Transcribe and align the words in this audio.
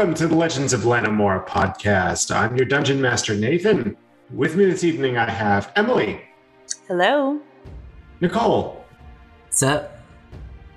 Welcome 0.00 0.14
to 0.14 0.28
the 0.28 0.34
Legends 0.34 0.72
of 0.72 0.84
Lanimora 0.84 1.46
podcast. 1.46 2.34
I'm 2.34 2.56
your 2.56 2.64
dungeon 2.64 3.02
master, 3.02 3.34
Nathan. 3.34 3.98
With 4.32 4.56
me 4.56 4.64
this 4.64 4.82
evening, 4.82 5.18
I 5.18 5.28
have 5.28 5.70
Emily, 5.76 6.22
Hello. 6.88 7.38
Nicole, 8.22 8.82
What's 9.44 9.62
up? 9.62 9.98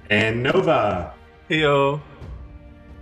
and 0.09 0.43
Nova. 0.43 1.13
Heyo. 1.49 2.01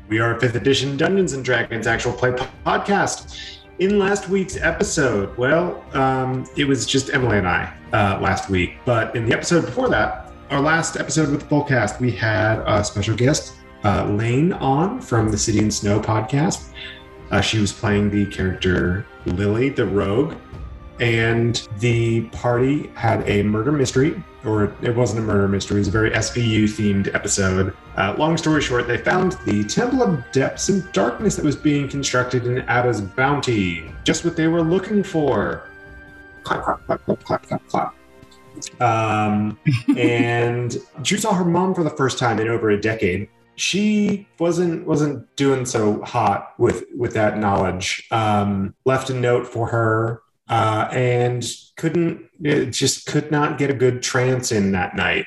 We 0.09 0.19
are 0.19 0.37
a 0.37 0.39
5th 0.39 0.53
edition 0.53 0.95
Dungeons 0.95 1.33
and 1.33 1.43
Dragons 1.43 1.87
actual 1.87 2.13
play 2.13 2.33
po- 2.33 2.47
podcast. 2.67 3.57
In 3.79 3.97
last 3.97 4.29
week's 4.29 4.57
episode, 4.57 5.35
well, 5.39 5.83
um, 5.93 6.45
it 6.55 6.65
was 6.65 6.85
just 6.85 7.11
Emily 7.11 7.39
and 7.39 7.47
I 7.47 7.73
uh, 7.93 8.19
last 8.21 8.47
week, 8.47 8.75
but 8.85 9.15
in 9.15 9.25
the 9.25 9.33
episode 9.33 9.65
before 9.65 9.89
that, 9.89 10.31
our 10.51 10.61
last 10.61 10.97
episode 10.97 11.31
with 11.31 11.39
the 11.39 11.47
full 11.47 11.63
cast, 11.63 11.99
we 11.99 12.11
had 12.11 12.59
a 12.67 12.83
special 12.83 13.15
guest, 13.15 13.55
uh, 13.83 14.05
Lane, 14.05 14.53
on 14.53 15.01
from 15.01 15.29
the 15.29 15.37
City 15.37 15.59
and 15.59 15.73
Snow 15.73 15.99
podcast. 15.99 16.69
Uh, 17.31 17.41
she 17.41 17.59
was 17.59 17.71
playing 17.71 18.09
the 18.09 18.25
character 18.25 19.05
Lily, 19.25 19.69
the 19.69 19.85
rogue, 19.85 20.35
and 20.99 21.67
the 21.79 22.21
party 22.29 22.87
had 22.93 23.27
a 23.27 23.41
murder 23.43 23.71
mystery, 23.71 24.21
or 24.45 24.75
it 24.81 24.95
wasn't 24.95 25.19
a 25.19 25.23
murder 25.23 25.47
mystery, 25.47 25.77
it 25.77 25.79
was 25.79 25.87
a 25.87 25.91
very 25.91 26.11
SVU 26.11 26.65
themed 26.65 27.13
episode. 27.15 27.75
Uh, 27.97 28.15
long 28.17 28.37
story 28.37 28.61
short, 28.61 28.87
they 28.87 28.97
found 28.97 29.33
the 29.45 29.63
Temple 29.63 30.03
of 30.03 30.23
Depths 30.31 30.69
and 30.69 30.89
Darkness 30.91 31.35
that 31.35 31.45
was 31.45 31.55
being 31.55 31.89
constructed 31.89 32.45
in 32.45 32.59
Ada's 32.69 33.01
Bounty. 33.01 33.91
Just 34.03 34.23
what 34.23 34.35
they 34.35 34.47
were 34.47 34.61
looking 34.61 35.03
for. 35.03 35.67
Clap, 36.43 36.63
clap, 36.63 36.85
clap, 36.85 37.05
clap, 37.05 37.23
clap, 37.23 37.47
clap, 37.47 37.67
clap. 37.67 38.81
Um, 38.81 39.57
and 39.97 40.77
she 41.03 41.17
saw 41.17 41.33
her 41.33 41.45
mom 41.45 41.73
for 41.73 41.83
the 41.83 41.89
first 41.91 42.19
time 42.19 42.39
in 42.39 42.47
over 42.47 42.69
a 42.69 42.79
decade. 42.79 43.27
She 43.55 44.27
wasn't 44.39 44.87
wasn't 44.87 45.33
doing 45.35 45.65
so 45.65 46.01
hot 46.01 46.53
with 46.57 46.85
with 46.95 47.13
that 47.13 47.37
knowledge. 47.37 48.07
Um, 48.11 48.75
left 48.85 49.09
a 49.09 49.13
note 49.13 49.47
for 49.47 49.67
her 49.67 50.21
uh, 50.51 50.89
and 50.91 51.45
couldn't 51.77 52.29
just 52.71 53.07
could 53.07 53.31
not 53.31 53.57
get 53.57 53.69
a 53.69 53.73
good 53.73 54.03
trance 54.03 54.51
in 54.51 54.73
that 54.73 54.95
night 54.95 55.25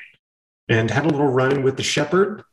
and 0.69 0.89
had 0.89 1.05
a 1.05 1.09
little 1.09 1.27
run 1.27 1.63
with 1.63 1.77
the 1.77 1.83
shepherd 1.83 2.43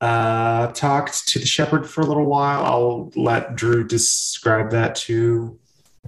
uh, 0.00 0.68
talked 0.68 1.28
to 1.28 1.38
the 1.38 1.46
shepherd 1.46 1.88
for 1.88 2.00
a 2.00 2.06
little 2.06 2.24
while 2.24 2.64
i'll 2.64 3.12
let 3.14 3.54
drew 3.54 3.86
describe 3.86 4.70
that 4.70 4.94
to 4.94 5.58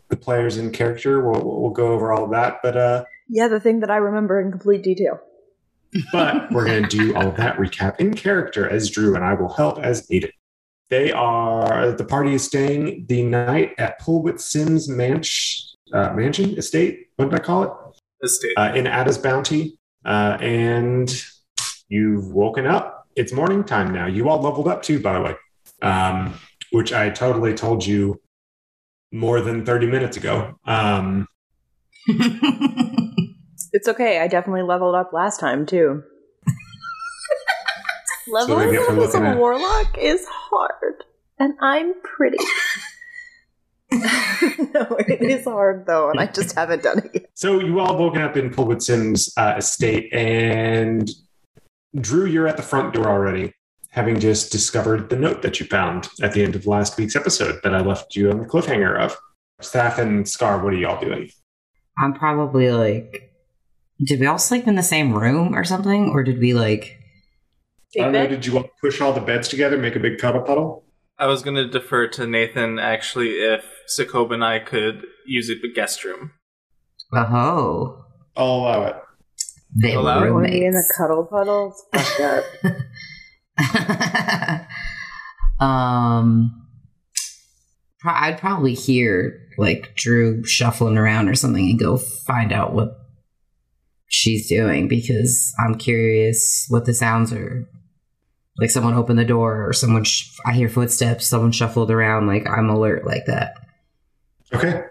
the 0.08 0.16
players 0.16 0.56
in 0.56 0.70
character 0.72 1.20
we'll, 1.20 1.60
we'll 1.60 1.70
go 1.70 1.88
over 1.88 2.12
all 2.12 2.24
of 2.24 2.30
that 2.30 2.58
but 2.62 2.76
uh 2.76 3.04
Yeah, 3.28 3.48
the 3.48 3.60
thing 3.60 3.80
that 3.80 3.90
I 3.90 3.96
remember 3.96 4.40
in 4.40 4.50
complete 4.50 4.82
detail. 4.82 5.20
But 6.12 6.50
we're 6.50 6.64
going 6.64 6.82
to 6.82 6.88
do 6.88 7.14
all 7.14 7.28
of 7.28 7.36
that 7.36 7.56
recap 7.56 7.98
in 7.98 8.14
character 8.14 8.68
as 8.68 8.90
Drew, 8.90 9.14
and 9.14 9.24
I 9.24 9.34
will 9.34 9.52
help 9.52 9.78
as 9.78 10.08
needed. 10.10 10.32
They 10.88 11.10
are 11.12 11.92
the 11.92 12.04
party 12.04 12.34
is 12.34 12.44
staying 12.44 13.06
the 13.08 13.22
night 13.22 13.74
at 13.78 14.00
Pulwit 14.00 14.40
Sims 14.40 14.88
Manch, 14.88 15.72
uh, 15.92 16.12
Mansion 16.12 16.56
Estate. 16.56 17.08
What 17.16 17.30
did 17.30 17.40
I 17.40 17.42
call 17.42 17.62
it? 17.64 17.70
Estate. 18.22 18.52
Uh, 18.56 18.72
in 18.74 18.86
Ada's 18.86 19.18
Bounty, 19.18 19.78
uh, 20.04 20.38
and 20.40 21.12
you've 21.88 22.32
woken 22.32 22.66
up. 22.66 23.08
It's 23.16 23.32
morning 23.32 23.64
time 23.64 23.92
now. 23.92 24.06
You 24.06 24.28
all 24.28 24.40
leveled 24.40 24.68
up 24.68 24.82
too, 24.82 25.00
by 25.00 25.14
the 25.14 25.22
way, 25.22 25.34
um, 25.82 26.34
which 26.70 26.92
I 26.92 27.10
totally 27.10 27.54
told 27.54 27.84
you 27.84 28.20
more 29.12 29.40
than 29.40 29.64
thirty 29.66 29.86
minutes 29.86 30.16
ago. 30.16 30.58
Um, 30.64 31.26
It's 33.76 33.88
okay. 33.88 34.20
I 34.20 34.26
definitely 34.26 34.62
leveled 34.62 34.94
up 34.94 35.12
last 35.12 35.38
time 35.38 35.66
too. 35.66 36.02
Leveling 38.26 38.70
get 38.70 38.86
for 38.86 38.92
up 38.92 38.98
as 38.98 39.12
looking 39.12 39.22
a 39.26 39.30
at- 39.32 39.36
warlock 39.36 39.98
is 39.98 40.24
hard, 40.26 41.04
and 41.38 41.52
I'm 41.60 41.92
pretty. 42.02 42.38
no, 43.92 44.96
it 44.98 45.20
is 45.20 45.44
hard 45.44 45.84
though, 45.86 46.08
and 46.08 46.18
I 46.18 46.26
just 46.26 46.54
haven't 46.54 46.82
done 46.82 47.00
it 47.00 47.10
yet. 47.12 47.26
So 47.34 47.60
you 47.60 47.78
all 47.78 47.98
woken 47.98 48.22
up 48.22 48.38
in 48.38 48.48
Pulwit 48.48 48.80
Sims' 48.80 49.30
uh, 49.36 49.56
estate, 49.58 50.10
and 50.10 51.10
Drew, 52.00 52.24
you're 52.24 52.48
at 52.48 52.56
the 52.56 52.62
front 52.62 52.94
door 52.94 53.08
already, 53.08 53.52
having 53.90 54.18
just 54.18 54.50
discovered 54.50 55.10
the 55.10 55.16
note 55.16 55.42
that 55.42 55.60
you 55.60 55.66
found 55.66 56.08
at 56.22 56.32
the 56.32 56.42
end 56.42 56.56
of 56.56 56.66
last 56.66 56.96
week's 56.96 57.14
episode 57.14 57.60
that 57.62 57.74
I 57.74 57.80
left 57.80 58.16
you 58.16 58.30
on 58.30 58.38
the 58.38 58.46
cliffhanger 58.46 58.98
of. 58.98 59.18
Saph 59.60 59.98
and 59.98 60.26
Scar, 60.26 60.64
what 60.64 60.72
are 60.72 60.76
y'all 60.76 60.98
doing? 60.98 61.30
I'm 61.98 62.14
probably 62.14 62.72
like, 62.72 63.25
did 64.04 64.20
we 64.20 64.26
all 64.26 64.38
sleep 64.38 64.66
in 64.66 64.74
the 64.74 64.82
same 64.82 65.14
room 65.14 65.54
or 65.54 65.64
something? 65.64 66.10
Or 66.10 66.22
did 66.22 66.38
we 66.38 66.52
like, 66.54 66.98
I 67.98 68.02
don't 68.02 68.12
know, 68.12 68.26
did 68.26 68.44
you 68.46 68.58
all 68.58 68.68
push 68.80 69.00
all 69.00 69.12
the 69.12 69.20
beds 69.20 69.48
together, 69.48 69.78
make 69.78 69.96
a 69.96 70.00
big 70.00 70.18
cuddle 70.18 70.42
puddle? 70.42 70.84
I 71.18 71.26
was 71.26 71.42
going 71.42 71.56
to 71.56 71.66
defer 71.66 72.08
to 72.08 72.26
Nathan 72.26 72.78
actually 72.78 73.30
if 73.30 73.64
Cicoba 73.98 74.34
and 74.34 74.44
I 74.44 74.58
could 74.58 75.02
use 75.26 75.48
a 75.50 75.54
guest 75.74 76.04
room. 76.04 76.32
oh, 77.14 78.04
I'll 78.36 78.46
allow 78.46 78.82
it. 78.84 78.96
they 79.82 79.92
Hello? 79.92 80.20
were 80.20 80.26
I 80.26 80.30
want 80.30 80.46
to 80.46 80.52
be 80.52 80.58
in 80.58 80.74
a 80.74 80.76
roommates? 80.76 80.96
cuddle 80.96 81.24
puddle. 81.24 81.74
It's 81.94 82.10
fucked 82.18 82.44
up. 83.58 84.66
um, 85.66 86.66
pro- 88.00 88.12
I'd 88.12 88.38
probably 88.38 88.74
hear 88.74 89.40
like 89.56 89.94
Drew 89.96 90.44
shuffling 90.44 90.98
around 90.98 91.30
or 91.30 91.34
something 91.34 91.70
and 91.70 91.78
go 91.78 91.96
find 91.96 92.52
out 92.52 92.74
what 92.74 92.90
she's 94.08 94.48
doing 94.48 94.88
because 94.88 95.54
I'm 95.58 95.76
curious 95.76 96.66
what 96.68 96.84
the 96.86 96.94
sounds 96.94 97.32
are. 97.32 97.68
Like 98.58 98.70
someone 98.70 98.94
opened 98.94 99.18
the 99.18 99.24
door 99.24 99.66
or 99.68 99.72
someone, 99.72 100.04
sh- 100.04 100.30
I 100.46 100.52
hear 100.52 100.68
footsteps, 100.68 101.26
someone 101.26 101.52
shuffled 101.52 101.90
around. 101.90 102.26
Like 102.26 102.48
I'm 102.48 102.70
alert 102.70 103.06
like 103.06 103.26
that. 103.26 103.54
Okay. 104.54 104.84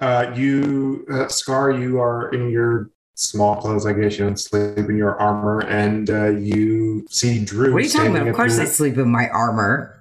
Uh, 0.00 0.32
you, 0.34 1.06
uh, 1.10 1.28
Scar, 1.28 1.70
you 1.70 2.00
are 2.00 2.28
in 2.34 2.50
your 2.50 2.90
small 3.14 3.56
clothes, 3.56 3.86
I 3.86 3.92
guess. 3.94 4.18
You 4.18 4.24
don't 4.26 4.36
sleep 4.38 4.76
in 4.90 4.96
your 4.98 5.18
armor, 5.18 5.60
and 5.60 6.10
uh, 6.10 6.30
you 6.30 7.06
see 7.08 7.42
Drew. 7.44 7.72
What 7.72 7.78
are 7.78 7.80
you 7.84 7.88
talking 7.88 8.16
about? 8.16 8.28
Of 8.28 8.34
course 8.34 8.56
the- 8.56 8.62
I 8.62 8.66
sleep 8.66 8.98
in 8.98 9.10
my 9.10 9.28
armor. 9.28 9.92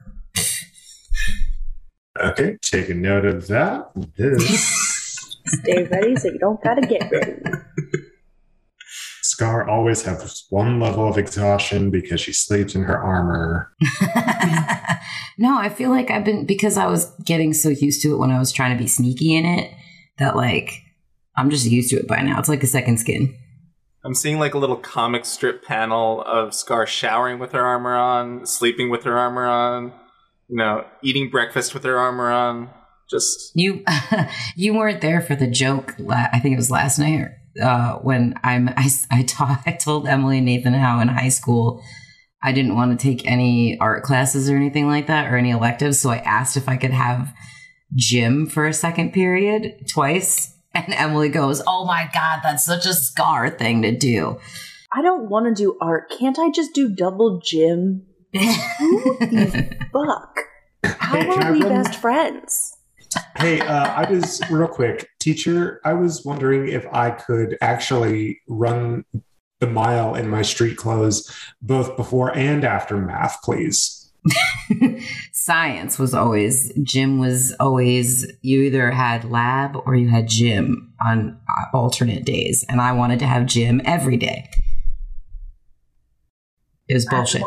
Okay, 2.20 2.58
take 2.62 2.90
a 2.90 2.94
note 2.94 3.26
of 3.26 3.48
that. 3.48 3.90
This 4.18 5.38
Stay 5.46 5.84
ready 5.84 6.16
so 6.16 6.30
you 6.30 6.40
don't 6.40 6.62
gotta 6.64 6.82
get 6.86 7.10
ready. 7.12 7.42
Scar 9.34 9.68
always 9.68 10.04
has 10.04 10.46
one 10.52 10.80
level 10.80 11.08
of 11.08 11.18
exhaustion 11.18 11.90
because 11.90 12.22
she 12.22 12.32
sleeps 12.32 12.76
in 12.76 12.84
her 12.84 12.96
armor. 12.96 13.74
no, 15.40 15.58
I 15.58 15.70
feel 15.70 15.90
like 15.90 16.12
I've 16.12 16.24
been 16.24 16.46
because 16.46 16.78
I 16.78 16.86
was 16.86 17.12
getting 17.26 17.52
so 17.52 17.70
used 17.70 18.04
to 18.04 18.14
it 18.14 18.18
when 18.20 18.30
I 18.30 18.38
was 18.38 18.52
trying 18.52 18.78
to 18.78 18.82
be 18.82 18.88
sneaky 18.88 19.36
in 19.36 19.44
it 19.44 19.74
that 20.20 20.36
like 20.36 20.72
I'm 21.36 21.50
just 21.50 21.66
used 21.66 21.90
to 21.90 21.96
it 21.96 22.08
by 22.08 22.22
now. 22.22 22.38
It's 22.38 22.48
like 22.48 22.62
a 22.62 22.68
second 22.68 23.00
skin. 23.00 23.36
I'm 24.06 24.14
seeing 24.14 24.38
like 24.38 24.54
a 24.54 24.60
little 24.60 24.76
comic 24.76 25.26
strip 25.26 25.64
panel 25.64 26.22
of 26.28 26.54
Scar 26.54 26.86
showering 26.86 27.40
with 27.40 27.54
her 27.54 27.66
armor 27.66 27.96
on, 27.96 28.46
sleeping 28.46 28.92
with 28.92 29.04
her 29.06 29.18
armor 29.18 29.48
on, 29.48 29.94
you 30.48 30.58
know, 30.58 30.86
eating 31.02 31.32
breakfast 31.32 31.74
with 31.74 31.84
her 31.86 31.98
armor 31.98 32.30
on. 32.30 32.70
Just 33.10 33.52
You 33.56 33.84
you 34.56 34.76
weren't 34.76 35.02
there 35.02 35.22
for 35.22 35.36
the 35.36 35.50
joke. 35.50 35.96
La- 35.98 36.28
I 36.32 36.40
think 36.40 36.54
it 36.54 36.58
was 36.58 36.70
last 36.70 37.00
night 37.00 37.20
or, 37.20 37.38
uh, 37.62 37.96
when 38.00 38.36
I'm 38.44 38.70
I 38.78 38.90
I, 39.12 39.24
ta- 39.24 39.62
I 39.66 39.72
told 39.74 40.08
Emily 40.08 40.38
and 40.38 40.46
Nathan 40.46 40.74
how 40.74 41.00
in 41.00 41.08
high 41.08 41.30
school 41.30 41.82
I 42.44 42.52
didn't 42.52 42.76
want 42.76 42.98
to 42.98 43.04
take 43.04 43.26
any 43.26 43.78
art 43.80 44.04
classes 44.04 44.50
or 44.50 44.56
anything 44.56 44.88
like 44.88 45.08
that 45.08 45.32
or 45.32 45.38
any 45.38 45.52
electives, 45.52 46.00
so 46.00 46.10
I 46.10 46.18
asked 46.18 46.58
if 46.58 46.68
I 46.68 46.76
could 46.78 46.92
have 46.92 47.34
gym 47.96 48.48
for 48.48 48.66
a 48.66 48.74
second 48.74 49.14
period 49.14 49.88
twice. 49.90 50.50
And 50.76 50.92
Emily 50.96 51.30
goes, 51.30 51.62
"Oh 51.68 51.86
my 51.86 52.10
god, 52.16 52.40
that's 52.42 52.66
such 52.66 52.88
a 52.88 52.94
scar 52.96 53.48
thing 53.52 53.84
to 53.84 53.96
do." 53.96 54.40
I 54.92 55.04
don't 55.04 55.30
want 55.30 55.46
to 55.46 55.54
do 55.64 55.78
art. 55.80 56.12
Can't 56.18 56.40
I 56.40 56.50
just 56.50 56.74
do 56.74 56.90
double 56.90 57.40
gym? 57.40 58.08
Who 58.34 59.18
the 59.20 59.78
Fuck. 59.94 60.40
How 61.00 61.20
I 61.20 61.26
are 61.28 61.54
we 61.54 61.62
run- 61.62 61.70
best 61.84 62.00
friends? 62.00 62.73
Hey, 63.38 63.62
uh, 63.62 63.88
I 63.88 64.10
was 64.10 64.42
real 64.50 64.68
quick, 64.68 65.10
teacher. 65.20 65.82
I 65.86 65.94
was 65.94 66.24
wondering 66.26 66.68
if 66.68 66.86
I 66.92 67.12
could 67.12 67.58
actually 67.62 68.40
run 68.48 69.06
the 69.60 69.68
mile 69.68 70.16
in 70.16 70.28
my 70.30 70.42
street 70.42 70.78
clothes 70.78 71.34
both 71.62 71.96
before 71.96 72.36
and 72.36 72.64
after 72.66 72.98
math, 72.98 73.42
please. 73.44 74.12
Science 75.34 76.00
was 76.00 76.14
always 76.14 76.72
gym 76.84 77.20
was 77.20 77.54
always 77.60 78.26
you 78.42 78.62
either 78.62 78.92
had 78.92 79.30
lab 79.30 79.76
or 79.86 79.96
you 79.96 80.10
had 80.10 80.28
gym 80.28 80.94
on 81.06 81.38
uh, 81.50 81.78
alternate 81.78 82.26
days, 82.26 82.66
and 82.70 82.80
I 82.80 82.94
wanted 82.94 83.20
to 83.20 83.26
have 83.26 83.46
gym 83.46 83.82
every 83.86 84.18
day. 84.18 84.50
It 86.88 86.94
was 86.94 87.06
bullshit. 87.06 87.44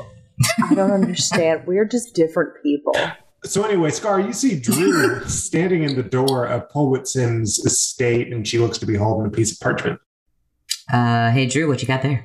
I 0.68 0.74
don't 0.74 0.90
understand. 0.90 1.66
We're 1.66 1.86
just 1.86 2.14
different 2.14 2.62
people. 2.62 2.94
So 3.44 3.62
anyway, 3.62 3.90
Scar, 3.90 4.20
you 4.20 4.32
see 4.32 4.58
Drew 4.58 5.24
standing 5.26 5.84
in 5.84 5.94
the 5.94 6.02
door 6.02 6.46
of 6.46 6.68
Pulwit 6.70 7.06
Sims' 7.06 7.58
estate, 7.58 8.32
and 8.32 8.46
she 8.46 8.58
looks 8.58 8.78
to 8.78 8.86
be 8.86 8.96
holding 8.96 9.26
a 9.26 9.30
piece 9.30 9.52
of 9.52 9.60
parchment. 9.60 10.00
Uh, 10.92 11.30
hey 11.30 11.46
Drew, 11.46 11.68
what 11.68 11.82
you 11.82 11.88
got 11.88 12.02
there? 12.02 12.24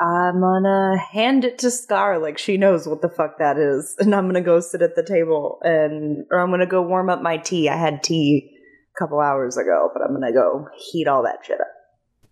I'm 0.00 0.40
gonna 0.40 0.96
hand 0.96 1.44
it 1.44 1.58
to 1.58 1.70
Scar 1.70 2.18
like 2.18 2.38
she 2.38 2.56
knows 2.56 2.86
what 2.86 3.02
the 3.02 3.08
fuck 3.08 3.38
that 3.38 3.58
is, 3.58 3.96
and 3.98 4.14
I'm 4.14 4.26
gonna 4.26 4.40
go 4.40 4.60
sit 4.60 4.82
at 4.82 4.94
the 4.94 5.02
table 5.02 5.58
and 5.62 6.24
or 6.30 6.40
I'm 6.40 6.50
gonna 6.50 6.66
go 6.66 6.82
warm 6.82 7.10
up 7.10 7.20
my 7.20 7.36
tea. 7.36 7.68
I 7.68 7.76
had 7.76 8.02
tea 8.02 8.56
a 8.94 8.98
couple 8.98 9.20
hours 9.20 9.56
ago, 9.56 9.90
but 9.92 10.02
I'm 10.02 10.12
gonna 10.12 10.32
go 10.32 10.68
heat 10.76 11.08
all 11.08 11.24
that 11.24 11.38
shit 11.44 11.60
up. 11.60 11.66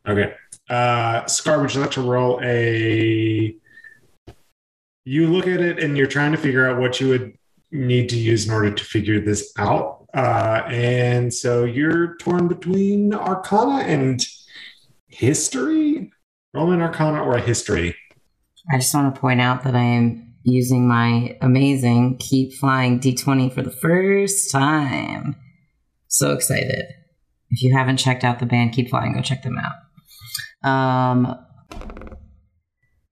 Okay. 0.09 0.35
Uh, 0.71 1.27
Scar, 1.27 1.61
would 1.61 1.75
you 1.75 1.81
like 1.81 1.91
to 1.93 2.03
roll 2.03 2.41
a? 2.43 3.57
You 5.05 5.27
look 5.29 5.47
at 5.47 5.61
it 5.61 5.81
and 5.83 5.97
you're 5.97 6.07
trying 6.07 6.33
to 6.33 6.39
figure 6.39 6.69
out 6.69 6.81
what 6.81 7.01
you 7.01 7.09
would 7.09 7.37
need 7.71 8.09
to 8.11 8.17
use 8.17 8.47
in 8.47 8.53
order 8.53 8.71
to 8.71 8.85
figure 8.85 9.21
this 9.21 9.53
out. 9.59 10.07
Uh, 10.15 10.63
and 10.69 11.33
so 11.33 11.65
you're 11.65 12.17
torn 12.17 12.49
between 12.49 13.13
Arcana 13.13 13.85
and 13.85 14.25
history. 15.09 16.11
Roll 16.55 16.73
an 16.73 16.81
Arcana 16.81 17.23
or 17.23 17.37
a 17.37 17.41
history. 17.41 17.95
I 18.73 18.79
just 18.79 18.95
want 18.95 19.15
to 19.15 19.21
point 19.21 19.41
out 19.41 19.63
that 19.65 19.75
I 19.75 19.83
am 19.83 20.35
using 20.43 20.89
my 20.89 21.37
amazing 21.41 22.17
Keep 22.19 22.55
Flying 22.55 23.01
D20 23.01 23.53
for 23.53 23.63
the 23.63 23.71
first 23.71 24.51
time. 24.51 25.37
So 26.09 26.33
excited. 26.33 26.85
If 27.51 27.63
you 27.63 27.77
haven't 27.77 27.99
checked 27.99 28.25
out 28.25 28.39
the 28.39 28.47
band 28.47 28.73
Keep 28.73 28.91
Flying, 28.91 29.13
go 29.13 29.21
check 29.21 29.43
them 29.43 29.59
out. 29.59 30.69
Um, 30.69 31.37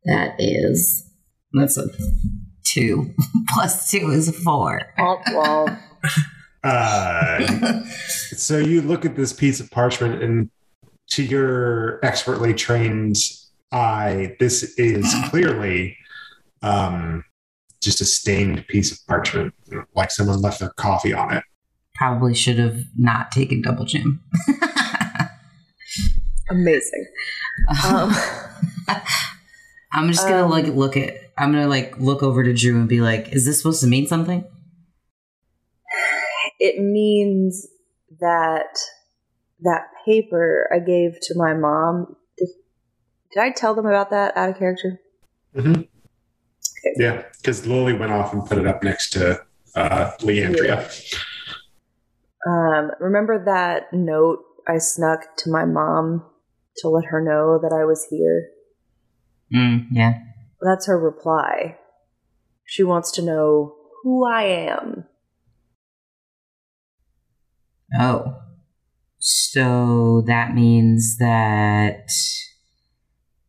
that 0.04 0.34
is 0.38 1.08
that's 1.52 1.76
a 1.76 1.88
two 2.74 3.14
plus 3.54 3.90
two 3.90 4.10
is 4.10 4.36
four. 4.42 4.82
Womp 4.98 5.24
womp. 5.24 5.78
Uh, 6.64 7.82
so 8.30 8.56
you 8.56 8.80
look 8.80 9.04
at 9.04 9.16
this 9.16 9.34
piece 9.34 9.60
of 9.60 9.70
parchment, 9.70 10.22
and 10.22 10.50
to 11.10 11.22
your 11.22 12.02
expertly 12.02 12.54
trained 12.54 13.16
eye, 13.70 14.34
this 14.40 14.62
is 14.78 15.14
clearly 15.28 15.94
um, 16.62 17.22
just 17.82 18.00
a 18.00 18.06
stained 18.06 18.66
piece 18.66 18.90
of 18.90 18.98
parchment, 19.06 19.52
like 19.94 20.10
someone 20.10 20.40
left 20.40 20.58
their 20.58 20.70
coffee 20.70 21.12
on 21.12 21.34
it. 21.34 21.44
Probably 21.96 22.34
should 22.34 22.58
have 22.58 22.82
not 22.96 23.30
taken 23.30 23.60
double 23.60 23.84
gym. 23.84 24.22
Amazing. 26.50 27.06
Um, 27.84 28.10
I'm 29.94 30.10
just 30.10 30.26
gonna 30.26 30.44
Um, 30.44 30.50
like 30.50 30.66
look 30.66 30.96
at. 30.96 31.14
I'm 31.38 31.52
gonna 31.52 31.68
like 31.68 31.98
look 31.98 32.22
over 32.22 32.42
to 32.42 32.52
Drew 32.52 32.76
and 32.76 32.88
be 32.88 33.00
like, 33.00 33.32
"Is 33.32 33.46
this 33.46 33.58
supposed 33.58 33.80
to 33.80 33.86
mean 33.86 34.06
something?" 34.06 34.44
it 36.58 36.82
means 36.82 37.66
that 38.20 38.78
that 39.60 39.84
paper 40.04 40.68
I 40.72 40.78
gave 40.78 41.18
to 41.22 41.34
my 41.36 41.54
mom. 41.54 42.16
Did, 42.38 42.48
did 43.32 43.40
I 43.42 43.50
tell 43.50 43.74
them 43.74 43.86
about 43.86 44.10
that 44.10 44.36
out 44.36 44.50
of 44.50 44.58
character? 44.58 45.00
Mm-hmm. 45.54 45.82
Yeah, 46.96 47.22
because 47.38 47.66
Lily 47.66 47.94
went 47.94 48.12
off 48.12 48.32
and 48.32 48.46
put 48.46 48.58
it 48.58 48.66
up 48.66 48.82
next 48.82 49.10
to 49.10 49.40
uh, 49.74 50.10
Leandria. 50.20 50.90
Um, 52.46 52.90
remember 53.00 53.42
that 53.44 53.92
note 53.92 54.40
I 54.68 54.78
snuck 54.78 55.36
to 55.38 55.50
my 55.50 55.64
mom 55.64 56.24
to 56.78 56.88
let 56.88 57.06
her 57.06 57.22
know 57.22 57.58
that 57.62 57.74
I 57.74 57.84
was 57.84 58.06
here? 58.10 58.50
Mm, 59.52 59.86
yeah. 59.92 60.18
That's 60.60 60.86
her 60.86 60.98
reply. 60.98 61.76
She 62.64 62.82
wants 62.82 63.10
to 63.12 63.22
know 63.22 63.74
who 64.02 64.26
I 64.26 64.42
am. 64.44 65.04
Oh. 67.98 68.36
So 69.18 70.22
that 70.26 70.54
means 70.54 71.16
that 71.18 72.08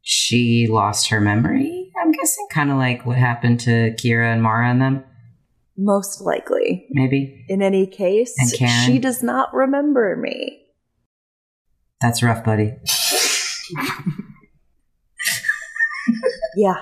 she 0.01 0.68
lost 0.69 1.09
her 1.09 1.19
memory? 1.19 1.92
I'm 2.01 2.12
guessing 2.12 2.47
kind 2.51 2.69
of 2.71 2.77
like 2.77 3.06
what 3.06 3.18
happened 3.18 3.59
to 3.62 3.95
Kira 3.95 4.31
and 4.31 4.44
Mara 4.44 4.69
and 4.69 4.81
them, 4.81 5.03
Most 5.77 6.21
likely. 6.21 6.86
maybe. 6.92 7.45
In 7.50 7.62
any 7.62 7.88
case, 7.88 8.36
she 8.86 9.00
does 9.00 9.24
not 9.24 9.53
remember 9.53 10.15
me. 10.15 10.62
That's 12.01 12.21
rough, 12.21 12.44
buddy. 12.44 12.74
Yeah. 16.56 16.81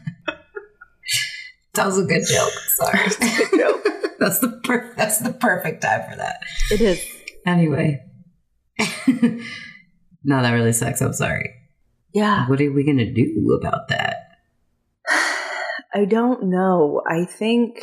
That 1.75 1.87
was 1.87 1.99
a 1.99 2.05
good 2.05 2.23
joke. 2.25 2.53
Sorry. 2.75 3.09
Good 3.19 3.59
joke. 3.59 3.87
that's 4.19 4.39
the 4.39 4.61
per- 4.63 4.93
that's 4.95 5.19
the 5.19 5.33
perfect 5.33 5.81
time 5.81 6.09
for 6.09 6.15
that. 6.15 6.39
It 6.71 6.81
is. 6.81 7.05
Anyway. 7.45 8.01
no, 10.23 10.41
that 10.41 10.51
really 10.51 10.71
sucks. 10.71 11.01
I'm 11.01 11.13
sorry. 11.13 11.53
Yeah. 12.13 12.47
What 12.47 12.61
are 12.61 12.71
we 12.71 12.85
gonna 12.85 13.13
do 13.13 13.59
about 13.59 13.89
that? 13.89 14.17
I 15.93 16.05
don't 16.07 16.49
know. 16.49 17.01
I 17.09 17.25
think 17.25 17.77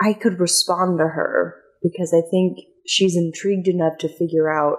I 0.00 0.12
could 0.12 0.38
respond 0.38 0.98
to 0.98 1.08
her 1.08 1.56
because 1.82 2.14
I 2.14 2.22
think 2.30 2.58
she's 2.86 3.16
intrigued 3.16 3.66
enough 3.66 3.98
to 3.98 4.08
figure 4.08 4.48
out 4.48 4.78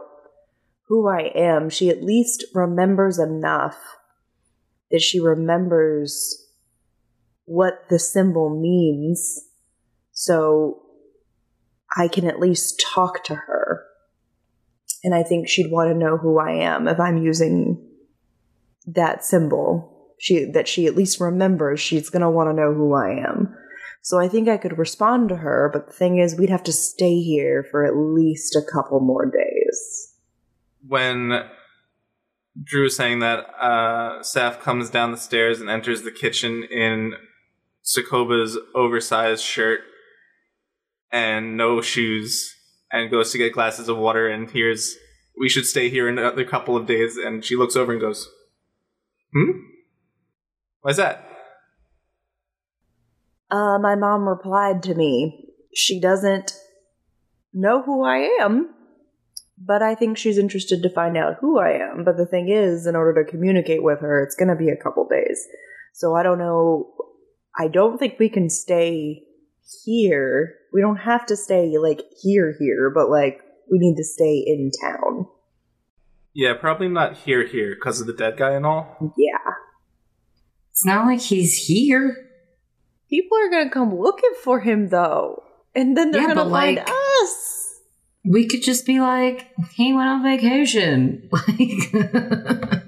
who 0.87 1.07
I 1.07 1.31
am. 1.35 1.69
She 1.69 1.89
at 1.89 2.03
least 2.03 2.45
remembers 2.53 3.19
enough 3.19 3.77
that 4.91 5.01
she 5.01 5.19
remembers 5.19 6.45
what 7.45 7.89
the 7.89 7.99
symbol 7.99 8.49
means. 8.49 9.39
So 10.11 10.81
I 11.97 12.07
can 12.07 12.25
at 12.25 12.39
least 12.39 12.83
talk 12.93 13.23
to 13.25 13.35
her. 13.35 13.83
And 15.03 15.13
I 15.13 15.23
think 15.23 15.47
she'd 15.47 15.71
want 15.71 15.89
to 15.89 15.97
know 15.97 16.17
who 16.17 16.39
I 16.39 16.51
am 16.51 16.87
if 16.87 16.99
I'm 16.99 17.17
using 17.17 17.81
that 18.87 19.23
symbol 19.23 19.95
she 20.17 20.45
that 20.45 20.67
she 20.67 20.87
at 20.87 20.95
least 20.95 21.19
remembers 21.19 21.79
she's 21.79 22.09
going 22.09 22.21
to 22.21 22.29
want 22.29 22.49
to 22.49 22.53
know 22.53 22.73
who 22.73 22.93
I 22.93 23.09
am. 23.27 23.55
So 24.01 24.19
I 24.19 24.27
think 24.27 24.47
I 24.47 24.57
could 24.57 24.77
respond 24.77 25.29
to 25.29 25.37
her, 25.37 25.69
but 25.73 25.87
the 25.87 25.93
thing 25.93 26.19
is 26.19 26.35
we'd 26.35 26.49
have 26.49 26.63
to 26.63 26.71
stay 26.71 27.21
here 27.21 27.65
for 27.71 27.85
at 27.85 27.95
least 27.95 28.55
a 28.55 28.61
couple 28.71 28.99
more 28.99 29.25
days. 29.25 30.14
When 30.87 31.45
Drew 32.61 32.85
is 32.85 32.95
saying 32.95 33.19
that, 33.19 33.45
uh, 33.59 34.21
Saph 34.21 34.59
comes 34.59 34.89
down 34.89 35.11
the 35.11 35.17
stairs 35.17 35.59
and 35.59 35.69
enters 35.69 36.03
the 36.03 36.11
kitchen 36.11 36.63
in 36.63 37.13
Cicoba's 37.83 38.57
oversized 38.73 39.43
shirt 39.43 39.81
and 41.11 41.57
no 41.57 41.81
shoes 41.81 42.55
and 42.91 43.11
goes 43.11 43.31
to 43.31 43.37
get 43.37 43.53
glasses 43.53 43.89
of 43.89 43.97
water 43.97 44.27
and 44.27 44.49
hears, 44.49 44.95
We 45.37 45.49
should 45.49 45.65
stay 45.65 45.89
here 45.89 46.07
another 46.07 46.45
couple 46.45 46.77
of 46.77 46.85
days. 46.85 47.17
And 47.17 47.43
she 47.43 47.55
looks 47.55 47.75
over 47.75 47.91
and 47.91 48.01
goes, 48.01 48.29
Hmm? 49.33 49.51
Why's 50.81 50.97
that? 50.97 51.27
Uh, 53.51 53.77
my 53.79 53.95
mom 53.95 54.27
replied 54.27 54.83
to 54.83 54.95
me. 54.95 55.49
She 55.73 55.99
doesn't 55.99 56.53
know 57.53 57.81
who 57.81 58.03
I 58.05 58.17
am, 58.41 58.74
but 59.57 59.81
I 59.81 59.95
think 59.95 60.17
she's 60.17 60.37
interested 60.37 60.81
to 60.83 60.89
find 60.89 61.17
out 61.17 61.37
who 61.39 61.59
I 61.59 61.71
am. 61.71 62.03
But 62.03 62.17
the 62.17 62.25
thing 62.25 62.49
is, 62.49 62.85
in 62.85 62.95
order 62.95 63.23
to 63.23 63.29
communicate 63.29 63.83
with 63.83 63.99
her, 64.01 64.21
it's 64.21 64.35
going 64.35 64.49
to 64.49 64.55
be 64.55 64.69
a 64.69 64.75
couple 64.81 65.07
days. 65.07 65.39
So 65.93 66.13
I 66.15 66.23
don't 66.23 66.39
know. 66.39 66.93
I 67.57 67.67
don't 67.69 67.97
think 67.97 68.19
we 68.19 68.29
can 68.29 68.49
stay 68.49 69.23
here. 69.85 70.55
We 70.73 70.81
don't 70.81 70.97
have 70.97 71.25
to 71.27 71.37
stay 71.37 71.77
like 71.77 72.01
here, 72.21 72.53
here, 72.59 72.91
but 72.93 73.09
like 73.09 73.39
we 73.71 73.79
need 73.79 73.95
to 73.95 74.03
stay 74.03 74.43
in 74.45 74.71
town. 74.83 75.27
Yeah, 76.33 76.53
probably 76.59 76.89
not 76.89 77.15
here, 77.15 77.47
here, 77.47 77.75
because 77.75 78.01
of 78.01 78.07
the 78.07 78.13
dead 78.13 78.35
guy 78.37 78.51
and 78.51 78.65
all. 78.65 79.13
Yeah. 79.17 79.53
It's 80.71 80.85
not 80.85 81.05
like 81.05 81.21
he's 81.21 81.55
here. 81.65 82.17
People 83.09 83.37
are 83.37 83.49
going 83.49 83.69
to 83.69 83.73
come 83.73 83.95
looking 83.97 84.33
for 84.43 84.59
him 84.59 84.89
though. 84.89 85.41
And 85.73 85.95
then 85.95 86.11
they're 86.11 86.27
Yeah, 86.27 86.33
going 86.33 86.47
to 86.47 86.51
find 86.53 86.75
like- 86.75 86.89
us. 86.89 87.54
We 88.29 88.47
could 88.47 88.63
just 88.63 88.85
be 88.85 88.99
like, 88.99 89.51
he 89.73 89.93
went 89.93 90.09
on 90.09 90.23
vacation. 90.23 91.29
Like, 91.57 92.81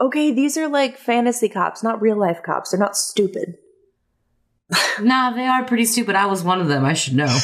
Okay, 0.00 0.30
these 0.32 0.56
are 0.56 0.68
like 0.68 0.96
fantasy 0.96 1.48
cops, 1.48 1.82
not 1.82 2.00
real 2.00 2.16
life 2.16 2.40
cops. 2.44 2.70
They're 2.70 2.78
not 2.78 2.96
stupid. 2.96 3.56
nah, 5.00 5.30
they 5.32 5.46
are 5.46 5.64
pretty 5.64 5.84
stupid. 5.84 6.14
I 6.14 6.26
was 6.26 6.44
one 6.44 6.60
of 6.60 6.68
them. 6.68 6.84
I 6.84 6.92
should 6.92 7.14
know. 7.14 7.26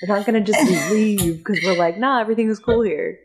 They're 0.00 0.16
not 0.16 0.24
gonna 0.24 0.40
just 0.40 0.90
leave 0.90 1.38
because 1.44 1.60
we're 1.62 1.76
like, 1.76 1.98
nah, 1.98 2.20
everything 2.20 2.48
is 2.48 2.58
cool 2.58 2.80
here. 2.82 3.18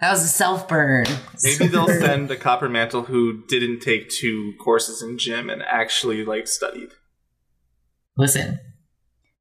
that 0.00 0.10
was 0.10 0.22
a 0.24 0.28
self 0.28 0.68
burn. 0.68 1.06
Maybe 1.42 1.68
they'll 1.68 1.86
send 1.88 2.30
a 2.30 2.36
copper 2.36 2.68
mantle 2.68 3.04
who 3.04 3.44
didn't 3.48 3.80
take 3.80 4.10
two 4.10 4.52
courses 4.60 5.00
in 5.02 5.16
gym 5.16 5.48
and 5.48 5.62
actually 5.62 6.22
like 6.24 6.48
studied. 6.48 6.90
Listen, 8.18 8.60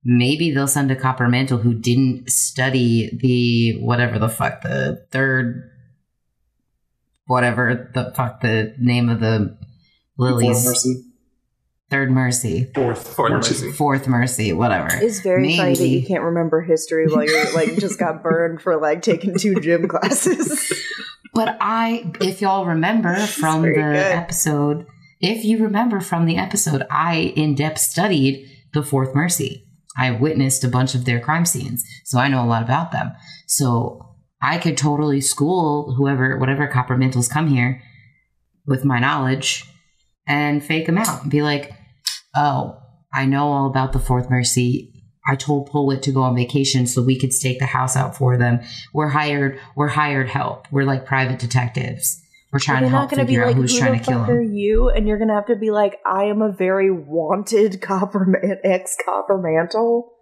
maybe 0.05 0.51
they'll 0.51 0.67
send 0.67 0.91
a 0.91 0.95
copper 0.95 1.27
mantle 1.27 1.57
who 1.57 1.73
didn't 1.73 2.29
study 2.29 3.09
the 3.21 3.83
whatever 3.83 4.19
the 4.19 4.29
fuck 4.29 4.61
the 4.61 5.05
third 5.11 5.69
whatever 7.25 7.89
the 7.93 8.13
fuck 8.15 8.39
the 8.41 8.73
name 8.79 9.09
of 9.09 9.19
the 9.19 9.57
lilies 10.17 11.03
third 11.89 12.09
mercy, 12.11 12.71
Fourth, 12.73 13.15
Fourth 13.15 13.31
mercy. 13.31 13.65
mercy. 13.65 13.71
fourth 13.77 14.07
mercy, 14.07 14.53
whatever. 14.53 14.89
It's 14.91 15.19
very 15.19 15.55
funny 15.55 15.75
that 15.75 15.79
Maybe. 15.81 15.89
you 15.99 16.05
can't 16.05 16.23
remember 16.23 16.61
history 16.61 17.07
while 17.07 17.23
you're 17.23 17.53
like 17.53 17.75
just 17.79 17.99
got 17.99 18.23
burned 18.23 18.61
for 18.61 18.77
like 18.77 19.01
taking 19.01 19.37
two 19.37 19.55
gym 19.61 19.87
classes. 19.87 20.73
But 21.33 21.57
I, 21.61 22.11
if 22.21 22.41
y'all 22.41 22.65
remember 22.65 23.15
from 23.27 23.61
the 23.61 23.73
good. 23.73 23.95
episode, 23.95 24.87
if 25.19 25.45
you 25.45 25.63
remember 25.63 25.99
from 25.99 26.25
the 26.25 26.37
episode, 26.37 26.83
I 26.89 27.33
in 27.35 27.55
depth 27.55 27.79
studied 27.79 28.49
the 28.73 28.81
Fourth 28.83 29.13
Mercy. 29.13 29.64
I 29.97 30.11
witnessed 30.11 30.63
a 30.63 30.69
bunch 30.69 30.95
of 30.95 31.05
their 31.05 31.19
crime 31.19 31.45
scenes, 31.45 31.83
so 32.03 32.19
I 32.19 32.27
know 32.27 32.43
a 32.43 32.47
lot 32.47 32.63
about 32.63 32.91
them. 32.91 33.13
So 33.47 34.15
I 34.41 34.57
could 34.57 34.77
totally 34.77 35.21
school 35.21 35.93
whoever, 35.95 36.37
whatever 36.37 36.67
copper 36.67 36.97
mantles 36.97 37.27
come 37.27 37.47
here 37.47 37.81
with 38.65 38.83
my 38.83 38.99
knowledge 38.99 39.65
and 40.27 40.63
fake 40.63 40.85
them 40.85 40.97
out 40.97 41.23
and 41.23 41.31
be 41.31 41.41
like, 41.41 41.71
oh, 42.35 42.77
I 43.13 43.25
know 43.25 43.47
all 43.51 43.67
about 43.67 43.93
the 43.93 43.99
Fourth 43.99 44.29
Mercy. 44.29 44.91
I 45.27 45.35
told 45.35 45.69
Polwitt 45.69 46.01
to 46.03 46.11
go 46.11 46.21
on 46.21 46.35
vacation 46.35 46.85
so 46.85 47.01
we 47.01 47.17
could 47.17 47.33
stake 47.33 47.59
the 47.59 47.65
house 47.65 47.95
out 47.95 48.15
for 48.15 48.37
them. 48.37 48.59
We're 48.93 49.09
hired. 49.09 49.59
We're 49.75 49.87
hired 49.87 50.29
help. 50.29 50.67
We're 50.71 50.83
like 50.83 51.05
private 51.05 51.39
detectives. 51.39 52.21
We're 52.55 52.59
trying 52.59 52.83
You're 52.83 52.91
to 52.91 52.97
help 52.97 53.11
not 53.11 53.17
going 53.17 53.19
to 53.19 53.25
figure 53.25 53.41
be 53.41 53.43
out 53.43 53.47
like, 53.47 53.55
who's 53.57 53.73
who 53.73 53.79
trying 53.79 53.91
the 53.91 53.99
to 53.99 54.05
kill 54.05 54.19
fuck 54.21 54.29
are 54.29 54.39
him. 54.41 54.53
you? 54.53 54.89
And 54.89 55.09
you're 55.09 55.17
going 55.17 55.27
to 55.27 55.33
have 55.33 55.47
to 55.47 55.57
be 55.57 55.71
like, 55.71 55.99
I 56.05 56.23
am 56.23 56.41
a 56.41 56.53
very 56.53 56.89
wanted 56.89 57.81
copper 57.81 58.23
man- 58.25 58.59
ex 58.63 58.95
copper 59.03 59.37
mantle. 59.37 60.13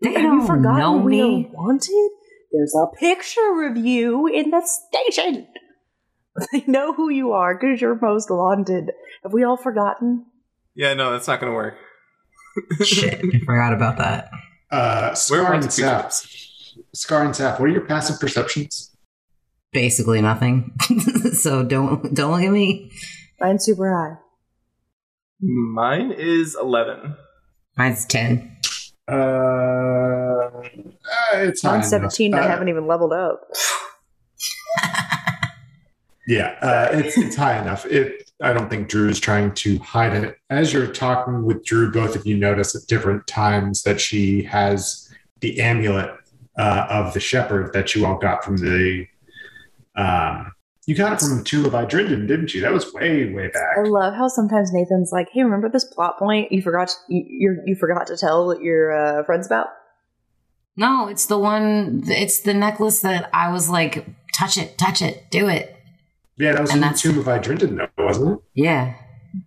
They 0.00 0.12
have 0.12 0.22
you 0.22 0.46
forgotten 0.46 0.78
know 0.78 0.96
we 0.98 1.20
are 1.20 1.50
wanted? 1.52 2.10
There's 2.52 2.72
a 2.80 2.86
picture 2.96 3.66
of 3.68 3.76
you 3.76 4.28
in 4.28 4.50
the 4.50 4.62
station. 4.64 5.48
They 6.52 6.62
know 6.68 6.92
who 6.92 7.10
you 7.10 7.32
are 7.32 7.58
because 7.58 7.80
you're 7.80 7.98
most 8.00 8.30
wanted. 8.30 8.92
Have 9.24 9.32
we 9.32 9.42
all 9.42 9.56
forgotten? 9.56 10.24
Yeah, 10.76 10.94
no, 10.94 11.10
that's 11.10 11.26
not 11.26 11.40
going 11.40 11.50
to 11.50 11.56
work. 11.56 11.74
Shit, 12.84 13.18
I 13.24 13.38
forgot 13.44 13.72
about 13.74 13.98
that. 13.98 14.30
Uh, 14.70 15.08
We're 15.10 15.14
Scar 15.16 15.38
and 15.40 15.48
wanted 15.54 15.70
Saph. 15.70 15.74
fugitives. 15.74 16.74
Scar 16.94 17.24
and 17.24 17.34
Saph, 17.34 17.58
what 17.58 17.68
are 17.68 17.72
your 17.72 17.84
passive 17.84 18.20
perceptions? 18.20 18.91
Basically 19.72 20.20
nothing. 20.20 20.72
so 21.32 21.62
don't 21.62 22.14
don't 22.14 22.32
look 22.32 22.42
at 22.42 22.50
me. 22.52 22.90
Mine's 23.40 23.64
super 23.64 23.90
high. 23.90 24.18
Mine 25.40 26.12
is 26.12 26.56
11. 26.60 27.16
Mine's 27.76 28.04
ten. 28.06 28.56
Uh, 29.10 29.14
uh 29.14 30.62
it's 31.34 31.62
high 31.62 31.78
Mine's 31.78 31.92
enough. 31.92 32.12
17. 32.12 32.34
I 32.34 32.40
Uh, 32.40 32.48
haven't 32.48 32.68
even 32.68 32.86
leveled 32.86 33.12
up. 33.12 33.40
Yeah, 36.28 36.56
uh, 36.62 36.88
it's 36.92 37.18
it's 37.18 37.34
high 37.34 37.60
enough. 37.60 37.84
It. 37.86 38.30
I 38.40 38.52
don't 38.52 38.70
think 38.70 38.88
Drew 38.88 39.08
is 39.08 39.18
trying 39.18 39.52
to 39.54 39.78
hide 39.80 40.12
it. 40.14 40.36
As 40.50 40.72
you're 40.72 40.86
talking 40.86 41.42
with 41.42 41.64
Drew, 41.64 41.90
both 41.90 42.14
of 42.14 42.24
you 42.24 42.36
notice 42.36 42.76
at 42.76 42.86
different 42.86 43.26
times 43.26 43.82
that 43.82 44.00
she 44.00 44.44
has 44.44 45.08
the 45.40 45.60
amulet 45.60 46.10
uh, 46.56 46.86
of 46.88 47.12
the 47.12 47.18
shepherd 47.18 47.72
that 47.72 47.96
you 47.96 48.06
all 48.06 48.18
got 48.18 48.44
from 48.44 48.58
the. 48.58 49.06
Um, 49.96 50.52
you 50.86 50.94
got 50.96 51.12
it 51.12 51.20
from 51.20 51.38
the 51.38 51.44
Tomb 51.44 51.64
of 51.64 51.72
Idrinden, 51.72 52.26
didn't 52.26 52.54
you? 52.54 52.60
That 52.60 52.72
was 52.72 52.92
way 52.92 53.32
way 53.32 53.48
back. 53.48 53.76
I 53.78 53.82
love 53.82 54.14
how 54.14 54.26
sometimes 54.28 54.72
Nathan's 54.72 55.12
like, 55.12 55.28
"Hey, 55.32 55.42
remember 55.44 55.68
this 55.68 55.84
plot 55.84 56.18
point 56.18 56.50
you 56.50 56.60
forgot? 56.62 56.88
To, 56.88 56.94
you 57.08 57.24
you're, 57.28 57.56
you 57.66 57.76
forgot 57.76 58.06
to 58.08 58.16
tell 58.16 58.60
your 58.60 58.92
uh, 58.92 59.24
friends 59.24 59.46
about." 59.46 59.68
No, 60.76 61.06
it's 61.08 61.26
the 61.26 61.38
one. 61.38 62.02
It's 62.06 62.40
the 62.40 62.54
necklace 62.54 63.00
that 63.02 63.28
I 63.34 63.52
was 63.52 63.68
like, 63.68 64.06
touch 64.34 64.56
it, 64.56 64.78
touch 64.78 65.02
it, 65.02 65.30
do 65.30 65.46
it. 65.48 65.76
Yeah, 66.38 66.52
that 66.52 66.62
was 66.62 66.70
And 66.70 66.76
from 66.76 66.80
the 66.80 66.84
that's- 66.86 67.02
Tomb 67.02 67.18
of 67.18 67.26
Idrinden, 67.26 67.76
though, 67.96 68.04
wasn't 68.04 68.32
it? 68.32 68.38
Yeah, 68.54 68.94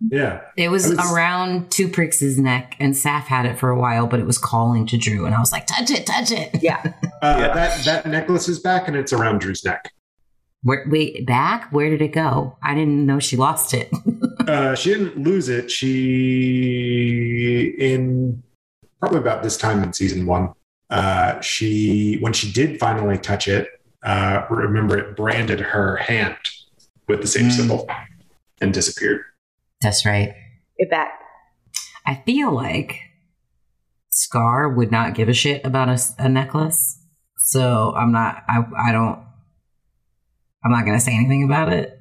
Yeah. 0.08 0.40
it 0.56 0.68
was, 0.70 0.88
was- 0.88 1.12
around 1.12 1.68
Two 1.72 1.88
Prix's 1.88 2.38
neck, 2.38 2.76
and 2.78 2.94
Saph 2.94 3.24
had 3.24 3.44
it 3.44 3.58
for 3.58 3.70
a 3.70 3.78
while, 3.78 4.06
but 4.06 4.20
it 4.20 4.24
was 4.26 4.38
calling 4.38 4.86
to 4.86 4.96
Drew, 4.96 5.26
and 5.26 5.34
I 5.34 5.40
was 5.40 5.50
like, 5.50 5.66
touch 5.66 5.90
it, 5.90 6.06
touch 6.06 6.30
it. 6.30 6.62
Yeah, 6.62 6.80
Uh, 7.20 7.36
Yeah. 7.40 7.54
That 7.54 7.84
that 7.84 8.06
necklace 8.06 8.48
is 8.48 8.60
back, 8.60 8.86
and 8.86 8.96
it's 8.96 9.12
around 9.12 9.40
Drew's 9.40 9.64
neck. 9.64 9.92
Where, 10.66 10.84
wait, 10.88 11.24
back? 11.26 11.70
Where 11.70 11.88
did 11.90 12.02
it 12.02 12.12
go? 12.12 12.56
I 12.60 12.74
didn't 12.74 13.06
know 13.06 13.20
she 13.20 13.36
lost 13.36 13.72
it. 13.72 13.88
Uh, 14.46 14.76
she 14.76 14.90
didn't 14.90 15.18
lose 15.18 15.48
it. 15.48 15.72
She 15.72 17.74
in 17.78 18.40
probably 19.00 19.18
about 19.18 19.42
this 19.42 19.56
time 19.56 19.82
in 19.82 19.92
season 19.92 20.24
one. 20.24 20.52
Uh, 20.88 21.40
she 21.40 22.18
when 22.20 22.32
she 22.32 22.52
did 22.52 22.78
finally 22.78 23.18
touch 23.18 23.48
it, 23.48 23.66
uh, 24.04 24.46
remember 24.48 24.96
it 24.96 25.16
branded 25.16 25.58
her 25.58 25.96
hand 25.96 26.36
with 27.08 27.22
the 27.22 27.26
same 27.26 27.48
Mm. 27.48 27.52
symbol 27.52 27.88
and 28.60 28.72
disappeared. 28.72 29.22
That's 29.82 30.06
right. 30.06 30.32
it 30.76 30.88
back. 30.90 31.18
I 32.06 32.22
feel 32.24 32.52
like 32.52 33.00
Scar 34.10 34.68
would 34.68 34.92
not 34.92 35.14
give 35.14 35.28
a 35.28 35.34
shit 35.34 35.64
about 35.66 35.88
a 36.20 36.28
necklace. 36.28 37.00
So 37.38 37.92
I'm 37.96 38.12
not, 38.12 38.44
I, 38.48 38.64
I 38.78 38.92
don't, 38.92 39.18
I'm 40.64 40.72
not 40.72 40.84
going 40.84 40.96
to 40.98 41.04
say 41.04 41.14
anything 41.14 41.44
about 41.44 41.72
it. 41.72 41.98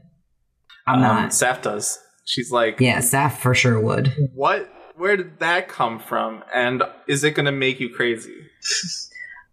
I'm 0.87 0.95
Um, 0.95 1.01
not. 1.01 1.29
Saph 1.31 1.61
does. 1.61 1.99
She's 2.25 2.51
like, 2.51 2.79
Yeah, 2.79 2.99
Saph 2.99 3.37
for 3.37 3.53
sure 3.53 3.79
would. 3.79 4.13
what? 4.33 4.69
Where 4.97 5.17
did 5.17 5.39
that 5.39 5.67
come 5.67 5.99
from? 5.99 6.43
And 6.53 6.83
is 7.07 7.23
it 7.23 7.31
going 7.31 7.45
to 7.47 7.51
make 7.51 7.79
you 7.79 7.89
crazy? 7.93 8.35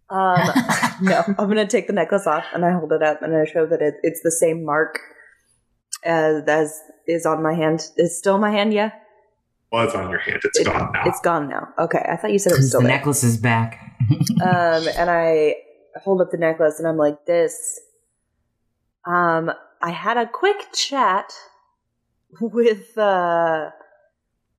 Um, 0.09 0.37
no, 1.01 1.23
I'm 1.39 1.47
gonna 1.47 1.65
take 1.65 1.87
the 1.87 1.93
necklace 1.93 2.27
off 2.27 2.43
and 2.53 2.63
I 2.63 2.71
hold 2.71 2.91
it 2.91 3.01
up 3.01 3.23
and 3.23 3.35
I 3.35 3.45
show 3.45 3.65
that 3.65 3.81
it, 3.81 3.95
it's 4.03 4.21
the 4.21 4.29
same 4.29 4.63
mark 4.63 4.99
as 6.03 6.43
as 6.47 6.79
is 7.07 7.25
on 7.25 7.41
my 7.41 7.53
hand. 7.55 7.87
It's 7.95 8.15
still 8.17 8.37
my 8.37 8.51
hand, 8.51 8.73
yeah. 8.73 8.91
Well, 9.71 9.85
it's 9.85 9.95
on 9.95 10.11
your 10.11 10.19
hand. 10.19 10.41
It's 10.43 10.59
It- 10.59 10.65
gone 10.65 10.91
now. 10.93 11.01
It's 11.05 11.19
gone 11.21 11.49
now. 11.49 11.69
Okay, 11.79 12.05
I 12.07 12.17
thought 12.17 12.31
you 12.31 12.37
said 12.37 12.51
it 12.51 12.57
was 12.57 12.67
still 12.69 12.81
the 12.81 12.87
there. 12.87 12.97
necklace 12.97 13.23
is 13.23 13.37
back. 13.37 13.79
um, 14.43 14.85
and 14.97 15.09
I 15.09 15.55
hold 16.03 16.21
up 16.21 16.29
the 16.29 16.37
necklace 16.37 16.77
and 16.77 16.87
I'm 16.87 16.97
like, 16.97 17.25
this. 17.25 17.79
Um, 19.05 19.51
I 19.81 19.91
had 19.91 20.17
a 20.17 20.27
quick 20.27 20.71
chat 20.73 21.33
with 22.39 22.97
uh, 22.97 23.69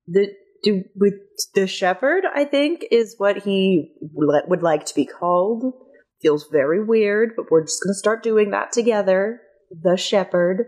the 0.07 0.27
do 0.63 0.83
with 0.95 1.15
the 1.53 1.67
shepherd. 1.67 2.25
I 2.33 2.45
think 2.45 2.85
is 2.91 3.15
what 3.17 3.43
he 3.43 3.91
would 4.13 4.63
like 4.63 4.85
to 4.85 4.95
be 4.95 5.05
called. 5.05 5.73
Feels 6.21 6.47
very 6.51 6.83
weird, 6.83 7.31
but 7.35 7.51
we're 7.51 7.63
just 7.63 7.83
gonna 7.83 7.93
start 7.93 8.23
doing 8.23 8.51
that 8.51 8.71
together. 8.71 9.41
The 9.71 9.97
shepherd. 9.97 10.67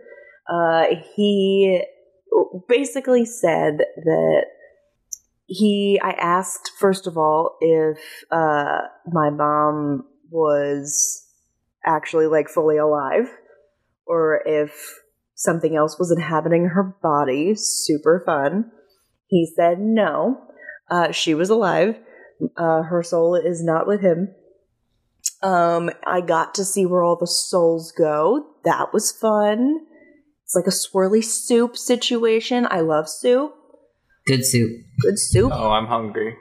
Uh, 0.49 0.85
he 1.15 1.83
basically 2.67 3.25
said 3.25 3.79
that 4.03 4.45
he 5.47 5.99
i 6.03 6.11
asked 6.11 6.71
first 6.77 7.07
of 7.07 7.17
all 7.17 7.57
if 7.61 7.97
uh 8.31 8.81
my 9.07 9.29
mom 9.29 10.03
was 10.29 11.25
actually 11.85 12.27
like 12.27 12.49
fully 12.49 12.77
alive 12.77 13.29
or 14.07 14.41
if 14.45 14.71
something 15.35 15.75
else 15.75 15.97
was 15.99 16.11
inhabiting 16.11 16.65
her 16.65 16.95
body 17.01 17.53
super 17.55 18.23
fun. 18.25 18.71
He 19.27 19.51
said 19.55 19.79
no. 19.79 20.41
Uh 20.89 21.11
she 21.11 21.33
was 21.33 21.49
alive. 21.49 21.99
Uh 22.55 22.83
her 22.83 23.03
soul 23.03 23.35
is 23.35 23.63
not 23.63 23.87
with 23.87 24.01
him. 24.01 24.33
Um 25.43 25.89
i 26.05 26.21
got 26.21 26.55
to 26.55 26.65
see 26.65 26.85
where 26.85 27.03
all 27.03 27.17
the 27.17 27.27
souls 27.27 27.91
go. 27.91 28.45
That 28.63 28.93
was 28.93 29.11
fun. 29.11 29.85
It's 30.43 30.55
like 30.55 30.65
a 30.65 30.69
swirly 30.69 31.23
soup 31.23 31.75
situation. 31.75 32.67
I 32.69 32.79
love 32.79 33.09
soup. 33.09 33.53
Good 34.25 34.45
soup. 34.45 34.71
good 35.01 35.19
soup. 35.19 35.51
Oh, 35.53 35.71
I'm 35.71 35.87
hungry. 35.87 36.35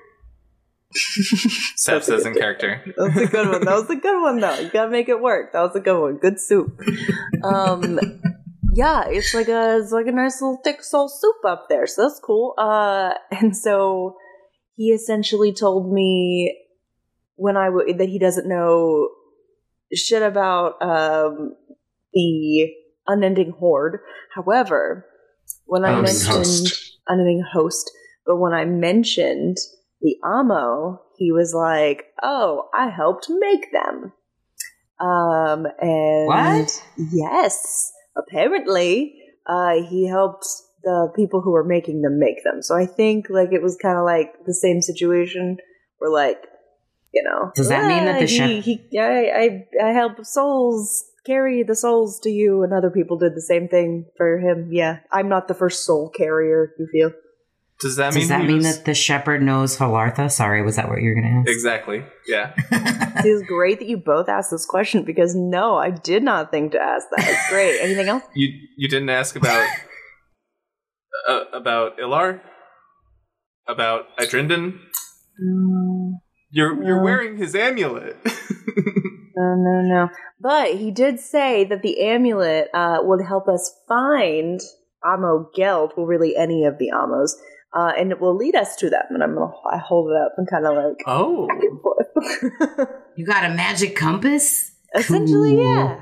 Saph 1.76 2.03
says 2.05 2.25
in 2.26 2.35
character. 2.35 2.83
That 2.97 3.12
was 3.15 3.17
a 3.17 3.26
good 3.26 3.49
one. 3.50 3.65
That 3.65 3.75
was 3.75 3.91
a 3.91 3.97
good 3.97 4.21
one, 4.23 4.41
though. 4.41 4.59
You 4.59 4.71
gotta 4.71 4.91
make 4.91 5.09
it 5.09 5.21
work. 5.21 5.53
That 5.53 5.61
was 5.62 5.76
a 5.76 5.81
good 5.81 6.00
one. 6.00 6.17
Good 6.19 6.41
soup. 6.41 6.81
Um, 7.45 7.99
yeah, 8.75 9.05
it's 9.09 9.35
like 9.35 9.49
a 9.49 9.79
it's 9.81 9.93
like 9.93 10.07
a 10.07 10.12
nice 10.12 10.41
little 10.41 10.61
thick 10.65 10.83
soul 10.83 11.09
soup 11.09 11.37
up 11.47 11.67
there. 11.69 11.87
So 11.87 12.03
that's 12.03 12.21
cool. 12.21 12.55
Uh, 12.59 13.15
and 13.31 13.57
so 13.57 14.17
he 14.76 14.91
essentially 14.91 15.53
told 15.53 15.93
me 15.93 16.59
when 17.37 17.57
I 17.57 17.67
w- 17.67 17.97
that 17.97 18.09
he 18.09 18.19
doesn't 18.19 18.49
know 18.49 19.11
shit 19.95 20.23
about 20.23 20.81
um 20.83 21.55
the 22.12 22.71
unending 23.07 23.53
horde. 23.59 24.00
However, 24.35 25.07
when 25.67 25.85
I 25.85 25.91
Unending 25.91 26.15
mentioned 26.15 26.37
host. 26.37 26.99
unending 27.09 27.45
host. 27.53 27.91
But 28.26 28.38
when 28.38 28.53
I 28.53 28.65
mentioned 28.65 29.57
the 30.07 30.17
Amo, 30.23 31.03
he 31.19 31.33
was 31.33 31.53
like, 31.53 32.05
"Oh, 32.23 32.69
I 32.73 32.89
helped 32.91 33.27
make 33.29 33.73
them." 33.73 34.13
Um, 35.01 35.67
and 35.81 36.27
What? 36.29 36.85
Yes, 37.13 37.93
apparently, 38.17 39.21
uh, 39.47 39.83
he 39.91 40.07
helped 40.07 40.47
the 40.85 41.13
people 41.17 41.41
who 41.41 41.51
were 41.51 41.65
making 41.65 42.03
them 42.03 42.21
make 42.21 42.45
them. 42.45 42.63
So 42.63 42.77
I 42.77 42.87
think 42.87 43.27
like 43.29 43.53
it 43.53 43.63
was 43.63 43.77
kind 43.77 43.99
of 43.99 44.05
like 44.05 44.33
the 44.47 44.55
same 44.55 44.81
situation 44.81 45.59
where 45.99 46.11
like, 46.11 46.41
you 47.13 47.25
know, 47.25 47.51
Does 47.57 47.69
that 47.69 47.89
mean 47.89 48.05
that 48.05 48.21
the 48.21 48.27
"Ah, 48.27 48.37
shep- 48.39 48.51
he, 48.51 48.61
he 48.91 48.99
I, 48.99 49.67
I 49.83 49.89
I 49.89 49.93
help 49.93 50.25
souls 50.25 51.05
carry 51.27 51.65
the 51.65 51.75
souls 51.75 52.21
to 52.21 52.31
you, 52.31 52.63
and 52.63 52.73
other 52.73 52.91
people 52.91 53.19
did 53.19 53.35
the 53.35 53.43
same 53.43 53.67
thing 53.67 54.07
for 54.17 54.39
him. 54.39 54.69
Yeah, 54.71 55.01
I'm 55.11 55.29
not 55.29 55.49
the 55.49 55.55
first 55.55 55.85
soul 55.85 56.09
carrier. 56.11 56.73
You 56.79 56.87
feel? 56.93 57.11
Does 57.80 57.97
that 57.97 58.14
Does 58.14 58.16
mean 58.16 58.28
that 58.28 58.45
mean 58.47 58.56
was- 58.59 58.76
that 58.78 58.85
the 58.87 58.95
shepherd 58.95 59.42
knows 59.42 59.76
Halartha? 59.76 60.30
Sorry, 60.30 60.62
was 60.62 60.76
that 60.76 60.88
what 60.88 61.00
you 61.02 61.11
were 61.11 61.21
going 61.21 61.45
to 61.45 61.50
ask? 61.50 61.54
exactly? 61.56 62.04
Yeah. 62.26 62.54
It's 63.25 63.42
great 63.49 63.78
that 63.78 63.88
you 63.88 63.97
both 63.97 64.28
asked 64.28 64.50
this 64.50 64.66
question 64.66 65.02
because 65.02 65.35
no, 65.35 65.76
I 65.76 65.90
did 65.90 66.23
not 66.23 66.50
think 66.50 66.73
to 66.73 66.78
ask 66.80 67.06
that. 67.16 67.26
It's 67.26 67.49
great. 67.50 67.78
Anything 67.83 68.09
else? 68.09 68.23
You 68.35 68.49
you 68.76 68.88
didn't 68.88 69.09
ask 69.09 69.35
about 69.37 69.66
uh, 71.28 71.45
about 71.52 71.99
Ilar, 71.99 72.40
about 73.66 74.04
Idrinden. 74.18 74.78
No, 75.40 76.21
You're 76.50 76.75
you're 76.85 76.99
No. 76.99 77.02
wearing 77.04 77.37
his 77.38 77.54
amulet. 77.54 78.16
no, 79.37 79.54
no, 79.56 79.80
no. 79.83 80.09
But 80.40 80.75
he 80.76 80.90
did 80.90 81.18
say 81.18 81.64
that 81.64 81.83
the 81.83 82.00
amulet 82.02 82.68
uh, 82.75 82.99
would 83.00 83.25
help 83.26 83.49
us 83.49 83.75
find 83.88 84.61
Amo 85.04 85.49
Geld, 85.56 85.92
well, 85.97 86.06
really 86.06 86.37
any 86.37 86.64
of 86.64 86.78
the 86.78 86.88
Amos, 86.90 87.35
uh, 87.75 87.93
and 87.99 88.11
it 88.13 88.21
will 88.21 88.37
lead 88.37 88.55
us 88.57 88.77
to 88.77 88.91
them. 88.91 89.05
And 89.11 89.23
I'm 89.23 89.35
gonna 89.35 89.53
I 89.73 89.79
hold 89.79 90.11
it 90.11 90.17
up 90.17 90.33
and 90.37 90.49
kind 90.51 90.67
of 90.67 90.75
like 90.77 90.97
oh, 91.07 91.47
back 91.49 91.63
and 91.63 91.81
forth. 91.81 92.89
You 93.17 93.25
got 93.25 93.45
a 93.45 93.55
magic 93.55 93.97
compass? 93.97 94.73
Essentially, 94.95 95.53
Cool. 95.57 95.65
yeah. 95.65 96.01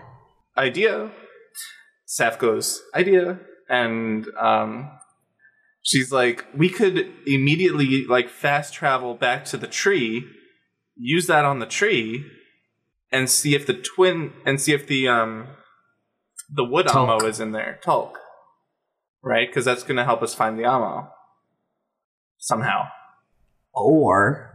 idea. 0.59 1.13
Saph 2.09 2.39
goes 2.39 2.83
idea, 2.95 3.39
and 3.69 4.27
um, 4.39 4.91
she's 5.83 6.11
like, 6.13 6.45
we 6.57 6.69
could 6.69 7.09
immediately 7.27 8.05
like 8.07 8.29
fast 8.29 8.75
travel 8.75 9.15
back 9.15 9.45
to 9.47 9.57
the 9.57 9.67
tree, 9.69 10.25
use 10.97 11.27
that 11.29 11.45
on 11.45 11.61
the 11.61 11.67
tree, 11.67 12.25
and 13.13 13.31
see 13.31 13.55
if 13.55 13.65
the 13.67 13.75
twin 13.75 14.33
and 14.45 14.61
see 14.61 14.73
if 14.73 14.87
the 14.89 15.07
um 15.09 15.47
the 16.53 16.65
wood 16.65 16.87
Tulk. 16.89 17.09
Amo 17.09 17.27
is 17.27 17.39
in 17.41 17.53
there. 17.53 17.79
Talk. 17.83 18.19
right? 19.23 19.49
Because 19.49 19.65
that's 19.65 19.83
going 19.83 19.97
to 19.97 20.05
help 20.05 20.23
us 20.23 20.35
find 20.35 20.59
the 20.59 20.65
Amo 20.67 21.09
somehow. 22.45 22.87
Or, 23.75 24.55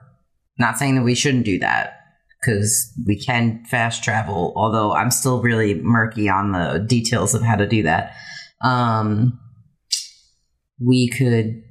not 0.57 0.77
saying 0.77 0.95
that 0.95 1.03
we 1.03 1.15
shouldn't 1.15 1.45
do 1.45 1.59
that, 1.59 1.99
because 2.39 2.93
we 3.05 3.19
can 3.19 3.63
fast 3.65 4.03
travel, 4.03 4.53
although 4.55 4.93
I'm 4.93 5.11
still 5.11 5.41
really 5.41 5.73
murky 5.75 6.29
on 6.29 6.51
the 6.51 6.85
details 6.87 7.33
of 7.33 7.41
how 7.41 7.55
to 7.55 7.67
do 7.67 7.83
that. 7.83 8.13
Um, 8.63 9.39
we 10.79 11.09
could 11.09 11.63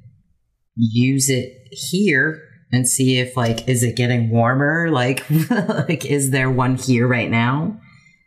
use 0.77 1.31
it 1.31 1.53
here 1.71 2.43
and 2.71 2.87
see 2.87 3.19
if 3.19 3.37
like 3.37 3.67
is 3.69 3.83
it 3.83 3.97
getting 3.97 4.31
warmer 4.31 4.89
like 4.93 5.29
like 5.51 6.05
is 6.05 6.31
there 6.31 6.51
one 6.51 6.77
here 6.77 7.09
right 7.09 7.31
now 7.31 7.81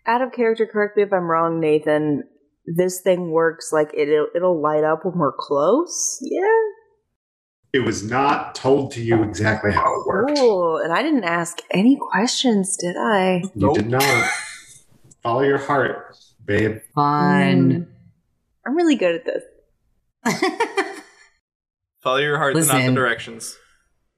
Out 0.07 0.21
of 0.21 0.31
character, 0.33 0.67
correct 0.71 0.98
me 0.98 1.03
if 1.03 1.13
I'm 1.13 1.29
wrong, 1.29 1.60
Nathan. 1.60 2.24
This 2.65 3.01
thing 3.01 3.31
works 3.31 3.71
like 3.71 3.93
it'll 3.95 4.27
it'll 4.36 4.62
light 4.62 4.83
up 4.83 5.05
when 5.05 5.17
we're 5.17 5.36
close. 5.38 6.17
Yeah. 6.21 6.41
It 7.73 7.79
was 7.85 8.03
not 8.03 8.53
told 8.55 8.91
to 8.93 9.01
you 9.01 9.23
exactly 9.23 9.71
how 9.71 10.01
it 10.01 10.05
worked. 10.07 10.37
Cool. 10.37 10.77
And 10.77 10.91
I 10.91 11.01
didn't 11.01 11.23
ask 11.23 11.59
any 11.71 11.97
questions, 11.97 12.75
did 12.75 12.97
I? 12.97 13.37
You 13.43 13.51
Nope. 13.55 13.75
did 13.75 13.89
not. 13.89 14.29
Follow 15.23 15.41
your 15.41 15.57
heart, 15.59 16.17
babe. 16.43 16.79
fun 16.95 17.71
Mm. 17.71 17.87
I'm 18.65 18.75
really 18.75 18.95
good 18.95 19.15
at 19.15 19.25
this. 19.25 19.43
Follow 22.01 22.17
your 22.17 22.37
heart, 22.37 22.55
not 22.55 22.59
Listen. 22.61 22.85
the 22.87 22.91
directions. 22.93 23.55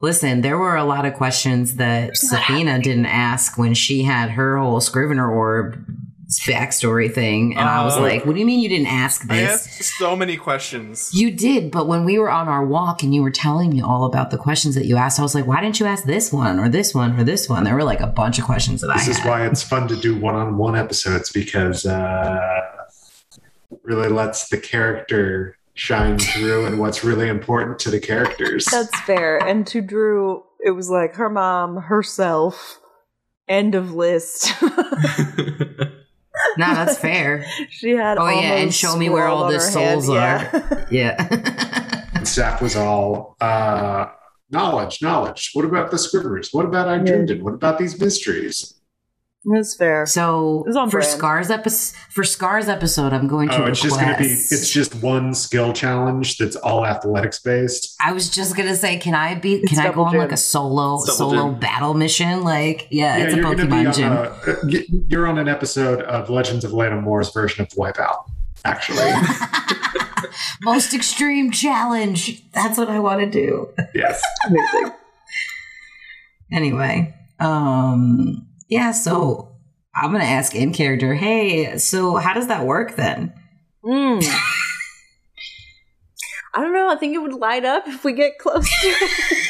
Listen, 0.01 0.41
there 0.41 0.57
were 0.57 0.75
a 0.75 0.83
lot 0.83 1.05
of 1.05 1.13
questions 1.13 1.75
that 1.75 2.11
Safina 2.11 2.81
didn't 2.81 3.05
ask 3.05 3.57
when 3.57 3.73
she 3.73 4.03
had 4.03 4.31
her 4.31 4.57
whole 4.57 4.81
Scrivener 4.81 5.29
orb 5.31 5.85
backstory 6.47 7.13
thing, 7.13 7.55
and 7.57 7.67
I 7.67 7.83
was 7.83 7.97
Oh. 7.97 8.01
like, 8.01 8.25
"What 8.25 8.33
do 8.33 8.39
you 8.39 8.45
mean 8.45 8.59
you 8.59 8.69
didn't 8.69 8.87
ask 8.87 9.21
this? 9.27 9.31
I 9.31 9.35
this?" 9.53 9.67
asked 9.81 9.97
so 9.97 10.15
many 10.15 10.37
questions. 10.37 11.09
You 11.13 11.31
did, 11.31 11.69
but 11.71 11.87
when 11.87 12.05
we 12.05 12.17
were 12.19 12.29
on 12.31 12.47
our 12.47 12.65
walk 12.65 13.03
and 13.03 13.13
you 13.13 13.21
were 13.21 13.31
telling 13.31 13.69
me 13.69 13.81
all 13.81 14.05
about 14.05 14.31
the 14.31 14.37
questions 14.37 14.75
that 14.75 14.85
you 14.85 14.97
asked, 14.97 15.19
I 15.19 15.23
was 15.23 15.35
like, 15.35 15.45
"Why 15.47 15.61
didn't 15.61 15.79
you 15.79 15.85
ask 15.85 16.05
this 16.05 16.31
one 16.33 16.59
or 16.59 16.69
this 16.69 16.93
one 16.95 17.19
or 17.19 17.23
this 17.23 17.47
one?" 17.49 17.63
There 17.63 17.75
were 17.75 17.83
like 17.83 18.01
a 18.01 18.07
bunch 18.07 18.39
of 18.39 18.45
questions 18.45 18.81
that 18.81 18.87
This 18.87 18.95
I 18.95 18.99
This 19.05 19.07
is 19.09 19.17
had. 19.19 19.29
why 19.29 19.45
it's 19.47 19.63
fun 19.63 19.87
to 19.89 19.95
do 19.95 20.17
one-on-one 20.19 20.75
episodes 20.75 21.31
because 21.31 21.85
uh, 21.85 22.39
really 23.83 24.09
lets 24.09 24.49
the 24.49 24.57
character 24.57 25.57
shine 25.75 26.19
through 26.19 26.65
and 26.65 26.79
what's 26.79 27.03
really 27.03 27.27
important 27.27 27.79
to 27.79 27.89
the 27.89 27.99
characters. 27.99 28.65
That's 28.65 28.97
fair. 29.01 29.37
And 29.39 29.65
to 29.67 29.81
Drew, 29.81 30.43
it 30.63 30.71
was 30.71 30.89
like 30.89 31.15
her 31.15 31.29
mom, 31.29 31.77
herself, 31.77 32.79
end 33.47 33.73
of 33.75 33.91
list. 33.93 34.53
nah, 36.57 36.73
that's 36.73 36.97
fair. 36.97 37.45
she 37.69 37.91
had 37.91 38.17
Oh, 38.17 38.27
yeah, 38.27 38.55
and 38.55 38.73
show 38.73 38.95
me 38.97 39.09
where 39.09 39.27
all 39.27 39.47
the 39.49 39.55
on 39.55 39.59
her 39.59 39.79
hand. 39.79 40.03
souls 40.03 40.09
Yeah. 40.09 40.85
Yeah. 40.91 42.23
Zach 42.25 42.61
was 42.61 42.75
all 42.75 43.35
uh, 43.41 44.07
knowledge, 44.49 45.01
knowledge. 45.01 45.51
What 45.53 45.65
about 45.65 45.91
the 45.91 45.97
Scribbers? 45.97 46.53
What 46.53 46.65
about 46.65 46.87
Idrinden? 46.87 47.41
What 47.41 47.53
about 47.53 47.77
these 47.77 47.99
mysteries? 47.99 48.75
That's 49.45 49.75
fair. 49.75 50.05
so 50.05 50.63
It's 50.67 50.77
on 50.77 50.89
for 50.89 50.99
brand. 50.99 51.11
Scars 51.17 51.49
episode, 51.51 51.97
for 52.09 52.23
Scars 52.23 52.69
episode, 52.69 53.11
I'm 53.11 53.27
going 53.27 53.49
to 53.49 53.63
Oh, 53.63 53.65
it's 53.65 53.81
just 53.81 53.99
going 53.99 54.13
to 54.13 54.17
be. 54.19 54.25
It's 54.29 54.69
just 54.69 54.95
one 54.95 55.33
skill 55.33 55.73
challenge 55.73 56.37
that's 56.37 56.55
all 56.55 56.85
athletics 56.85 57.39
based. 57.39 57.95
I 57.99 58.13
was 58.13 58.29
just 58.29 58.55
gonna 58.55 58.75
say, 58.75 58.97
can 58.97 59.15
I 59.15 59.35
be? 59.35 59.55
It's 59.55 59.69
Can 59.71 59.79
I 59.79 59.83
go 59.83 59.89
double 59.89 60.05
on 60.05 60.17
like 60.17 60.31
a 60.31 60.37
solo 60.37 60.99
double 60.99 61.05
solo 61.13 61.49
gym. 61.51 61.59
battle 61.59 61.93
mission? 61.93 62.43
Like, 62.43 62.87
yeah, 62.89 63.17
it's 63.17 63.33
a 63.33 63.37
Pokemon 63.37 63.95
gym. 63.95 64.11
on 64.13 64.71
a, 64.71 64.83
you're 65.09 65.27
on 65.27 65.37
an 65.37 65.49
episode 65.49 66.01
of 66.03 66.29
Legends 66.29 66.63
of 66.63 66.71
Lanimora's 66.71 67.31
version 67.31 67.63
of 67.63 67.69
Wipeout. 67.69 68.29
Actually, 68.65 69.11
Most 70.61 70.93
extreme 70.93 71.51
challenge. 71.51 72.49
That's 72.51 72.77
what 72.77 72.89
I 72.89 72.99
want 72.99 73.19
to 73.19 73.29
do. 73.29 73.69
yes. 73.93 74.21
Amazing. 74.47 74.91
Anyway, 76.51 77.13
um, 77.39 78.47
yeah. 78.73 78.91
So 78.91 79.55
I'm 79.95 80.11
gonna 80.11 80.23
ask 80.23 80.55
in 80.55 80.73
character. 80.73 81.13
Hey, 81.13 81.77
so 81.77 82.15
how 82.15 82.33
does 82.33 82.47
that 82.47 82.65
work 82.65 82.95
then? 82.95 83.31
Mm. 83.85 84.23
I 86.55 86.61
don't 86.61 86.73
know. 86.73 86.89
I 86.89 86.95
think 86.95 87.15
it 87.15 87.19
would 87.19 87.33
light 87.33 87.65
up 87.65 87.87
if 87.87 88.03
we 88.03 88.13
get 88.13 88.37
close 88.39 88.67
to 88.69 88.87
it. 88.87 89.41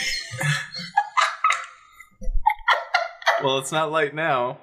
well, 3.44 3.58
it's 3.60 3.72
not 3.72 3.92
light 3.92 4.14
now. 4.16 4.58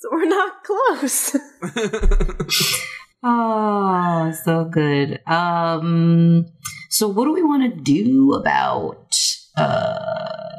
so 0.00 0.08
we're 0.12 0.26
not 0.26 0.64
close. 0.64 1.36
Oh, 3.26 4.32
so 4.44 4.66
good. 4.66 5.18
Um, 5.26 6.44
so 6.90 7.08
what 7.08 7.24
do 7.24 7.32
we 7.32 7.42
want 7.42 7.62
to 7.74 7.80
do 7.80 8.34
about 8.34 9.16
uh 9.56 10.53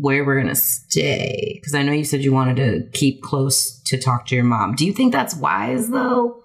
where 0.00 0.24
we're 0.24 0.40
gonna 0.40 0.54
stay? 0.54 1.54
Because 1.54 1.74
I 1.74 1.82
know 1.82 1.92
you 1.92 2.04
said 2.04 2.22
you 2.22 2.32
wanted 2.32 2.56
to 2.56 2.98
keep 2.98 3.22
close 3.22 3.80
to 3.82 3.98
talk 3.98 4.26
to 4.26 4.34
your 4.34 4.44
mom. 4.44 4.74
Do 4.74 4.86
you 4.86 4.92
think 4.92 5.12
that's 5.12 5.34
wise 5.34 5.88
though? 5.90 6.42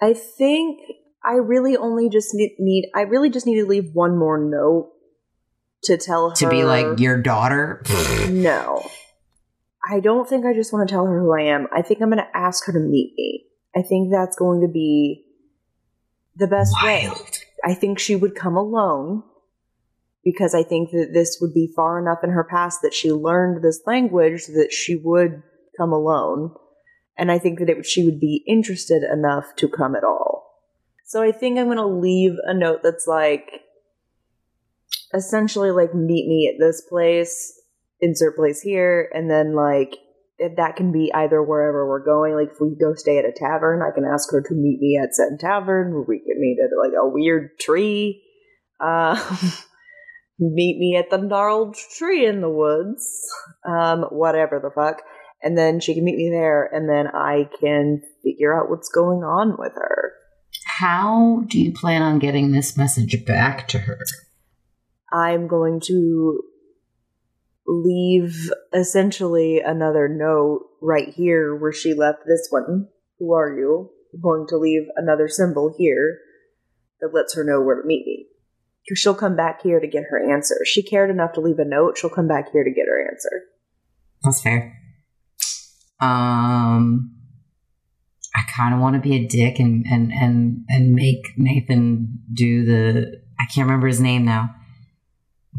I 0.00 0.14
think 0.14 0.80
I 1.24 1.34
really 1.34 1.76
only 1.76 2.08
just 2.08 2.34
need, 2.34 2.56
need 2.58 2.90
I 2.94 3.02
really 3.02 3.30
just 3.30 3.46
need 3.46 3.60
to 3.60 3.66
leave 3.66 3.90
one 3.92 4.16
more 4.16 4.38
note 4.38 4.92
to 5.84 5.96
tell 5.96 6.30
her 6.30 6.36
To 6.36 6.48
be 6.48 6.64
like 6.64 6.98
your 6.98 7.20
daughter? 7.20 7.82
No. 8.30 8.88
I 9.90 9.98
don't 9.98 10.28
think 10.28 10.46
I 10.46 10.52
just 10.54 10.72
want 10.72 10.88
to 10.88 10.92
tell 10.92 11.06
her 11.06 11.20
who 11.20 11.34
I 11.34 11.42
am. 11.42 11.66
I 11.74 11.82
think 11.82 12.00
I'm 12.00 12.10
going 12.10 12.22
to 12.22 12.36
ask 12.36 12.64
her 12.66 12.72
to 12.72 12.78
meet 12.78 13.14
me. 13.16 13.46
I 13.74 13.82
think 13.82 14.12
that's 14.12 14.36
going 14.36 14.60
to 14.60 14.68
be 14.68 15.24
the 16.36 16.46
best 16.46 16.74
way. 16.82 17.10
I 17.64 17.74
think 17.74 17.98
she 17.98 18.14
would 18.14 18.34
come 18.34 18.56
alone 18.56 19.24
because 20.24 20.54
I 20.54 20.62
think 20.62 20.90
that 20.90 21.10
this 21.12 21.38
would 21.40 21.54
be 21.54 21.72
far 21.74 21.98
enough 21.98 22.18
in 22.22 22.30
her 22.30 22.44
past 22.44 22.80
that 22.82 22.94
she 22.94 23.10
learned 23.10 23.62
this 23.62 23.80
language 23.86 24.46
that 24.46 24.72
she 24.72 24.96
would 24.96 25.42
come 25.76 25.92
alone. 25.92 26.54
And 27.16 27.30
I 27.30 27.38
think 27.38 27.58
that 27.58 27.70
it, 27.70 27.86
she 27.86 28.04
would 28.04 28.20
be 28.20 28.44
interested 28.46 29.02
enough 29.02 29.56
to 29.56 29.68
come 29.68 29.94
at 29.94 30.04
all. 30.04 30.60
So 31.06 31.22
I 31.22 31.32
think 31.32 31.58
I'm 31.58 31.66
going 31.66 31.78
to 31.78 31.86
leave 31.86 32.32
a 32.44 32.54
note 32.54 32.80
that's 32.82 33.06
like, 33.06 33.62
essentially, 35.12 35.70
like, 35.70 35.94
meet 35.94 36.28
me 36.28 36.50
at 36.52 36.60
this 36.60 36.82
place, 36.88 37.60
insert 38.00 38.36
place 38.36 38.60
here, 38.60 39.10
and 39.12 39.30
then, 39.30 39.54
like, 39.54 39.96
that 40.56 40.76
can 40.76 40.92
be 40.92 41.12
either 41.12 41.42
wherever 41.42 41.86
we're 41.86 42.04
going. 42.04 42.34
Like, 42.34 42.52
if 42.52 42.60
we 42.60 42.76
go 42.80 42.94
stay 42.94 43.18
at 43.18 43.24
a 43.24 43.32
tavern, 43.32 43.82
I 43.82 43.94
can 43.94 44.04
ask 44.04 44.30
her 44.30 44.40
to 44.40 44.54
meet 44.54 44.80
me 44.80 44.98
at 45.02 45.14
said 45.14 45.38
tavern, 45.40 46.04
we 46.06 46.18
can 46.20 46.40
meet 46.40 46.58
at, 46.62 46.70
like, 46.80 46.96
a 46.96 47.08
weird 47.08 47.58
tree. 47.58 48.22
Uh, 48.78 49.16
meet 50.40 50.78
me 50.78 50.96
at 50.96 51.10
the 51.10 51.18
gnarled 51.18 51.76
tree 51.96 52.26
in 52.26 52.40
the 52.40 52.50
woods. 52.50 53.28
Um, 53.68 54.04
whatever 54.10 54.58
the 54.58 54.70
fuck. 54.70 55.02
And 55.42 55.56
then 55.56 55.80
she 55.80 55.94
can 55.94 56.04
meet 56.04 56.16
me 56.16 56.28
there, 56.30 56.64
and 56.64 56.88
then 56.88 57.06
I 57.06 57.48
can 57.60 58.02
figure 58.22 58.58
out 58.58 58.68
what's 58.68 58.90
going 58.90 59.20
on 59.20 59.56
with 59.58 59.72
her. 59.74 60.12
How 60.66 61.44
do 61.46 61.58
you 61.58 61.72
plan 61.72 62.02
on 62.02 62.18
getting 62.18 62.52
this 62.52 62.76
message 62.76 63.24
back 63.24 63.66
to 63.68 63.78
her? 63.78 63.98
I'm 65.12 65.48
going 65.48 65.80
to 65.86 66.42
leave 67.66 68.50
essentially 68.74 69.60
another 69.60 70.08
note 70.08 70.66
right 70.82 71.08
here 71.08 71.54
where 71.54 71.72
she 71.72 71.94
left 71.94 72.20
this 72.26 72.48
one. 72.50 72.88
Who 73.18 73.32
are 73.32 73.54
you? 73.56 73.90
I'm 74.12 74.20
going 74.20 74.46
to 74.48 74.56
leave 74.56 74.82
another 74.96 75.28
symbol 75.28 75.74
here 75.78 76.18
that 77.00 77.14
lets 77.14 77.34
her 77.34 77.44
know 77.44 77.62
where 77.62 77.80
to 77.80 77.86
meet 77.86 78.04
me. 78.06 78.26
She'll 78.94 79.14
come 79.14 79.36
back 79.36 79.62
here 79.62 79.80
to 79.80 79.86
get 79.86 80.04
her 80.10 80.32
answer. 80.32 80.56
She 80.64 80.82
cared 80.82 81.10
enough 81.10 81.32
to 81.34 81.40
leave 81.40 81.58
a 81.58 81.64
note. 81.64 81.98
She'll 81.98 82.10
come 82.10 82.28
back 82.28 82.52
here 82.52 82.64
to 82.64 82.70
get 82.70 82.86
her 82.86 83.08
answer. 83.10 83.42
That's 84.22 84.42
fair. 84.42 84.76
Um, 86.00 87.16
I 88.34 88.42
kind 88.54 88.74
of 88.74 88.80
want 88.80 88.94
to 88.94 89.00
be 89.00 89.16
a 89.16 89.26
dick 89.26 89.58
and 89.58 89.84
and 89.90 90.12
and 90.12 90.64
and 90.68 90.92
make 90.92 91.26
Nathan 91.36 92.20
do 92.32 92.64
the. 92.64 93.20
I 93.38 93.44
can't 93.44 93.66
remember 93.66 93.86
his 93.86 94.00
name 94.00 94.24
now. 94.24 94.54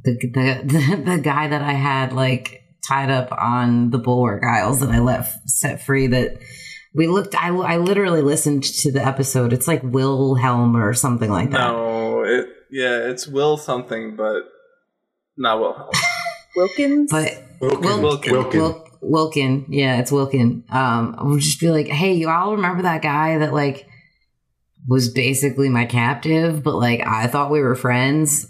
The 0.03 0.13
the 0.13 0.61
the, 0.63 1.03
the 1.15 1.19
guy 1.19 1.47
that 1.47 1.61
I 1.61 1.73
had 1.73 2.13
like 2.13 2.63
tied 2.87 3.11
up 3.11 3.31
on 3.31 3.91
the 3.91 3.99
bulwark 3.99 4.43
aisles 4.43 4.79
that 4.79 4.89
I 4.89 4.99
left 4.99 5.49
set 5.49 5.83
free. 5.83 6.07
That 6.07 6.37
we 6.93 7.07
looked. 7.07 7.35
I 7.35 7.49
I 7.49 7.77
literally 7.77 8.21
listened 8.21 8.63
to 8.63 8.91
the 8.91 9.05
episode. 9.05 9.53
It's 9.53 9.67
like 9.67 9.83
Wilhelm 9.83 10.75
or 10.75 10.93
something 10.93 11.29
like 11.29 11.51
that. 11.51 11.57
No, 11.57 12.23
it 12.23 12.47
yeah, 12.71 13.09
it's 13.09 13.27
Will 13.27 13.57
something, 13.57 14.15
but 14.15 14.43
not 15.37 15.59
Wilhelm. 15.59 15.89
Wilkins? 16.55 17.11
But 17.11 17.43
Wilkin. 17.59 17.81
Wil- 17.81 18.01
Wilkin. 18.01 18.33
Wilkin. 18.33 18.59
Wil- 18.61 18.87
Wilkin, 19.03 19.65
yeah, 19.69 19.97
it's 19.99 20.11
Wilkin. 20.11 20.63
Um, 20.69 21.15
I 21.17 21.23
would 21.23 21.41
just 21.41 21.59
be 21.59 21.69
like, 21.71 21.87
hey, 21.87 22.13
you 22.13 22.29
all 22.29 22.55
remember 22.55 22.83
that 22.83 23.01
guy 23.01 23.39
that 23.39 23.51
like 23.53 23.87
was 24.87 25.09
basically 25.09 25.69
my 25.69 25.85
captive, 25.85 26.61
but 26.63 26.75
like 26.75 27.01
I 27.05 27.25
thought 27.27 27.49
we 27.51 27.61
were 27.61 27.73
friends, 27.75 28.47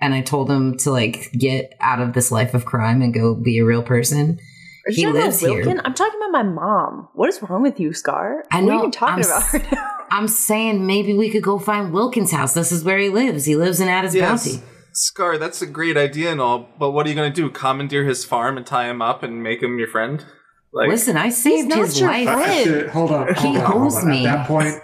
and 0.00 0.14
I 0.14 0.20
told 0.20 0.48
him 0.50 0.76
to 0.78 0.90
like 0.92 1.32
get 1.32 1.74
out 1.80 2.00
of 2.00 2.12
this 2.12 2.30
life 2.30 2.54
of 2.54 2.64
crime 2.66 3.02
and 3.02 3.12
go 3.12 3.34
be 3.34 3.58
a 3.58 3.64
real 3.64 3.82
person. 3.82 4.38
Are 4.86 4.90
you 4.92 4.96
he 4.96 5.02
talking 5.04 5.16
about 5.16 5.24
lives 5.26 5.40
here. 5.40 5.80
I'm 5.84 5.94
talking 5.94 6.20
about 6.20 6.32
my 6.32 6.42
mom. 6.44 7.08
What 7.14 7.28
is 7.28 7.42
wrong 7.42 7.62
with 7.62 7.80
you, 7.80 7.92
Scar? 7.92 8.44
I 8.52 8.62
What 8.62 8.72
are 8.72 8.76
know, 8.76 8.84
you 8.84 8.90
talking 8.92 9.24
I'm 9.24 9.30
about 9.30 9.42
s- 9.42 9.54
right 9.54 9.72
now? 9.72 9.96
I'm 10.10 10.28
saying 10.28 10.86
maybe 10.86 11.14
we 11.14 11.30
could 11.30 11.42
go 11.42 11.58
find 11.58 11.92
Wilkin's 11.92 12.32
house. 12.32 12.54
This 12.54 12.72
is 12.72 12.84
where 12.84 12.98
he 12.98 13.08
lives. 13.08 13.44
He 13.44 13.56
lives 13.56 13.80
in 13.80 13.88
Addis 13.88 14.14
yes, 14.14 14.46
Bounty. 14.46 14.62
Scar, 14.92 15.38
that's 15.38 15.62
a 15.62 15.66
great 15.66 15.96
idea 15.96 16.32
and 16.32 16.40
all, 16.40 16.68
but 16.78 16.90
what 16.90 17.06
are 17.06 17.08
you 17.08 17.14
gonna 17.14 17.30
do? 17.30 17.48
Commandeer 17.50 18.04
his 18.04 18.24
farm 18.24 18.56
and 18.56 18.66
tie 18.66 18.88
him 18.90 19.00
up 19.00 19.22
and 19.22 19.42
make 19.42 19.62
him 19.62 19.78
your 19.78 19.86
friend? 19.88 20.24
Like, 20.72 20.88
Listen, 20.88 21.16
I 21.16 21.30
saved 21.30 21.68
not 21.68 21.78
his 21.78 22.00
your 22.00 22.08
life. 22.10 22.28
Friend. 22.28 22.70
at 22.82 22.88
hold 22.90 23.10
on. 23.12 23.28
He 23.28 23.34
Hold 23.40 23.56
on, 23.56 23.64
hold 23.64 23.82
owes 23.86 23.96
on. 23.96 24.08
me. 24.10 24.26
At 24.26 24.36
that 24.36 24.46
point, 24.48 24.74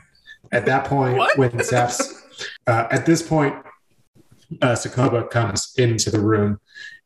at 0.53 0.67
that 0.67 0.85
point, 0.85 1.17
What? 1.17 1.37
when 1.39 1.63
Zeph's, 1.63 2.23
uh, 2.67 2.87
at 2.91 3.05
this 3.07 3.23
point, 3.23 3.55
uh, 4.63 4.73
Cicoba 4.75 5.29
comes 5.31 5.73
into 5.77 6.11
the 6.11 6.21
room 6.21 6.61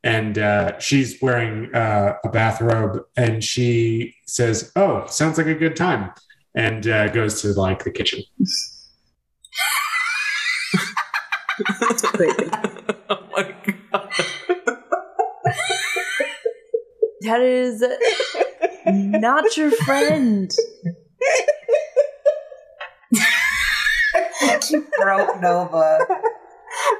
and 0.04 0.38
uh, 0.38 0.78
she's 0.78 1.20
wearing 1.22 1.74
uh, 1.74 2.16
a 2.24 2.28
bathrobe 2.28 3.02
and 3.16 3.42
she 3.44 4.14
says, 4.26 4.72
Oh, 4.76 5.06
sounds 5.06 5.38
like 5.38 5.46
a 5.46 5.54
good 5.54 5.76
time. 5.76 6.10
And 6.54 6.86
uh, 6.86 7.08
goes 7.08 7.40
to 7.42 7.48
like 7.52 7.84
the 7.84 7.90
kitchen. 7.90 8.22
Crazy. 12.02 12.40
oh 13.10 13.28
my 13.32 13.54
god. 13.92 14.10
That 17.22 17.42
is 17.42 17.84
not 18.86 19.56
your 19.56 19.70
friend. 19.70 20.50
you 24.70 24.86
broke 24.98 25.40
Nova. 25.40 25.98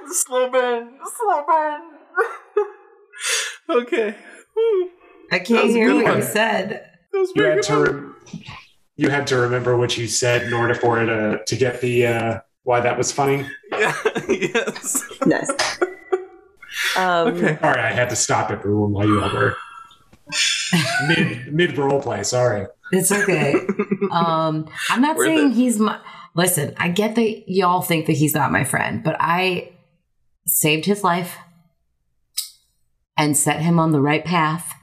slow 0.09 0.51
burn, 0.51 0.99
slow 1.17 1.45
burn. 1.47 1.81
okay. 3.83 4.15
Whew. 4.55 4.91
I 5.33 5.39
can't 5.39 5.69
hear 5.71 5.89
good 5.89 6.05
what 6.05 6.17
you 6.17 6.23
said. 6.23 6.87
That 7.13 7.19
was 7.19 7.31
You 7.35 7.43
very 7.43 7.57
had 7.57 7.67
good. 7.67 7.87
to, 7.87 7.93
one. 7.93 8.15
Rem- 9.01 9.11
you 9.11 9.15
had 9.15 9.27
to 9.29 9.37
remember 9.39 9.77
what 9.77 9.97
you 9.97 10.07
said 10.09 10.43
in 10.45 10.53
order 10.53 10.75
for 10.75 11.03
it 11.03 11.09
uh, 11.09 11.39
to 11.47 11.57
get 11.57 11.81
the 11.81 12.07
uh, 12.07 12.41
why 12.63 12.81
that 12.81 12.97
was 12.99 13.11
funny. 13.13 13.47
Yeah, 13.73 13.95
yes. 14.29 15.03
Nice. 15.27 15.51
Um, 16.97 17.29
Okay. 17.29 17.59
Sorry, 17.61 17.81
I 17.81 17.91
had 17.93 18.11
to 18.11 18.17
stop 18.17 18.51
everyone 18.51 18.93
while 18.93 19.07
you 19.07 19.21
all 19.23 19.33
were 19.33 19.57
mid 21.09 21.53
mid 21.53 21.79
role 21.79 22.01
play. 22.01 22.23
Sorry. 22.23 22.67
It's 22.93 23.11
okay. 23.13 23.55
um, 24.11 24.69
I'm 24.91 25.01
not 25.01 25.17
Worth 25.17 25.27
saying 25.27 25.51
it. 25.51 25.55
he's 25.55 25.79
my. 25.79 26.01
Listen, 26.35 26.75
I 26.77 26.89
get 26.89 27.17
that 27.17 27.45
y'all 27.49 27.83
think 27.83 28.07
that 28.07 28.13
he's 28.17 28.35
not 28.35 28.53
my 28.53 28.65
friend, 28.65 29.03
but 29.03 29.17
I 29.19 29.73
saved 30.47 30.85
his 30.87 31.03
life 31.03 31.37
and 33.17 33.37
set 33.37 33.61
him 33.61 33.79
on 33.79 33.93
the 33.93 34.01
right 34.01 34.25
path. 34.25 34.75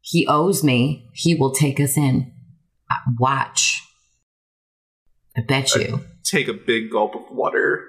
He 0.00 0.26
owes 0.26 0.62
me. 0.64 1.10
He 1.12 1.34
will 1.34 1.52
take 1.52 1.78
us 1.80 1.96
in. 1.96 2.31
Watch. 3.18 3.82
I 5.36 5.42
bet 5.42 5.74
you. 5.74 6.04
Take 6.24 6.48
a 6.48 6.52
big 6.52 6.90
gulp 6.90 7.14
of 7.14 7.30
water 7.30 7.84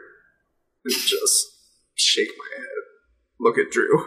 and 0.85 0.93
just 0.93 1.47
shake 1.95 2.29
my 2.37 2.57
head. 2.57 2.67
Look 3.39 3.57
at 3.57 3.71
Drew. 3.71 4.05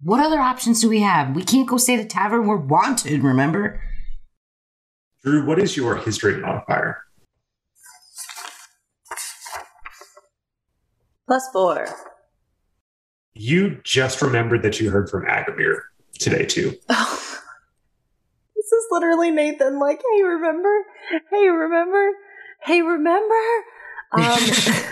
What 0.00 0.20
other 0.20 0.38
options 0.38 0.80
do 0.80 0.88
we 0.88 1.00
have? 1.00 1.34
We 1.34 1.44
can't 1.44 1.68
go 1.68 1.76
stay 1.76 1.94
at 1.94 2.00
a 2.00 2.04
tavern. 2.04 2.46
We're 2.46 2.56
wanted, 2.56 3.22
remember? 3.22 3.80
Drew, 5.22 5.46
what 5.46 5.58
is 5.58 5.76
your 5.76 5.96
history 5.96 6.36
modifier? 6.40 7.04
plus 11.26 11.48
four. 11.52 11.86
You 13.34 13.80
just 13.82 14.22
remembered 14.22 14.62
that 14.62 14.80
you 14.80 14.90
heard 14.90 15.08
from 15.10 15.24
Agamir 15.26 15.80
today 16.18 16.46
too. 16.46 16.74
Literally 18.94 19.32
Nathan, 19.32 19.80
like, 19.80 20.00
hey, 20.00 20.22
remember? 20.22 20.72
Hey, 21.30 21.48
remember? 21.48 22.10
Hey, 22.62 22.80
remember? 22.80 23.34
Um, 24.12 24.38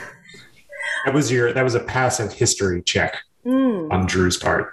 That 1.04 1.14
was 1.14 1.30
your 1.32 1.52
that 1.52 1.62
was 1.62 1.74
a 1.74 1.80
passive 1.80 2.32
history 2.32 2.82
check 2.82 3.18
mm, 3.46 3.90
on 3.92 4.06
Drew's 4.06 4.36
part. 4.36 4.72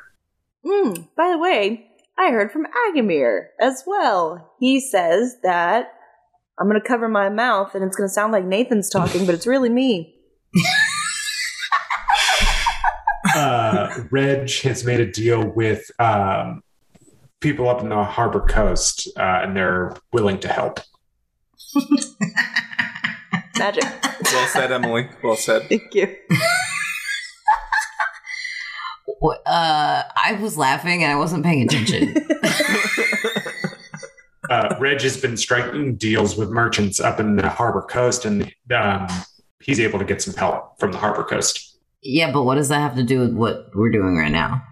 mm. 0.66 1.08
By 1.16 1.30
the 1.32 1.38
way, 1.38 1.88
I 2.18 2.32
heard 2.32 2.52
from 2.52 2.66
Agamir 2.90 3.48
as 3.60 3.84
well. 3.86 4.52
He 4.60 4.80
says 4.80 5.38
that 5.44 5.88
I'm 6.60 6.68
going 6.68 6.80
to 6.82 6.88
cover 6.88 7.08
my 7.08 7.30
mouth 7.30 7.74
and 7.74 7.84
it's 7.84 7.96
going 7.96 8.08
to 8.08 8.14
sound 8.14 8.32
like 8.34 8.46
Nathan's 8.46 8.90
talking, 8.90 9.26
but 9.26 9.36
it's 9.36 9.48
really 9.48 9.70
me. 9.70 10.16
Uh, 13.36 14.04
Reg 14.12 14.50
has 14.62 14.84
made 14.84 15.00
a 15.00 15.10
deal 15.12 15.46
with 15.46 15.92
um, 16.00 16.64
people 17.40 17.70
up 17.70 17.82
in 17.82 17.90
the 17.90 18.04
harbor 18.04 18.42
coast, 18.42 19.08
uh, 19.18 19.42
and 19.44 19.56
they're 19.56 19.96
willing 20.12 20.40
to 20.40 20.48
help. 20.48 20.80
Magic. 23.58 23.84
Well 24.32 24.48
said, 24.48 24.72
Emily. 24.72 25.10
Well 25.24 25.36
said. 25.36 25.64
Thank 25.70 25.94
you. 25.94 26.16
Uh, 29.22 30.04
I 30.16 30.40
was 30.42 30.58
laughing 30.58 31.04
and 31.04 31.12
I 31.12 31.16
wasn't 31.16 31.44
paying 31.44 31.64
attention. 31.64 32.16
uh, 34.50 34.76
Reg 34.80 35.02
has 35.02 35.18
been 35.18 35.36
striking 35.36 35.96
deals 35.96 36.38
with 36.38 36.50
merchants 36.50 37.00
up 37.02 37.20
in 37.20 37.36
the 37.36 37.50
harbor 37.50 37.82
coast, 37.82 38.24
and 38.24 38.54
um, 38.74 39.08
he's 39.62 39.80
able 39.80 40.00
to 40.00 40.06
get 40.06 40.22
some 40.22 40.34
help 40.36 40.80
from 40.80 40.94
the 40.94 40.98
harbor 40.98 41.24
coast. 41.24 41.78
yeah, 42.02 42.32
but 42.32 42.44
what 42.44 42.56
does 42.56 42.70
that 42.70 42.80
have 42.80 42.96
to 42.96 43.04
do 43.04 43.20
with 43.20 43.34
what 43.34 43.76
we're 43.76 43.92
doing 43.92 44.16
right 44.16 44.32
now? 44.32 44.64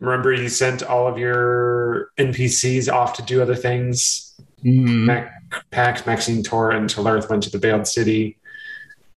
Remember, 0.00 0.32
you 0.32 0.48
sent 0.48 0.82
all 0.82 1.08
of 1.08 1.18
your 1.18 2.10
NPCs 2.18 2.92
off 2.92 3.14
to 3.14 3.22
do 3.22 3.42
other 3.42 3.56
things. 3.56 4.34
Mhm. 4.64 5.04
Mac, 5.06 5.32
Pax, 5.70 6.06
Maxine, 6.06 6.42
Tor, 6.42 6.70
and 6.70 6.88
Talerth 6.88 7.28
went 7.28 7.42
to 7.44 7.50
the 7.50 7.58
Veiled 7.58 7.86
City. 7.86 8.38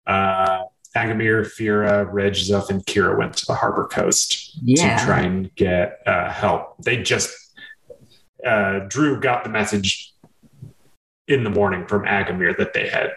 Uh, 0.06 0.64
Agamir, 0.96 1.44
Fira, 1.46 2.06
Reg, 2.10 2.32
Zuff, 2.32 2.68
and 2.70 2.84
Kira 2.84 3.16
went 3.16 3.36
to 3.36 3.46
the 3.46 3.54
harbor 3.54 3.86
coast 3.86 4.56
Yeah. 4.62 4.98
to 4.98 5.04
try 5.04 5.20
and 5.20 5.54
get 5.54 6.00
uh, 6.06 6.30
help. 6.30 6.76
They 6.82 7.02
just 7.02 7.30
uh, 8.44 8.80
Drew 8.88 9.20
got 9.20 9.44
the 9.44 9.50
message 9.50 10.12
in 11.28 11.44
the 11.44 11.50
morning 11.50 11.86
from 11.86 12.04
Agamir 12.06 12.56
that 12.56 12.72
they 12.72 12.88
had 12.88 13.10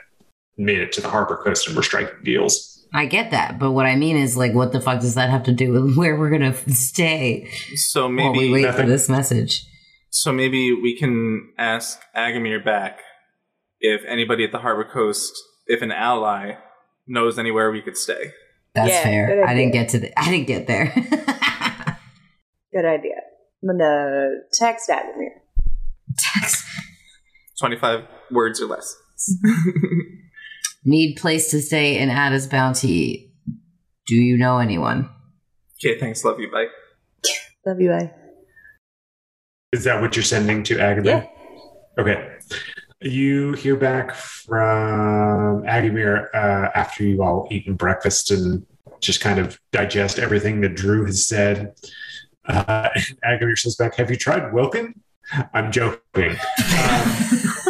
made 0.58 0.80
it 0.80 0.91
to 0.93 1.02
the 1.02 1.10
harbor 1.10 1.38
coast 1.43 1.65
and 1.67 1.76
were 1.76 1.82
striking 1.82 2.21
deals. 2.23 2.73
I 2.93 3.06
get 3.06 3.32
that, 3.32 3.58
but 3.60 3.71
what 3.71 3.86
I 3.86 3.95
mean 3.95 4.17
is, 4.17 4.38
like, 4.38 4.53
what 4.53 4.71
the 4.71 4.79
fuck 4.79 5.01
does 5.01 5.15
that 5.15 5.29
have 5.29 5.43
to 5.43 5.51
do 5.51 5.71
with 5.71 5.95
where 5.97 6.15
we're 6.15 6.29
gonna 6.29 6.53
stay 6.73 7.49
So 7.75 8.01
while 8.03 8.10
maybe 8.10 8.39
we 8.39 8.51
wait 8.63 8.75
for 8.75 8.84
this 8.84 9.10
message? 9.10 9.65
So 10.10 10.32
maybe 10.32 10.73
we 10.73 10.95
can 10.97 11.53
ask 11.58 11.99
Agamir 12.15 12.63
back 12.63 12.99
if 13.79 14.03
anybody 14.08 14.43
at 14.43 14.51
the 14.51 14.60
Harbor 14.60 14.86
Coast, 14.86 15.34
if 15.65 15.82
an 15.82 15.91
ally 15.91 16.53
knows 17.08 17.39
anywhere 17.39 17.71
we 17.71 17.82
could 17.82 17.97
stay. 17.97 18.32
That's 18.75 18.89
Yeah, 18.89 19.03
fair. 19.03 19.45
I 19.45 19.53
didn't 19.53 19.73
get 19.73 19.89
to 19.89 19.99
the. 19.99 20.19
I 20.19 20.29
didn't 20.29 20.47
get 20.47 20.67
there. 20.67 20.86
Good 22.73 22.86
idea. 22.86 23.15
I'm 23.62 23.77
going 23.77 23.79
to 23.79 24.39
text 24.51 24.89
Agamir. 24.89 25.29
Text. 26.17 26.65
25 27.60 28.06
words 28.32 28.62
or 28.62 28.65
less. 28.65 28.95
Need 30.86 31.15
place 31.15 31.50
to 31.52 31.62
stay 31.62 31.98
in 31.98 32.10
Addis 32.10 32.48
Bounty. 32.48 33.32
Do 34.06 34.15
you 34.15 34.38
know 34.38 34.58
anyone? 34.58 35.10
Okay, 35.84 35.98
thanks. 36.00 36.24
Love 36.26 36.39
you. 36.39 36.52
Bye. 36.52 36.67
Love 37.65 37.80
you. 37.80 37.89
Bye. 37.89 38.12
Is 39.72 39.86
that 39.86 40.02
what 40.02 40.15
you're 40.15 40.24
sending 40.24 40.63
to 40.63 40.76
Agamir? 40.76 41.06
Yeah. 41.06 41.26
Okay. 41.98 42.30
You 43.02 43.54
hear 43.54 43.76
back 43.76 44.13
from 44.13 45.63
Agamir 45.63 46.28
uh, 46.34 46.69
after 46.76 47.04
you've 47.04 47.22
all 47.22 47.48
eaten 47.50 47.76
breakfast 47.76 48.32
and 48.32 48.65
just 49.00 49.22
kind 49.22 49.39
of 49.39 49.60
digest 49.72 50.19
everything 50.19 50.62
that 50.62 50.76
Drew 50.76 51.06
has 51.06 51.26
said. 51.26 51.74
Uh, 52.46 52.89
Agamir 53.26 53.58
says 53.58 53.76
back, 53.76 53.96
"Have 53.96 54.12
you 54.12 54.17
tried 54.17 54.54
Wilkin?" 54.54 55.02
I'm 55.54 55.72
joking. 55.72 56.36
Um, 56.84 57.62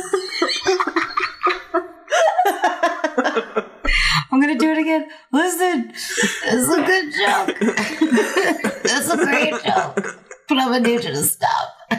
I'm 4.34 4.41
gonna 4.41 4.58
do 4.58 4.72
it 4.72 4.80
again. 4.80 5.08
Listen, 5.32 5.91
it's 5.93 6.67
a 6.67 6.84
good 6.84 7.13
joke. 7.13 7.58
it's 8.84 9.10
a 9.10 9.17
great 9.17 9.54
joke. 9.63 10.19
But 10.50 10.58
I'm 10.58 10.72
gonna 10.72 10.80
need 10.82 11.04
you 11.04 11.12
to 11.12 11.24
stop. 11.24 11.69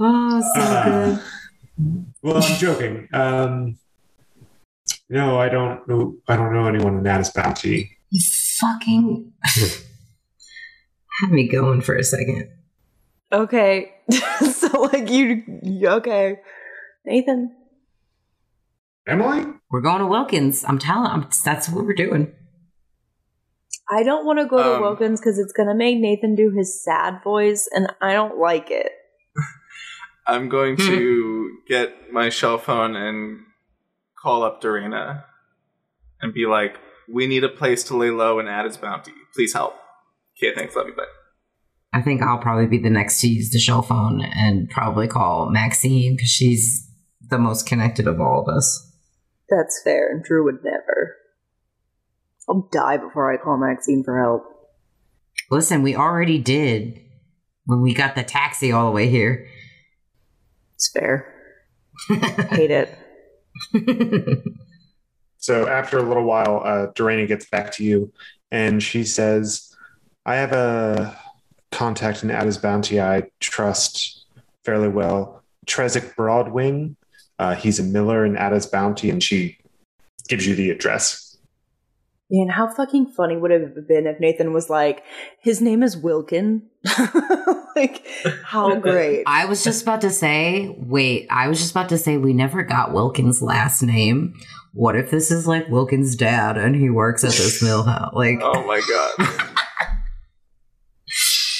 oh, 0.00 0.40
so 0.54 0.60
Uh, 0.60 0.84
good. 1.16 1.20
well, 2.22 2.36
I'm 2.42 2.58
joking. 2.58 3.08
Um, 3.12 3.78
no, 5.08 5.38
I 5.38 5.48
don't 5.48 5.86
know. 5.88 6.16
I 6.28 6.36
don't 6.36 6.52
know 6.52 6.66
anyone 6.66 6.98
in 6.98 7.06
Addis 7.06 7.30
Bounty. 7.30 7.96
You 8.10 8.20
fucking 8.60 9.32
had 11.20 11.30
me 11.30 11.48
going 11.48 11.80
for 11.80 11.94
a 11.96 12.04
second. 12.04 12.48
okay. 13.32 13.90
so 14.52 14.82
like 14.92 15.10
you 15.10 15.42
you- 15.62 15.88
okay. 15.88 16.36
Nathan. 17.06 17.54
Emily? 19.06 19.44
We're 19.70 19.80
going 19.82 19.98
to 20.00 20.06
Wilkins. 20.06 20.64
I'm 20.64 20.78
telling. 20.78 21.10
I'm, 21.10 21.28
that's 21.44 21.68
what 21.68 21.84
we're 21.84 21.94
doing. 21.94 22.32
I 23.90 24.02
don't 24.02 24.24
want 24.24 24.38
to 24.38 24.46
go 24.46 24.62
to 24.62 24.76
Um, 24.76 24.80
Wilkins 24.82 25.20
because 25.20 25.38
it's 25.38 25.52
gonna 25.52 25.74
make 25.74 25.98
Nathan 25.98 26.34
do 26.34 26.50
his 26.50 26.82
sad 26.82 27.22
voice, 27.22 27.68
and 27.74 27.92
I 28.00 28.14
don't 28.14 28.38
like 28.38 28.70
it. 28.70 28.90
I'm 30.26 30.48
going 30.48 30.76
to 30.78 31.58
get 31.68 32.10
my 32.10 32.30
shell 32.30 32.56
phone 32.56 32.96
and 32.96 33.40
call 34.18 34.42
up 34.42 34.62
Dorina 34.62 35.24
and 36.22 36.32
be 36.32 36.46
like, 36.46 36.78
"We 37.12 37.26
need 37.26 37.44
a 37.44 37.48
place 37.50 37.84
to 37.84 37.96
lay 37.96 38.10
low 38.10 38.38
and 38.38 38.48
Addis 38.48 38.78
Bounty. 38.78 39.12
Please 39.34 39.52
help." 39.52 39.74
Okay, 40.42 40.54
thanks. 40.54 40.74
Love 40.74 40.86
you. 40.86 40.94
Bye. 40.94 41.04
I 41.92 42.00
think 42.00 42.22
I'll 42.22 42.38
probably 42.38 42.66
be 42.66 42.78
the 42.78 42.90
next 42.90 43.20
to 43.20 43.28
use 43.28 43.50
the 43.50 43.58
shell 43.58 43.82
phone 43.82 44.22
and 44.22 44.68
probably 44.70 45.06
call 45.08 45.50
Maxine 45.50 46.16
because 46.16 46.30
she's 46.30 46.90
the 47.20 47.38
most 47.38 47.66
connected 47.66 48.06
of 48.08 48.18
all 48.18 48.40
of 48.40 48.48
us. 48.48 48.92
That's 49.48 49.80
fair, 49.82 50.10
and 50.10 50.22
Drew 50.22 50.44
would 50.44 50.64
never. 50.64 51.16
I'll 52.48 52.68
die 52.72 52.96
before 52.96 53.32
I 53.32 53.36
call 53.36 53.56
Maxine 53.56 54.04
for 54.04 54.18
help. 54.20 54.44
Listen, 55.50 55.82
we 55.82 55.94
already 55.94 56.38
did 56.38 57.00
when 57.66 57.80
we 57.80 57.94
got 57.94 58.14
the 58.14 58.22
taxi 58.22 58.72
all 58.72 58.86
the 58.86 58.92
way 58.92 59.08
here. 59.08 59.46
It's 60.74 60.90
fair. 60.90 61.32
Hate 62.50 62.70
it. 62.70 62.98
So 65.44 65.68
after 65.68 65.98
a 65.98 66.02
little 66.02 66.24
while, 66.24 66.62
uh, 66.64 66.86
Dorena 66.94 67.26
gets 67.26 67.44
back 67.50 67.70
to 67.72 67.84
you 67.84 68.10
and 68.50 68.82
she 68.82 69.04
says, 69.04 69.76
I 70.24 70.36
have 70.36 70.52
a 70.52 71.20
contact 71.70 72.22
in 72.22 72.30
Addis 72.30 72.56
Bounty 72.56 72.98
I 72.98 73.24
trust 73.40 74.24
fairly 74.64 74.88
well. 74.88 75.42
Trezek 75.66 76.14
Broadwing. 76.14 76.96
Uh, 77.38 77.54
he's 77.54 77.78
a 77.78 77.82
miller 77.82 78.24
in 78.24 78.36
Addis 78.36 78.66
Bounty 78.66 79.10
and 79.10 79.22
she 79.22 79.56
gives 80.28 80.46
you 80.46 80.54
the 80.54 80.70
address. 80.70 81.36
Man, 82.30 82.48
how 82.48 82.68
fucking 82.72 83.12
funny 83.12 83.36
would 83.36 83.50
it 83.50 83.60
have 83.60 83.86
been 83.86 84.06
if 84.06 84.18
Nathan 84.18 84.52
was 84.52 84.70
like, 84.70 85.04
his 85.40 85.60
name 85.60 85.82
is 85.82 85.96
Wilkin? 85.96 86.62
like, 87.76 88.06
how 88.44 88.76
great. 88.76 89.24
I 89.26 89.44
was 89.44 89.62
just 89.62 89.82
about 89.82 90.00
to 90.00 90.10
say, 90.10 90.74
wait, 90.78 91.26
I 91.30 91.48
was 91.48 91.58
just 91.58 91.72
about 91.72 91.90
to 91.90 91.98
say 91.98 92.16
we 92.16 92.32
never 92.32 92.62
got 92.62 92.92
Wilkins' 92.92 93.42
last 93.42 93.82
name. 93.82 94.34
What 94.72 94.96
if 94.96 95.10
this 95.10 95.30
is 95.30 95.46
like 95.46 95.68
Wilkins' 95.68 96.16
dad 96.16 96.56
and 96.56 96.74
he 96.74 96.88
works 96.88 97.24
at 97.24 97.30
this 97.30 97.62
mill 97.62 97.82
house? 97.84 98.14
Like, 98.14 98.38
Oh 98.42 98.66
my 98.66 98.80
god. 98.88 99.50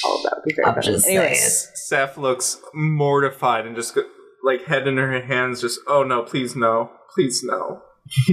Oh, 0.07 0.21
that 0.23 0.35
would 0.35 0.43
be 0.45 0.53
very 0.53 0.71
funny. 0.71 0.87
Anyways, 1.17 1.41
saying. 1.41 1.71
Seth 1.75 2.17
looks 2.17 2.61
mortified 2.75 3.65
and 3.65 3.75
just 3.75 3.95
go, 3.95 4.03
like 4.45 4.63
head 4.65 4.87
in 4.87 4.95
her 4.97 5.19
hands, 5.21 5.59
just 5.61 5.79
oh 5.87 6.03
no, 6.03 6.21
please 6.23 6.55
no, 6.55 6.91
please 7.13 7.43
no. 7.43 7.81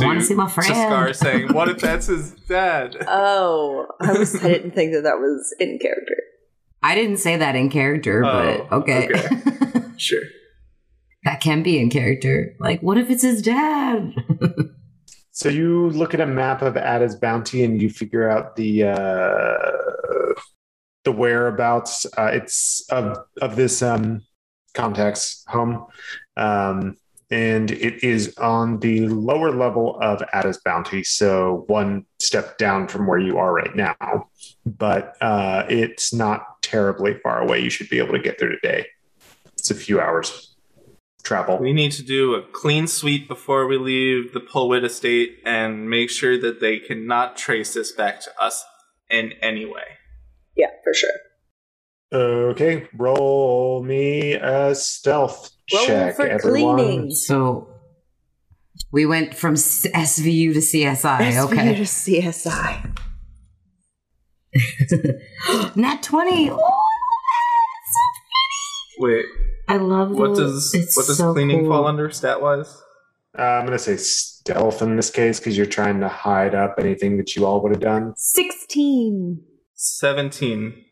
I 0.00 0.06
wanna 0.06 0.22
see 0.22 0.34
my 0.34 0.46
To 0.46 0.50
friend. 0.50 0.68
Scar 0.74 1.12
saying, 1.12 1.52
"What 1.52 1.68
if 1.68 1.78
that's 1.78 2.06
his 2.06 2.32
dad?" 2.48 2.96
oh, 3.06 3.86
I 4.00 4.12
was 4.18 4.34
I 4.42 4.48
didn't 4.48 4.72
think 4.74 4.92
that 4.94 5.02
that 5.02 5.18
was 5.18 5.54
in 5.60 5.78
character. 5.80 6.16
I 6.82 6.94
didn't 6.96 7.18
say 7.18 7.36
that 7.36 7.54
in 7.54 7.68
character, 7.70 8.24
Oh, 8.24 8.66
but 8.68 8.76
okay. 8.78 9.08
Sure. 9.98 10.22
that 11.24 11.40
can 11.40 11.62
be 11.62 11.78
in 11.78 11.90
character. 11.90 12.56
Like, 12.58 12.80
what 12.80 12.98
if 12.98 13.08
it's 13.08 13.22
his 13.22 13.40
dad? 13.42 14.12
So 15.30 15.48
you 15.48 15.90
look 15.90 16.12
at 16.12 16.20
a 16.20 16.26
map 16.26 16.60
of 16.62 16.76
Ada's 16.76 17.14
Bounty 17.14 17.62
and 17.62 17.80
you 17.80 17.88
figure 17.88 18.28
out 18.28 18.56
the 18.56 18.84
uh, 18.84 20.34
the 21.04 21.12
whereabouts. 21.12 22.06
Uh, 22.18 22.30
it's 22.32 22.84
of 22.90 23.18
of 23.40 23.56
this 23.56 23.80
um, 23.82 24.22
contact's 24.74 25.44
home, 25.48 25.86
um, 26.36 26.96
and 27.30 27.70
it 27.70 28.04
is 28.04 28.36
on 28.36 28.80
the 28.80 29.08
lower 29.08 29.50
level 29.50 29.98
of 30.00 30.22
Addis 30.32 30.58
Bounty, 30.64 31.02
so 31.02 31.64
one 31.66 32.04
step 32.18 32.58
down 32.58 32.88
from 32.88 33.06
where 33.06 33.18
you 33.18 33.38
are 33.38 33.54
right 33.54 33.74
now. 33.74 34.28
But 34.66 35.16
uh, 35.22 35.64
it's 35.68 36.12
not 36.12 36.62
terribly 36.62 37.14
far 37.22 37.40
away. 37.40 37.60
You 37.60 37.70
should 37.70 37.88
be 37.88 37.98
able 37.98 38.12
to 38.12 38.22
get 38.22 38.38
there 38.38 38.50
today. 38.50 38.86
It's 39.54 39.70
a 39.70 39.74
few 39.74 40.00
hours 40.00 40.52
travel. 41.22 41.58
We 41.58 41.72
need 41.72 41.92
to 41.92 42.02
do 42.02 42.34
a 42.34 42.42
clean 42.42 42.86
sweep 42.86 43.28
before 43.28 43.66
we 43.66 43.78
leave 43.78 44.32
the 44.32 44.40
Pulwit 44.40 44.84
estate 44.84 45.38
and 45.44 45.88
make 45.88 46.10
sure 46.10 46.38
that 46.40 46.60
they 46.60 46.78
cannot 46.78 47.36
trace 47.36 47.74
this 47.74 47.92
back 47.92 48.20
to 48.22 48.30
us 48.40 48.64
in 49.08 49.32
any 49.40 49.64
way. 49.64 49.98
Yeah, 50.56 50.68
for 50.84 50.92
sure. 50.92 51.10
Okay, 52.12 52.86
roll 52.96 53.82
me 53.82 54.34
a 54.34 54.74
stealth 54.74 55.50
Roll 55.72 55.86
check, 55.86 56.16
for 56.16 56.26
everyone. 56.26 56.76
cleaning. 56.76 57.10
so 57.14 57.68
we 58.92 59.06
went 59.06 59.34
from 59.34 59.54
SVU 59.54 60.52
to 60.52 60.58
CSI. 60.60 61.18
SVU 61.32 61.44
Okay. 61.44 61.74
to 61.76 61.82
CSI. 61.82 62.96
Nat 65.76 66.02
20. 66.02 66.50
Oh, 66.50 66.78
Wait, 68.98 69.24
I 69.68 69.76
love 69.78 70.10
what 70.10 70.34
the- 70.34 70.42
does 70.42 70.70
it's 70.74 70.96
what 70.96 71.06
does 71.06 71.16
so 71.18 71.32
cleaning 71.32 71.60
cool. 71.60 71.70
fall 71.70 71.86
under 71.86 72.10
stat 72.10 72.42
wise? 72.42 72.76
Uh, 73.38 73.42
I'm 73.42 73.64
going 73.66 73.76
to 73.78 73.82
say 73.82 73.96
stealth 73.96 74.82
in 74.82 74.96
this 74.96 75.08
case 75.10 75.40
because 75.40 75.56
you're 75.56 75.64
trying 75.64 76.00
to 76.00 76.08
hide 76.08 76.54
up 76.54 76.74
anything 76.78 77.16
that 77.16 77.34
you 77.34 77.46
all 77.46 77.62
would 77.62 77.72
have 77.72 77.80
done. 77.80 78.12
16. 78.16 79.42
Seventeen. 79.74 80.84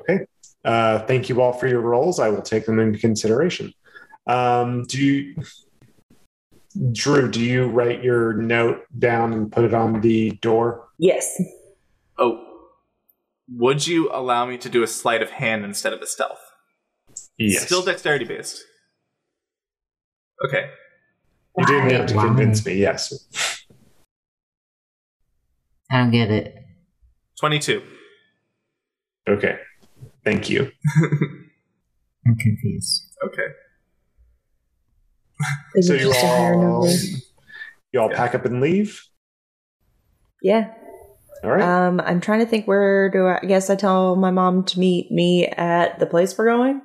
Okay. 0.00 0.26
Uh, 0.64 1.00
thank 1.06 1.28
you 1.28 1.40
all 1.40 1.52
for 1.52 1.66
your 1.68 1.80
roles. 1.80 2.18
I 2.18 2.28
will 2.28 2.42
take 2.42 2.66
them 2.66 2.78
into 2.78 2.98
consideration. 2.98 3.72
Um, 4.26 4.84
do 4.84 5.02
you, 5.02 5.42
Drew? 6.92 7.30
Do 7.30 7.40
you 7.40 7.66
write 7.66 8.02
your 8.02 8.34
note 8.34 8.84
down 8.98 9.32
and 9.32 9.50
put 9.50 9.64
it 9.64 9.74
on 9.74 10.00
the 10.00 10.32
door? 10.42 10.88
Yes. 10.98 11.40
Oh, 12.18 12.46
would 13.48 13.86
you 13.86 14.10
allow 14.12 14.44
me 14.46 14.58
to 14.58 14.68
do 14.68 14.82
a 14.82 14.86
sleight 14.86 15.22
of 15.22 15.30
hand 15.30 15.64
instead 15.64 15.92
of 15.92 16.00
a 16.00 16.06
stealth? 16.06 16.40
Yes. 17.38 17.64
Still 17.64 17.82
dexterity 17.82 18.24
based. 18.26 18.62
Okay. 20.44 20.70
you 21.58 21.66
didn't 21.66 21.90
have 21.90 22.06
to 22.06 22.14
Why? 22.16 22.26
convince 22.26 22.64
me. 22.64 22.74
Yes. 22.74 23.64
I 25.90 25.98
don't 25.98 26.10
get 26.10 26.30
it. 26.30 26.54
Twenty-two. 27.38 27.82
Okay. 29.28 29.58
Thank 30.24 30.50
you. 30.50 30.70
I'm 32.26 32.36
confused. 32.36 33.16
Okay. 33.24 33.46
Is 35.76 35.86
So 35.88 35.94
it 35.94 36.00
you 36.00 36.08
just 36.08 36.22
a 36.22 36.26
higher 36.26 36.54
all, 36.54 36.82
number? 36.82 36.88
you 37.92 38.00
all 38.00 38.10
Yeah. 38.10 38.16
pack 38.16 38.34
up 38.34 38.44
and 38.44 38.60
leave. 38.60 39.02
Yeah. 40.42 40.72
All 41.42 41.50
right. 41.50 41.62
Um, 41.62 42.00
I'm 42.00 42.20
trying 42.20 42.40
to 42.40 42.46
think 42.46 42.66
where 42.66 43.10
do 43.10 43.26
I, 43.26 43.38
I 43.42 43.46
guess 43.46 43.70
I 43.70 43.76
tell 43.76 44.16
my 44.16 44.30
mom 44.30 44.64
to 44.64 44.78
meet 44.78 45.10
me 45.10 45.46
at 45.46 45.98
the 45.98 46.06
place 46.06 46.36
we're 46.36 46.46
going? 46.46 46.82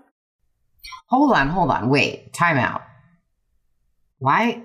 Hold 1.10 1.34
on, 1.36 1.50
hold 1.50 1.71
on. 1.71 1.89
Wait, 1.89 2.34
time 2.34 2.58
out. 2.58 2.82
Why? 4.19 4.63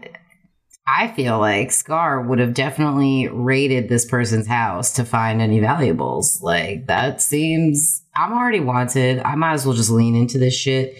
I 0.98 1.08
feel 1.08 1.38
like 1.38 1.70
Scar 1.72 2.22
would 2.22 2.38
have 2.38 2.54
definitely 2.54 3.28
raided 3.28 3.88
this 3.88 4.04
person's 4.04 4.46
house 4.46 4.92
to 4.94 5.04
find 5.04 5.40
any 5.40 5.60
valuables. 5.60 6.40
Like, 6.42 6.86
that 6.86 7.22
seems. 7.22 8.02
I'm 8.16 8.32
already 8.32 8.60
wanted. 8.60 9.20
I 9.20 9.34
might 9.34 9.52
as 9.52 9.64
well 9.64 9.74
just 9.74 9.90
lean 9.90 10.16
into 10.16 10.38
this 10.38 10.54
shit. 10.54 10.96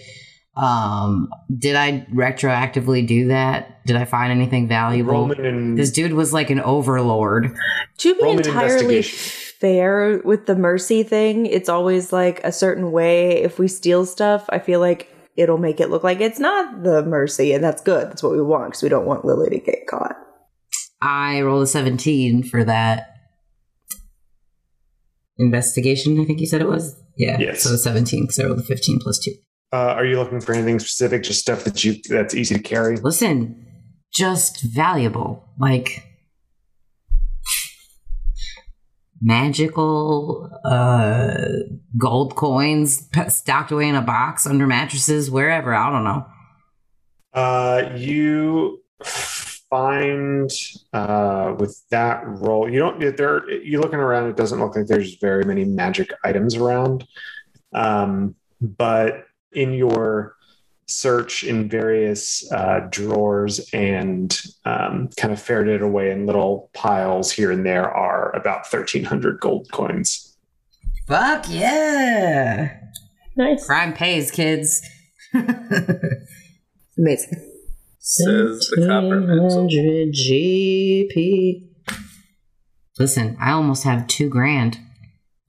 Um, 0.55 1.29
did 1.57 1.75
I 1.75 2.05
retroactively 2.13 3.05
do 3.07 3.29
that? 3.29 3.85
Did 3.85 3.95
I 3.95 4.05
find 4.05 4.31
anything 4.31 4.67
valuable? 4.67 5.13
Roman 5.13 5.45
and 5.45 5.77
This 5.77 5.91
dude 5.91 6.13
was 6.13 6.33
like 6.33 6.49
an 6.49 6.59
overlord. 6.59 7.55
To 7.99 8.15
be 8.15 8.23
Roll 8.23 8.33
an 8.33 8.39
entirely 8.39 9.01
fair 9.01 10.21
with 10.23 10.45
the 10.45 10.55
mercy 10.55 11.03
thing, 11.03 11.45
it's 11.45 11.69
always 11.69 12.11
like 12.11 12.41
a 12.43 12.51
certain 12.51 12.91
way. 12.91 13.43
If 13.43 13.59
we 13.59 13.67
steal 13.67 14.05
stuff, 14.05 14.45
I 14.49 14.59
feel 14.59 14.79
like 14.79 15.10
it'll 15.37 15.57
make 15.57 15.79
it 15.79 15.89
look 15.89 16.03
like 16.03 16.21
it's 16.21 16.39
not 16.39 16.83
the 16.83 17.03
mercy, 17.03 17.53
and 17.53 17.63
that's 17.63 17.81
good. 17.81 18.07
That's 18.09 18.23
what 18.23 18.33
we 18.33 18.41
want 18.41 18.71
because 18.71 18.83
we 18.83 18.89
don't 18.89 19.05
want 19.05 19.25
Lily 19.25 19.49
to 19.49 19.59
get 19.59 19.87
caught. 19.87 20.15
I 21.01 21.41
rolled 21.41 21.63
a 21.63 21.67
17 21.67 22.43
for 22.43 22.63
that 22.63 23.07
investigation, 25.41 26.19
I 26.19 26.25
think 26.25 26.39
you 26.39 26.45
said 26.45 26.61
it 26.61 26.67
was. 26.67 26.95
Yeah. 27.17 27.37
Yes. 27.39 27.63
So 27.63 27.75
17 27.75 28.23
because 28.23 28.39
I 28.39 28.45
rolled 28.45 28.59
a 28.59 28.63
15 28.63 28.99
plus 28.99 29.19
2. 29.19 29.31
Uh, 29.73 29.75
are 29.75 30.05
you 30.05 30.17
looking 30.17 30.41
for 30.41 30.53
anything 30.53 30.79
specific? 30.79 31.23
Just 31.23 31.39
stuff 31.39 31.63
that 31.63 31.83
you 31.83 31.95
that's 32.09 32.35
easy 32.35 32.55
to 32.55 32.61
carry? 32.61 32.97
Listen, 32.97 33.65
just 34.13 34.61
valuable. 34.63 35.45
Like 35.59 36.03
magical 39.21 40.49
uh 40.65 41.37
gold 41.97 42.35
coins 42.35 43.07
stocked 43.27 43.71
away 43.71 43.87
in 43.87 43.95
a 43.95 44.01
box 44.01 44.45
under 44.47 44.65
mattresses 44.65 45.29
wherever 45.29 45.73
i 45.73 45.89
don't 45.91 46.03
know 46.03 46.25
Uh, 47.33 47.91
you 47.95 48.81
find 49.03 50.51
uh, 50.91 51.55
with 51.57 51.81
that 51.91 52.21
roll, 52.27 52.69
you 52.69 52.77
don't. 52.77 52.99
There, 53.15 53.49
you're 53.49 53.81
looking 53.81 53.99
around. 53.99 54.29
It 54.29 54.35
doesn't 54.35 54.59
look 54.59 54.75
like 54.75 54.87
there's 54.87 55.15
very 55.15 55.45
many 55.45 55.63
magic 55.63 56.11
items 56.25 56.55
around. 56.55 57.07
Um, 57.73 58.35
but 58.59 59.25
in 59.53 59.73
your 59.73 60.35
search 60.91 61.43
in 61.43 61.69
various 61.69 62.49
uh, 62.51 62.87
drawers 62.89 63.69
and 63.73 64.41
um, 64.65 65.09
kind 65.17 65.33
of 65.33 65.41
ferreted 65.41 65.81
away 65.81 66.11
in 66.11 66.25
little 66.25 66.69
piles 66.73 67.31
here 67.31 67.51
and 67.51 67.65
there 67.65 67.89
are 67.89 68.35
about 68.35 68.67
thirteen 68.67 69.03
hundred 69.03 69.39
gold 69.39 69.67
coins. 69.71 70.35
fuck 71.07 71.45
yeah 71.49 72.77
Nice. 73.37 73.65
crime 73.65 73.93
pays 73.93 74.29
kids 74.31 74.81
Amazing. 76.97 77.47
Says 77.99 78.69
the 78.75 78.85
copper 78.87 79.21
pencil. 79.21 79.63
1700 79.67 80.13
gp 80.13 81.67
listen 82.99 83.37
i 83.39 83.51
almost 83.51 83.83
have 83.85 84.05
two 84.07 84.27
grand 84.29 84.79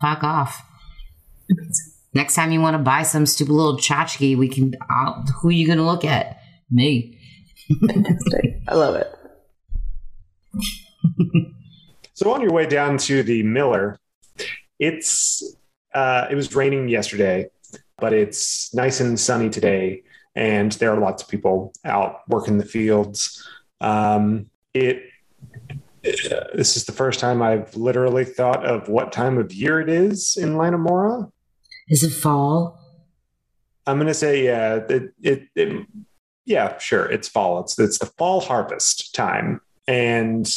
fuck 0.01 0.23
off 0.23 0.63
next 2.15 2.35
time 2.35 2.53
you 2.53 2.61
want 2.61 2.75
to 2.75 2.83
buy 2.83 3.03
some 3.03 3.27
stupid 3.27 3.53
little 3.53 3.77
tchotchke 3.77 4.37
we 4.37 4.49
can 4.49 4.75
I'll, 4.91 5.25
who 5.41 5.49
are 5.49 5.53
you 5.53 5.67
gonna 5.67 5.87
look 5.87 6.05
at 6.05 6.41
me 6.71 7.19
Fantastic. 7.89 8.61
I 8.69 8.75
love 8.75 8.97
it. 8.97 9.13
So 12.15 12.31
on 12.33 12.43
your 12.43 12.53
way 12.53 12.67
down 12.67 12.99
to 12.99 13.23
the 13.23 13.43
Miller, 13.43 13.99
it's 14.79 15.43
uh, 15.95 16.29
it 16.31 16.35
was 16.35 16.55
raining 16.55 16.89
yesterday, 16.89 17.49
but 17.99 18.13
it's 18.13 18.73
nice 18.75 19.01
and 19.01 19.19
sunny 19.19 19.49
today, 19.49 20.03
and 20.37 20.71
there 20.73 20.93
are 20.93 21.01
lots 21.01 21.23
of 21.23 21.29
people 21.29 21.73
out 21.85 22.21
working 22.29 22.59
the 22.59 22.65
fields. 22.65 23.45
Um, 23.81 24.51
it 24.75 25.03
uh, 26.05 26.45
this 26.55 26.77
is 26.77 26.85
the 26.85 26.93
first 26.93 27.19
time 27.19 27.43
I've 27.43 27.75
literally 27.75 28.27
thought 28.27 28.65
of 28.65 28.89
what 28.89 29.11
time 29.11 29.39
of 29.39 29.53
year 29.53 29.81
it 29.81 29.89
is 29.89 30.37
in 30.37 30.55
Lanimora. 30.55 31.33
Is 31.93 32.03
it 32.03 32.11
fall 32.11 32.83
I'm 33.87 33.99
gonna 33.99 34.15
say 34.15 34.45
yeah, 34.45 34.77
it, 34.89 35.13
it, 35.23 35.49
it 35.55 35.87
yeah, 36.45 36.79
sure, 36.79 37.07
it's 37.07 37.29
fall. 37.29 37.61
It's 37.61 37.79
it's 37.79 37.99
the 37.99 38.07
fall 38.07 38.41
harvest 38.41 39.15
time, 39.15 39.61
and 39.87 40.49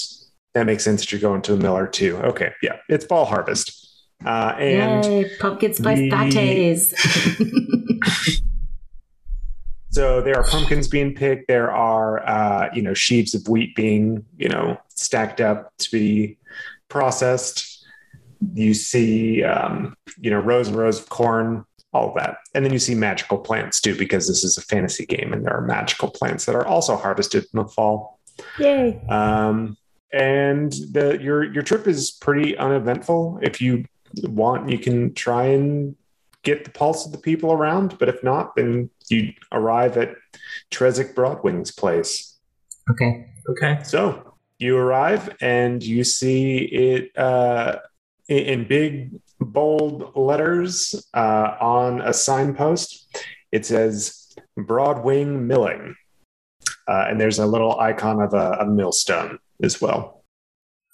that 0.53 0.65
makes 0.65 0.83
sense 0.83 1.01
that 1.01 1.11
you're 1.11 1.21
going 1.21 1.41
to 1.43 1.55
the 1.55 1.61
Miller 1.61 1.87
too. 1.87 2.17
Okay, 2.17 2.53
yeah, 2.61 2.77
it's 2.87 3.05
fall 3.05 3.25
harvest, 3.25 4.05
uh, 4.25 4.55
and 4.59 5.05
Yay, 5.05 5.31
pumpkin 5.39 5.73
spice 5.73 5.97
the- 5.97 6.09
lattes. 6.11 6.93
so 9.89 10.21
there 10.21 10.37
are 10.37 10.43
pumpkins 10.43 10.87
being 10.87 11.15
picked. 11.15 11.47
There 11.47 11.71
are 11.71 12.27
uh, 12.27 12.69
you 12.73 12.81
know 12.83 12.93
sheaves 12.93 13.33
of 13.33 13.47
wheat 13.47 13.75
being 13.75 14.23
you 14.37 14.49
know 14.49 14.77
stacked 14.89 15.41
up 15.41 15.75
to 15.79 15.91
be 15.91 16.37
processed. 16.89 17.74
You 18.53 18.73
see 18.73 19.43
um, 19.43 19.95
you 20.19 20.29
know 20.29 20.39
rows 20.39 20.67
and 20.67 20.77
rows 20.77 20.99
of 20.99 21.09
corn, 21.09 21.65
all 21.93 22.09
of 22.09 22.15
that, 22.15 22.37
and 22.53 22.65
then 22.65 22.73
you 22.73 22.79
see 22.79 22.95
magical 22.95 23.37
plants 23.37 23.81
too 23.81 23.97
because 23.97 24.27
this 24.27 24.43
is 24.43 24.57
a 24.57 24.61
fantasy 24.61 25.05
game 25.05 25.33
and 25.33 25.45
there 25.45 25.53
are 25.53 25.61
magical 25.61 26.09
plants 26.09 26.45
that 26.45 26.55
are 26.55 26.65
also 26.65 26.95
harvested 26.95 27.45
in 27.53 27.59
the 27.59 27.67
fall. 27.67 28.19
Yay. 28.59 29.01
Um, 29.09 29.77
and 30.13 30.71
the 30.91 31.17
your 31.21 31.43
your 31.43 31.63
trip 31.63 31.87
is 31.87 32.11
pretty 32.11 32.57
uneventful. 32.57 33.39
If 33.41 33.61
you 33.61 33.85
want, 34.23 34.69
you 34.69 34.77
can 34.77 35.13
try 35.13 35.45
and 35.45 35.95
get 36.43 36.63
the 36.63 36.71
pulse 36.71 37.05
of 37.05 37.11
the 37.11 37.17
people 37.17 37.51
around. 37.51 37.97
But 37.97 38.07
if 38.07 38.23
not, 38.23 38.55
then 38.55 38.89
you 39.09 39.33
arrive 39.51 39.97
at 39.97 40.15
Trezek 40.71 41.13
Broadwing's 41.15 41.71
place. 41.71 42.37
okay. 42.89 43.27
Okay. 43.49 43.79
So 43.83 44.35
you 44.57 44.77
arrive 44.77 45.35
and 45.41 45.83
you 45.83 46.03
see 46.03 46.57
it 46.59 47.17
uh, 47.17 47.79
in, 48.27 48.67
big 48.67 49.11
bold 49.39 50.15
letters 50.15 51.07
uh, 51.13 51.55
on 51.59 52.01
a 52.01 52.13
signpost. 52.13 53.07
It 53.51 53.65
says 53.65 54.35
Broadwing 54.57 55.41
Milling, 55.45 55.95
uh, 56.87 57.05
and 57.09 57.19
there's 57.19 57.39
a 57.39 57.45
little 57.45 57.79
icon 57.79 58.21
of 58.21 58.33
a, 58.33 58.57
a 58.61 58.65
millstone 58.65 59.39
as 59.61 59.81
well. 59.81 60.23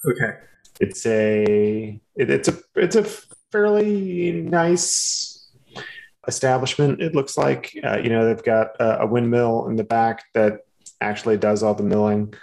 Okay. 0.06 0.38
It's 0.80 1.06
a 1.06 2.00
it, 2.16 2.30
it's 2.30 2.48
a 2.48 2.58
it's 2.76 2.96
a 2.96 3.04
fairly 3.52 4.32
nice 4.32 5.52
establishment. 6.28 7.02
It 7.02 7.14
looks 7.14 7.38
like 7.38 7.78
uh, 7.84 7.98
you 7.98 8.10
know 8.10 8.26
they've 8.26 8.44
got 8.44 8.80
a, 8.80 9.02
a 9.02 9.06
windmill 9.06 9.68
in 9.68 9.76
the 9.76 9.84
back 9.84 10.24
that 10.34 10.62
actually 11.00 11.38
does 11.38 11.64
all 11.64 11.74
the 11.74 11.84
milling. 11.84 12.34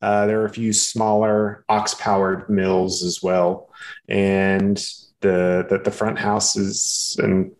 Uh, 0.00 0.26
there 0.26 0.40
are 0.40 0.46
a 0.46 0.50
few 0.50 0.72
smaller 0.72 1.64
ox 1.68 1.94
powered 1.94 2.48
mills 2.48 3.02
as 3.02 3.22
well, 3.22 3.68
and 4.08 4.76
the, 5.20 5.66
the 5.68 5.80
the 5.84 5.90
front 5.90 6.18
house 6.18 6.56
is 6.56 7.16
and 7.22 7.52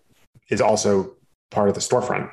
is 0.48 0.60
also 0.60 1.16
part 1.50 1.68
of 1.68 1.74
the 1.74 1.80
storefront 1.80 2.30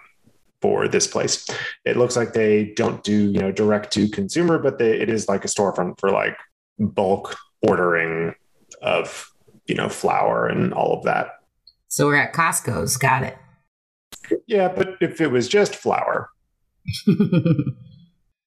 for 0.62 0.88
this 0.88 1.08
place. 1.08 1.48
It 1.86 1.98
looks 1.98 2.16
like 2.16 2.34
they 2.34 2.74
don't 2.76 3.04
do 3.04 3.32
you 3.32 3.40
know 3.40 3.52
direct 3.52 3.92
to 3.94 4.08
consumer, 4.10 4.60
but 4.60 4.78
they, 4.78 5.00
it 5.00 5.10
is 5.10 5.28
like 5.28 5.44
a 5.44 5.48
storefront 5.48 6.00
for 6.00 6.12
like 6.12 6.38
bulk 6.80 7.36
ordering 7.68 8.36
of 8.82 9.32
you 9.68 9.76
know 9.76 9.90
flour 9.90 10.48
and 10.48 10.74
all 10.74 10.98
of 10.98 11.04
that. 11.06 11.40
So 11.88 12.08
we're 12.08 12.16
at 12.16 12.34
Costco's. 12.34 12.98
Got 12.98 13.24
it. 13.24 13.38
Yeah, 14.48 14.70
but 14.70 14.96
if 15.02 15.22
it 15.22 15.32
was 15.32 15.48
just 15.48 15.76
flour, 15.76 16.30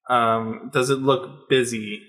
Um, 0.09 0.71
does 0.73 0.91
it 0.91 0.97
look 0.97 1.49
busy? 1.49 2.09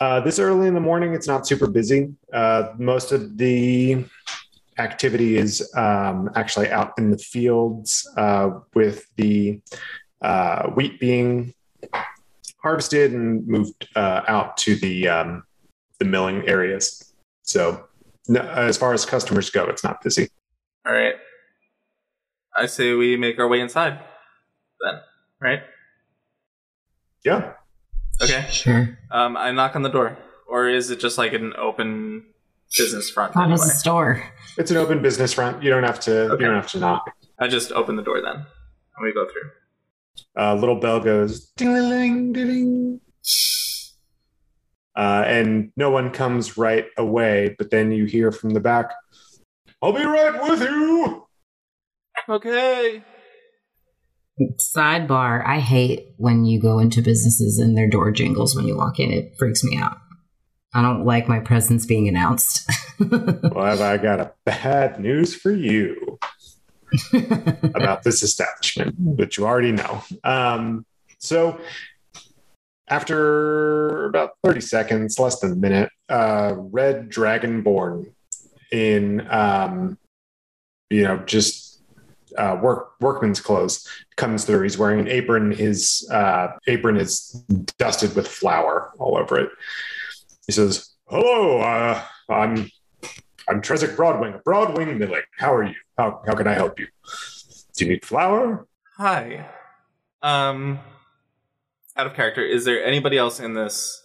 uh, 0.00 0.20
this 0.20 0.38
early 0.38 0.68
in 0.68 0.74
the 0.74 0.80
morning, 0.80 1.14
it's 1.14 1.26
not 1.26 1.46
super 1.46 1.66
busy. 1.66 2.14
Uh, 2.32 2.70
most 2.78 3.12
of 3.12 3.38
the 3.38 4.04
activity 4.78 5.36
is 5.36 5.72
um, 5.74 6.30
actually 6.34 6.70
out 6.70 6.92
in 6.98 7.10
the 7.10 7.18
fields 7.18 8.08
uh, 8.16 8.50
with 8.74 9.06
the 9.16 9.60
uh, 10.20 10.68
wheat 10.70 11.00
being 11.00 11.54
harvested 12.58 13.12
and 13.12 13.46
moved 13.46 13.88
uh, 13.96 14.22
out 14.28 14.56
to 14.58 14.76
the 14.76 15.08
um, 15.08 15.42
the 15.98 16.04
milling 16.04 16.46
areas. 16.46 17.14
So, 17.42 17.86
no, 18.28 18.40
as 18.40 18.76
far 18.76 18.92
as 18.92 19.06
customers 19.06 19.48
go, 19.48 19.64
it's 19.64 19.84
not 19.84 20.02
busy. 20.02 20.28
All 20.86 20.92
right. 20.92 21.14
I 22.54 22.66
say 22.66 22.92
we 22.92 23.16
make 23.16 23.38
our 23.38 23.48
way 23.48 23.60
inside. 23.60 23.98
Then, 24.80 25.00
right? 25.40 25.60
Yeah. 27.26 27.52
Okay. 28.22 28.46
sure. 28.50 28.98
Um, 29.10 29.36
I 29.36 29.50
knock 29.50 29.74
on 29.76 29.82
the 29.82 29.88
door, 29.90 30.16
or 30.48 30.68
is 30.68 30.90
it 30.90 31.00
just 31.00 31.18
like 31.18 31.32
an 31.32 31.52
open 31.58 32.24
business 32.78 33.10
front 33.10 33.34
How 33.34 33.42
anyway? 33.42 33.52
was 33.54 33.64
the 33.68 33.74
store? 33.74 34.22
It's 34.56 34.70
an 34.70 34.76
open 34.76 35.02
business 35.02 35.32
front. 35.34 35.62
You 35.62 35.70
don't 35.70 35.82
have 35.82 35.98
to. 36.00 36.30
Okay. 36.32 36.44
You 36.44 36.46
don't 36.50 36.56
have 36.62 36.70
to 36.70 36.78
knock. 36.78 37.04
I 37.40 37.48
just 37.48 37.72
open 37.72 37.96
the 37.96 38.02
door 38.02 38.22
then, 38.22 38.36
and 38.36 39.02
we 39.02 39.12
go 39.12 39.26
through. 39.26 39.50
uh, 40.42 40.54
little 40.54 40.76
bell 40.80 41.00
goes 41.00 41.50
ding 41.56 41.74
ding 41.74 42.32
ding 42.32 42.46
ding 42.46 43.00
uh, 44.96 45.24
and 45.26 45.72
no 45.76 45.90
one 45.90 46.10
comes 46.10 46.56
right 46.56 46.86
away 46.96 47.54
but 47.58 47.70
then 47.70 47.92
you 47.92 48.06
hear 48.06 48.32
from 48.32 48.50
the 48.50 48.60
back 48.60 48.92
i'll 49.82 49.92
be 49.92 50.04
right 50.04 50.42
with 50.48 50.60
you 50.62 51.26
Okay. 52.28 53.02
Sidebar: 54.40 55.46
I 55.46 55.60
hate 55.60 56.08
when 56.16 56.44
you 56.44 56.60
go 56.60 56.78
into 56.78 57.02
businesses 57.02 57.58
and 57.58 57.76
their 57.76 57.88
door 57.88 58.10
jingles 58.10 58.54
when 58.54 58.66
you 58.66 58.76
walk 58.76 59.00
in. 59.00 59.10
It 59.10 59.34
freaks 59.38 59.64
me 59.64 59.78
out. 59.78 59.98
I 60.74 60.82
don't 60.82 61.06
like 61.06 61.26
my 61.26 61.40
presence 61.40 61.86
being 61.86 62.06
announced. 62.06 62.70
well 62.98 63.82
i 63.82 63.96
got 63.96 64.20
a 64.20 64.32
bad 64.44 64.98
news 64.98 65.34
for 65.34 65.50
you 65.50 66.18
about 67.74 68.02
this 68.02 68.22
establishment 68.22 68.94
which 68.98 69.36
you 69.36 69.46
already 69.46 69.72
know 69.72 70.02
um, 70.24 70.86
so 71.18 71.60
after 72.88 74.06
about 74.06 74.30
30 74.44 74.60
seconds 74.60 75.18
less 75.18 75.40
than 75.40 75.52
a 75.52 75.56
minute 75.56 75.90
uh, 76.08 76.54
red 76.56 77.10
dragonborn 77.10 78.06
in 78.72 79.26
um, 79.30 79.98
you 80.88 81.02
know 81.02 81.18
just 81.18 81.65
uh, 82.38 82.58
work 82.62 82.92
workman's 83.00 83.40
clothes 83.40 83.88
comes 84.16 84.44
through. 84.44 84.62
He's 84.62 84.78
wearing 84.78 85.00
an 85.00 85.08
apron. 85.08 85.52
His 85.52 86.08
uh, 86.12 86.48
apron 86.66 86.96
is 86.96 87.30
dusted 87.78 88.14
with 88.14 88.28
flour 88.28 88.92
all 88.98 89.16
over 89.16 89.38
it. 89.38 89.50
He 90.46 90.52
says, 90.52 90.94
"Hello, 91.06 91.58
uh, 91.60 92.02
I'm 92.28 92.70
I'm 93.48 93.62
Trezek 93.62 93.96
Broadwing, 93.96 94.42
Broadwing 94.42 94.98
Milling. 94.98 95.22
How 95.38 95.54
are 95.54 95.64
you? 95.64 95.74
How 95.98 96.22
how 96.26 96.34
can 96.34 96.46
I 96.46 96.54
help 96.54 96.78
you? 96.78 96.86
Do 97.76 97.84
you 97.84 97.92
need 97.92 98.04
flour? 98.04 98.66
Hi. 98.96 99.48
Um, 100.22 100.80
out 101.96 102.06
of 102.06 102.14
character, 102.14 102.42
is 102.42 102.64
there 102.64 102.84
anybody 102.84 103.18
else 103.18 103.38
in 103.38 103.54
this 103.54 104.02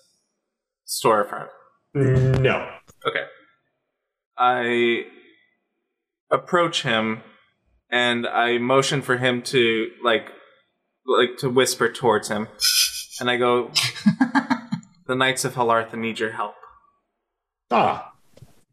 storefront? 0.85 1.47
No. 1.93 2.69
Okay. 3.07 3.25
I 4.37 5.05
approach 6.29 6.83
him 6.83 7.21
and 7.91 8.25
I 8.25 8.57
motion 8.57 9.01
for 9.01 9.17
him 9.17 9.41
to 9.43 9.91
like 10.03 10.31
like 11.05 11.37
to 11.39 11.49
whisper 11.49 11.91
towards 11.91 12.29
him. 12.29 12.47
And 13.19 13.29
I 13.29 13.37
go 13.37 13.71
The 15.07 15.15
Knights 15.15 15.43
of 15.43 15.55
Halartha 15.55 15.95
need 15.95 16.19
your 16.19 16.31
help. 16.31 16.55
Ah, 17.69 18.13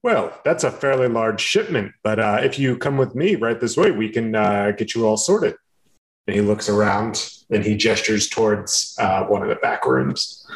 well, 0.03 0.39
that's 0.45 0.63
a 0.63 0.71
fairly 0.71 1.09
large 1.09 1.41
shipment, 1.41 1.93
but 2.05 2.21
uh, 2.21 2.39
if 2.43 2.59
you 2.59 2.77
come 2.77 2.97
with 2.97 3.15
me 3.15 3.35
right 3.35 3.61
this 3.61 3.77
way, 3.77 3.91
we 3.91 4.09
can 4.09 4.35
uh, 4.35 4.71
get 4.71 4.95
you 4.95 5.05
all 5.05 5.17
sorted. 5.17 5.57
And 6.27 6.37
he 6.37 6.43
looks 6.43 6.69
around 6.69 7.29
and 7.51 7.65
he 7.65 7.77
gestures 7.77 8.29
towards 8.29 8.95
uh, 9.01 9.25
one 9.25 9.43
of 9.43 9.49
the 9.49 9.57
back 9.57 9.85
rooms. 9.85 10.47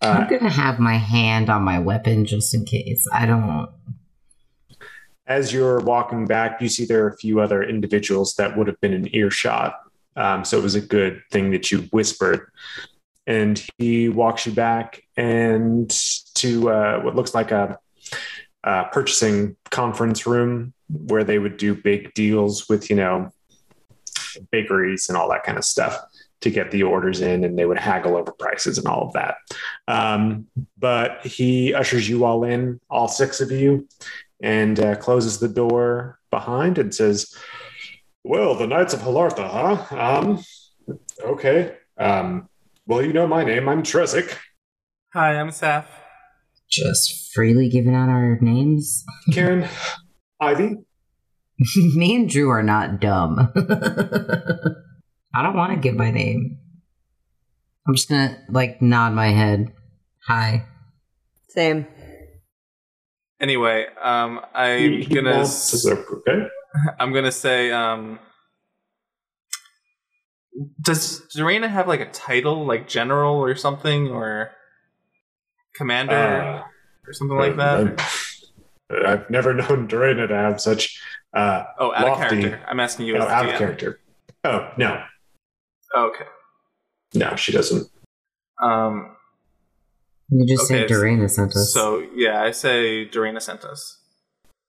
Uh, 0.00 0.18
I'm 0.20 0.28
gonna 0.28 0.50
have 0.50 0.78
my 0.78 0.98
hand 0.98 1.50
on 1.50 1.62
my 1.62 1.78
weapon 1.78 2.24
just 2.24 2.54
in 2.54 2.64
case. 2.64 3.08
I 3.12 3.26
don't. 3.26 3.70
As 5.26 5.52
you're 5.52 5.80
walking 5.80 6.26
back, 6.26 6.60
you 6.60 6.68
see 6.68 6.84
there 6.84 7.04
are 7.04 7.08
a 7.08 7.16
few 7.16 7.40
other 7.40 7.62
individuals 7.62 8.34
that 8.34 8.56
would 8.56 8.66
have 8.66 8.80
been 8.80 8.92
in 8.92 9.14
earshot. 9.14 9.80
Um, 10.16 10.44
so 10.44 10.58
it 10.58 10.62
was 10.62 10.74
a 10.74 10.80
good 10.80 11.22
thing 11.30 11.50
that 11.52 11.70
you 11.70 11.82
whispered. 11.92 12.50
And 13.26 13.64
he 13.78 14.10
walks 14.10 14.46
you 14.46 14.52
back 14.52 15.02
and 15.16 15.90
to 16.34 16.70
uh, 16.70 17.00
what 17.00 17.16
looks 17.16 17.34
like 17.34 17.50
a, 17.52 17.78
a 18.64 18.84
purchasing 18.92 19.56
conference 19.70 20.26
room 20.26 20.74
where 20.88 21.24
they 21.24 21.38
would 21.38 21.56
do 21.56 21.74
big 21.74 22.12
deals 22.14 22.68
with, 22.68 22.90
you 22.90 22.96
know, 22.96 23.30
bakeries 24.50 25.08
and 25.08 25.16
all 25.16 25.30
that 25.30 25.44
kind 25.44 25.56
of 25.56 25.64
stuff 25.64 25.98
to 26.42 26.50
get 26.50 26.70
the 26.70 26.82
orders 26.82 27.22
in, 27.22 27.42
and 27.44 27.58
they 27.58 27.64
would 27.64 27.78
haggle 27.78 28.16
over 28.16 28.30
prices 28.32 28.76
and 28.76 28.86
all 28.86 29.06
of 29.06 29.14
that. 29.14 29.36
Um, 29.88 30.46
but 30.76 31.24
he 31.24 31.72
ushers 31.72 32.06
you 32.06 32.26
all 32.26 32.44
in, 32.44 32.80
all 32.90 33.08
six 33.08 33.40
of 33.40 33.50
you, 33.50 33.88
and 34.44 34.78
uh, 34.78 34.94
closes 34.96 35.40
the 35.40 35.48
door 35.48 36.20
behind 36.30 36.76
and 36.76 36.94
says, 36.94 37.34
"Well, 38.22 38.54
the 38.54 38.66
Knights 38.66 38.92
of 38.92 39.00
Halartha, 39.00 39.48
huh? 39.48 39.98
Um, 39.98 40.44
okay. 41.24 41.76
Um, 41.96 42.50
well, 42.86 43.02
you 43.02 43.14
know 43.14 43.26
my 43.26 43.42
name. 43.42 43.68
I'm 43.70 43.82
Trezek. 43.82 44.36
Hi, 45.14 45.40
I'm 45.40 45.48
Saph. 45.48 45.86
Just 46.70 47.32
freely 47.32 47.70
giving 47.70 47.94
out 47.94 48.10
our 48.10 48.38
names. 48.42 49.04
Karen, 49.32 49.66
Ivy. 50.40 50.76
Me 51.94 52.14
and 52.14 52.28
Drew 52.28 52.50
are 52.50 52.62
not 52.62 53.00
dumb. 53.00 53.38
I 55.34 55.42
don't 55.42 55.56
want 55.56 55.72
to 55.72 55.78
give 55.78 55.94
my 55.94 56.10
name. 56.10 56.58
I'm 57.88 57.94
just 57.94 58.10
gonna 58.10 58.38
like 58.50 58.82
nod 58.82 59.14
my 59.14 59.28
head. 59.28 59.72
Hi. 60.26 60.66
Same. 61.48 61.86
Anyway, 63.44 63.84
um, 64.00 64.40
I'm 64.54 65.02
He- 65.02 65.14
gonna 65.14 65.40
s- 65.40 65.86
okay. 65.86 66.48
I'm 66.98 67.12
gonna 67.12 67.30
say, 67.30 67.70
um, 67.70 68.18
does 70.80 71.20
Dorena 71.36 71.68
have 71.68 71.86
like 71.86 72.00
a 72.00 72.10
title, 72.10 72.64
like 72.64 72.88
general 72.88 73.34
or 73.36 73.54
something, 73.54 74.08
or 74.08 74.50
commander 75.74 76.14
Uh, 76.14 76.62
or 77.06 77.12
something 77.12 77.36
like 77.36 77.56
that? 77.56 78.00
I've, 78.90 79.04
I've 79.06 79.28
never 79.30 79.52
known 79.60 79.88
Dorena 79.88 80.26
to 80.26 80.34
have 80.34 80.58
such 80.58 80.98
uh, 81.34 81.64
oh, 81.78 81.92
out 81.92 82.08
of 82.08 82.16
character. 82.16 82.62
I'm 82.66 82.80
asking 82.80 83.08
you 83.08 83.18
oh, 83.18 83.28
out 83.28 83.46
of 83.46 83.56
character. 83.56 84.00
Oh 84.44 84.70
no, 84.78 85.02
Okay. 85.94 86.24
no, 87.12 87.36
she 87.36 87.52
doesn't. 87.52 87.90
Um. 88.62 89.13
You 90.30 90.46
just 90.46 90.70
Okay, 90.70 90.82
say 90.82 90.86
Dorena 90.86 91.28
sent 91.28 91.54
us. 91.54 91.72
So 91.72 92.06
yeah, 92.14 92.42
I 92.42 92.50
say 92.50 93.04
Dorena 93.04 93.40
sent 93.40 93.64
us. 93.64 93.98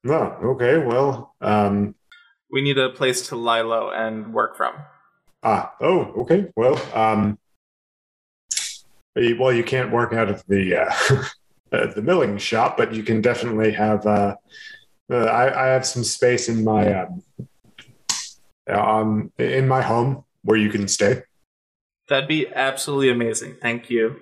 Oh, 0.07 0.37
okay. 0.53 0.77
Well, 0.77 1.33
um, 1.41 1.95
We 2.51 2.61
need 2.61 2.77
a 2.77 2.89
place 2.89 3.27
to 3.29 3.35
lie 3.35 3.61
low 3.61 3.89
and 3.89 4.33
work 4.33 4.55
from. 4.55 4.75
ah, 5.43 5.73
oh, 5.81 6.13
okay. 6.21 6.51
Well, 6.55 6.79
um, 6.93 7.39
eh, 9.17 9.33
well, 9.39 9.51
you 9.51 9.63
can't 9.63 9.91
work 9.91 10.13
out 10.13 10.29
of 10.29 10.43
the 10.47 10.75
uh, 10.75 10.93
uh, 11.71 11.93
the 11.93 12.01
milling 12.01 12.37
shop, 12.37 12.77
but 12.77 12.93
you 12.93 13.03
can 13.03 13.21
definitely 13.21 13.71
have. 13.71 14.05
Uh, 14.05 14.35
uh, 15.11 15.25
I, 15.25 15.65
I 15.65 15.67
have 15.67 15.85
some 15.85 16.03
space 16.03 16.49
in 16.49 16.63
my 16.63 16.93
um, 16.93 17.23
um, 18.67 19.31
in 19.37 19.67
my 19.67 19.81
home 19.81 20.23
where 20.43 20.57
you 20.57 20.69
can 20.69 20.87
stay. 20.87 21.23
That'd 22.07 22.29
be 22.29 22.47
absolutely 22.53 23.09
amazing. 23.09 23.57
Thank 23.61 23.89
you. 23.89 24.19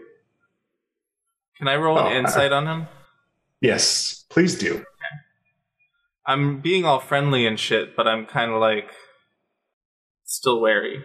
Can 1.58 1.68
I 1.68 1.76
roll 1.76 1.98
Oh, 1.98 2.08
an 2.08 2.14
insight 2.18 2.52
on 2.52 2.68
him? 2.68 2.88
Yes, 3.62 4.26
please 4.30 4.58
do. 4.58 4.84
I'm 6.26 6.62
being 6.62 6.86
all 6.86 7.00
friendly 7.00 7.46
and 7.46 7.60
shit, 7.60 7.96
but 7.96 8.08
I'm 8.08 8.26
kind 8.26 8.52
of 8.52 8.60
like 8.62 8.92
still 10.26 10.62
wary. 10.62 11.04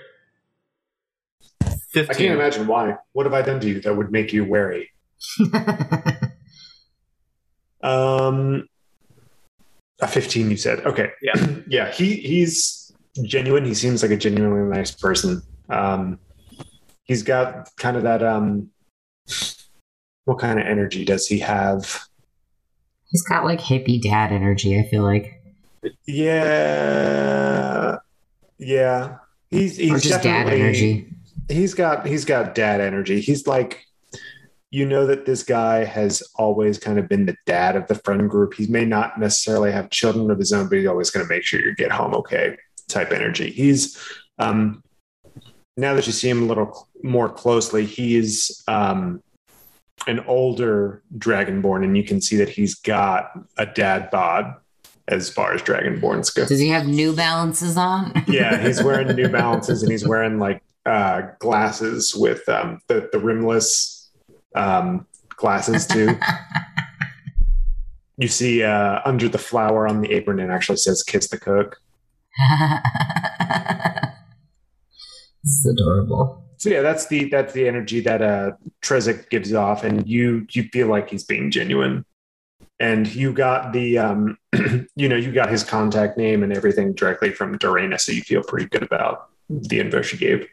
15. 1.93 2.05
I 2.09 2.15
can't 2.15 2.35
imagine 2.35 2.67
why. 2.67 2.97
What 3.13 3.27
have 3.27 3.35
I 3.35 3.43
done 3.43 3.61
to 3.61 3.69
you 3.69 3.81
that 3.81 3.97
would 3.97 4.13
make 4.13 4.33
you 4.33 4.45
wary? 4.45 4.91
Um, 7.81 8.69
a 10.01 10.09
fifteen, 10.09 10.51
you 10.51 10.57
said. 10.57 10.81
Okay. 10.81 11.11
Yeah. 11.23 11.47
yeah. 11.69 11.91
He 11.93 12.17
he's 12.17 12.93
genuine. 13.23 13.65
He 13.65 13.75
seems 13.75 14.03
like 14.03 14.11
a 14.11 14.17
genuinely 14.17 14.69
nice 14.77 14.91
person. 14.91 15.43
Um, 15.69 16.19
he's 17.05 17.23
got 17.23 17.69
kind 17.77 17.97
of 17.97 18.03
that. 18.03 18.23
Um, 18.23 18.71
what 20.29 20.39
kind 20.39 20.61
of 20.61 20.67
energy 20.67 21.07
does 21.07 21.27
he 21.27 21.39
have? 21.39 22.03
He's 23.11 23.23
got 23.23 23.47
like 23.47 23.61
hippie 23.61 24.01
dad 24.01 24.31
energy, 24.31 24.79
I 24.79 24.87
feel 24.91 25.03
like. 25.03 25.41
Yeah, 26.07 27.97
yeah. 28.59 29.17
He's 29.51 29.79
he's 29.79 29.93
or 29.93 29.99
just 29.99 30.23
dad 30.23 30.45
definitely- 30.45 30.61
energy. 30.61 31.15
he's 31.49 31.73
got 31.73 32.07
he's 32.07 32.27
got 32.27 32.55
dad 32.55 32.83
energy. 32.83 33.21
He's 33.23 33.47
like 33.47 33.85
you 34.71 34.85
know 34.85 35.07
that 35.07 35.25
this 35.25 35.43
guy 35.43 35.83
has 35.85 36.23
always 36.35 36.79
kind 36.79 36.99
of 36.99 37.09
been 37.09 37.25
the 37.25 37.35
dad 37.47 37.75
of 37.75 37.87
the 37.87 37.95
friend 37.95 38.29
group. 38.29 38.53
He 38.53 38.67
may 38.67 38.85
not 38.85 39.19
necessarily 39.19 39.73
have 39.73 39.89
children 39.89 40.31
of 40.31 40.39
his 40.39 40.53
own, 40.53 40.69
but 40.69 40.77
he's 40.77 40.87
always 40.87 41.09
going 41.11 41.25
to 41.27 41.35
make 41.35 41.43
sure 41.43 41.59
you 41.59 41.75
get 41.75 41.91
home 41.91 42.13
okay 42.17 42.55
type 42.87 43.13
energy. 43.13 43.51
He's 43.51 43.97
um 44.39 44.83
now 45.79 45.95
that 45.95 46.07
you 46.07 46.13
see 46.13 46.29
him 46.29 46.43
a 46.43 46.47
little 46.47 46.87
more 47.03 47.31
closely, 47.31 47.87
he's 47.87 48.63
um 48.69 49.23
an 50.07 50.21
older 50.21 51.03
dragonborn 51.19 51.85
and 51.85 51.97
you 51.97 52.05
can 52.05 52.21
see 52.21 52.37
that 52.37 52.49
he's 52.49 52.75
got 52.75 53.33
a 53.57 53.67
dad 53.67 54.11
bod 54.11 54.55
as 55.09 55.31
far 55.31 55.53
as 55.55 55.63
dragonborns 55.63 56.35
go. 56.35 56.47
Does 56.47 56.61
he 56.61 56.69
have 56.69 56.87
New 56.87 57.15
Balances 57.15 57.77
on? 57.77 58.13
Yeah, 58.29 58.59
he's 58.59 58.83
wearing 58.83 59.15
New 59.17 59.29
Balances 59.29 59.83
and 59.83 59.91
he's 59.91 60.07
wearing 60.07 60.39
like 60.39 60.63
uh, 60.87 61.23
glasses 61.39 62.15
with 62.15 62.47
um, 62.49 62.81
the 62.87 63.09
the 63.13 63.19
rimless 63.19 64.11
um, 64.55 65.07
glasses 65.31 65.87
too. 65.87 66.19
you 68.19 68.29
see 68.29 68.63
uh, 68.63 69.01
under 69.05 69.29
the 69.29 69.39
flour 69.39 69.89
on 69.89 70.03
the 70.03 70.13
apron, 70.13 70.39
it 70.41 70.51
actually 70.51 70.77
says 70.77 71.03
"Kiss 71.03 71.29
the 71.29 71.39
Cook." 71.39 71.81
this 75.43 75.53
is 75.53 75.67
adorable. 75.73 76.48
So 76.59 76.71
yeah, 76.71 76.83
that's 76.83 77.07
the 77.07 77.27
that's 77.27 77.53
the 77.53 77.67
energy 77.69 78.01
that 78.01 78.21
uh, 78.21 78.51
Trezek 78.83 79.31
gives 79.31 79.55
off, 79.55 79.85
and 79.85 80.07
you 80.09 80.45
you 80.51 80.65
feel 80.65 80.89
like 80.89 81.09
he's 81.09 81.25
being 81.25 81.51
genuine. 81.51 82.05
And 82.81 83.13
you 83.13 83.33
got 83.33 83.73
the 83.73 83.99
um, 83.99 84.39
you 84.97 85.09
know 85.09 85.17
you 85.17 85.33
got 85.33 85.51
his 85.51 85.63
contact 85.63 86.19
name 86.19 86.43
and 86.43 86.53
everything 86.53 86.95
directly 86.95 87.31
from 87.31 87.57
Dorena, 87.59 87.99
so 87.99 88.11
you 88.11 88.23
feel 88.23 88.43
pretty 88.43 88.67
good 88.67 88.83
about 88.83 89.31
the 89.49 89.79
info 89.79 90.03
she 90.03 90.17
gave. 90.17 90.49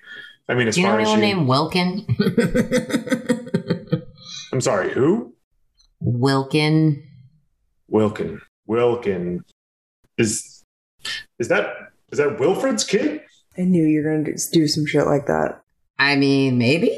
I 0.47 0.53
mean, 0.53 0.67
as 0.67 0.75
Do 0.75 0.81
you 0.81 0.87
know 0.87 0.93
far 0.93 1.01
as 1.01 1.07
anyone 1.09 1.27
you, 1.27 1.35
named 1.35 1.47
Wilkin? 1.47 2.05
I'm 4.53 4.61
sorry, 4.61 4.93
who? 4.93 5.33
Wilkin. 5.99 7.03
Wilkin. 7.87 8.41
Wilkin 8.67 9.43
is 10.19 10.63
is 11.39 11.47
that 11.47 11.73
is 12.11 12.19
that 12.19 12.39
Wilfred's 12.39 12.83
kid? 12.83 13.21
I 13.57 13.61
knew 13.61 13.85
you 13.85 14.03
were 14.03 14.09
going 14.11 14.25
to 14.25 14.51
do 14.51 14.67
some 14.67 14.85
shit 14.85 15.07
like 15.07 15.25
that. 15.27 15.61
I 15.97 16.15
mean, 16.15 16.57
maybe. 16.57 16.91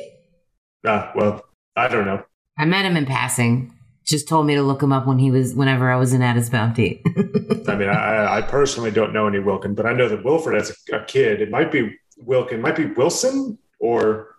Ah, 0.85 1.11
well, 1.15 1.43
I 1.75 1.87
don't 1.87 2.05
know. 2.05 2.23
I 2.57 2.65
met 2.65 2.85
him 2.85 2.97
in 2.97 3.05
passing. 3.05 3.73
just 4.05 4.27
told 4.27 4.47
me 4.47 4.55
to 4.55 4.63
look 4.63 4.81
him 4.81 4.91
up 4.91 5.05
when 5.05 5.19
he 5.19 5.29
was 5.31 5.53
whenever 5.53 5.91
I 5.91 5.95
was 5.97 6.13
in 6.13 6.21
At 6.21 6.35
His 6.35 6.49
Bounty. 6.49 7.01
I 7.67 7.75
mean, 7.75 7.89
I, 7.89 8.37
I 8.37 8.41
personally 8.41 8.91
don't 8.91 9.13
know 9.13 9.27
any 9.27 9.39
Wilkin, 9.39 9.75
but 9.75 9.85
I 9.85 9.93
know 9.93 10.09
that 10.09 10.23
Wilford 10.23 10.55
as 10.55 10.75
a, 10.91 10.97
a 10.97 11.05
kid, 11.05 11.41
it 11.41 11.51
might 11.51 11.71
be 11.71 11.95
Wilkin, 12.17 12.61
might 12.61 12.75
be 12.75 12.85
Wilson 12.85 13.57
or 13.79 14.35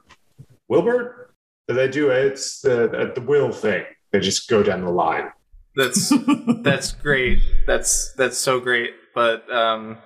Wilbert. 0.68 1.34
They 1.68 1.88
do 1.88 2.10
it's 2.10 2.62
the 2.62 3.12
the 3.14 3.20
will 3.20 3.52
thing. 3.52 3.84
They 4.10 4.20
just 4.20 4.48
go 4.48 4.62
down 4.62 4.84
the 4.84 4.90
line. 4.90 5.30
That's 5.76 6.12
that's 6.62 6.92
great. 6.92 7.40
That's 7.66 8.12
that's 8.14 8.38
so 8.38 8.58
great. 8.58 8.94
But 9.14 9.50
um, 9.52 9.98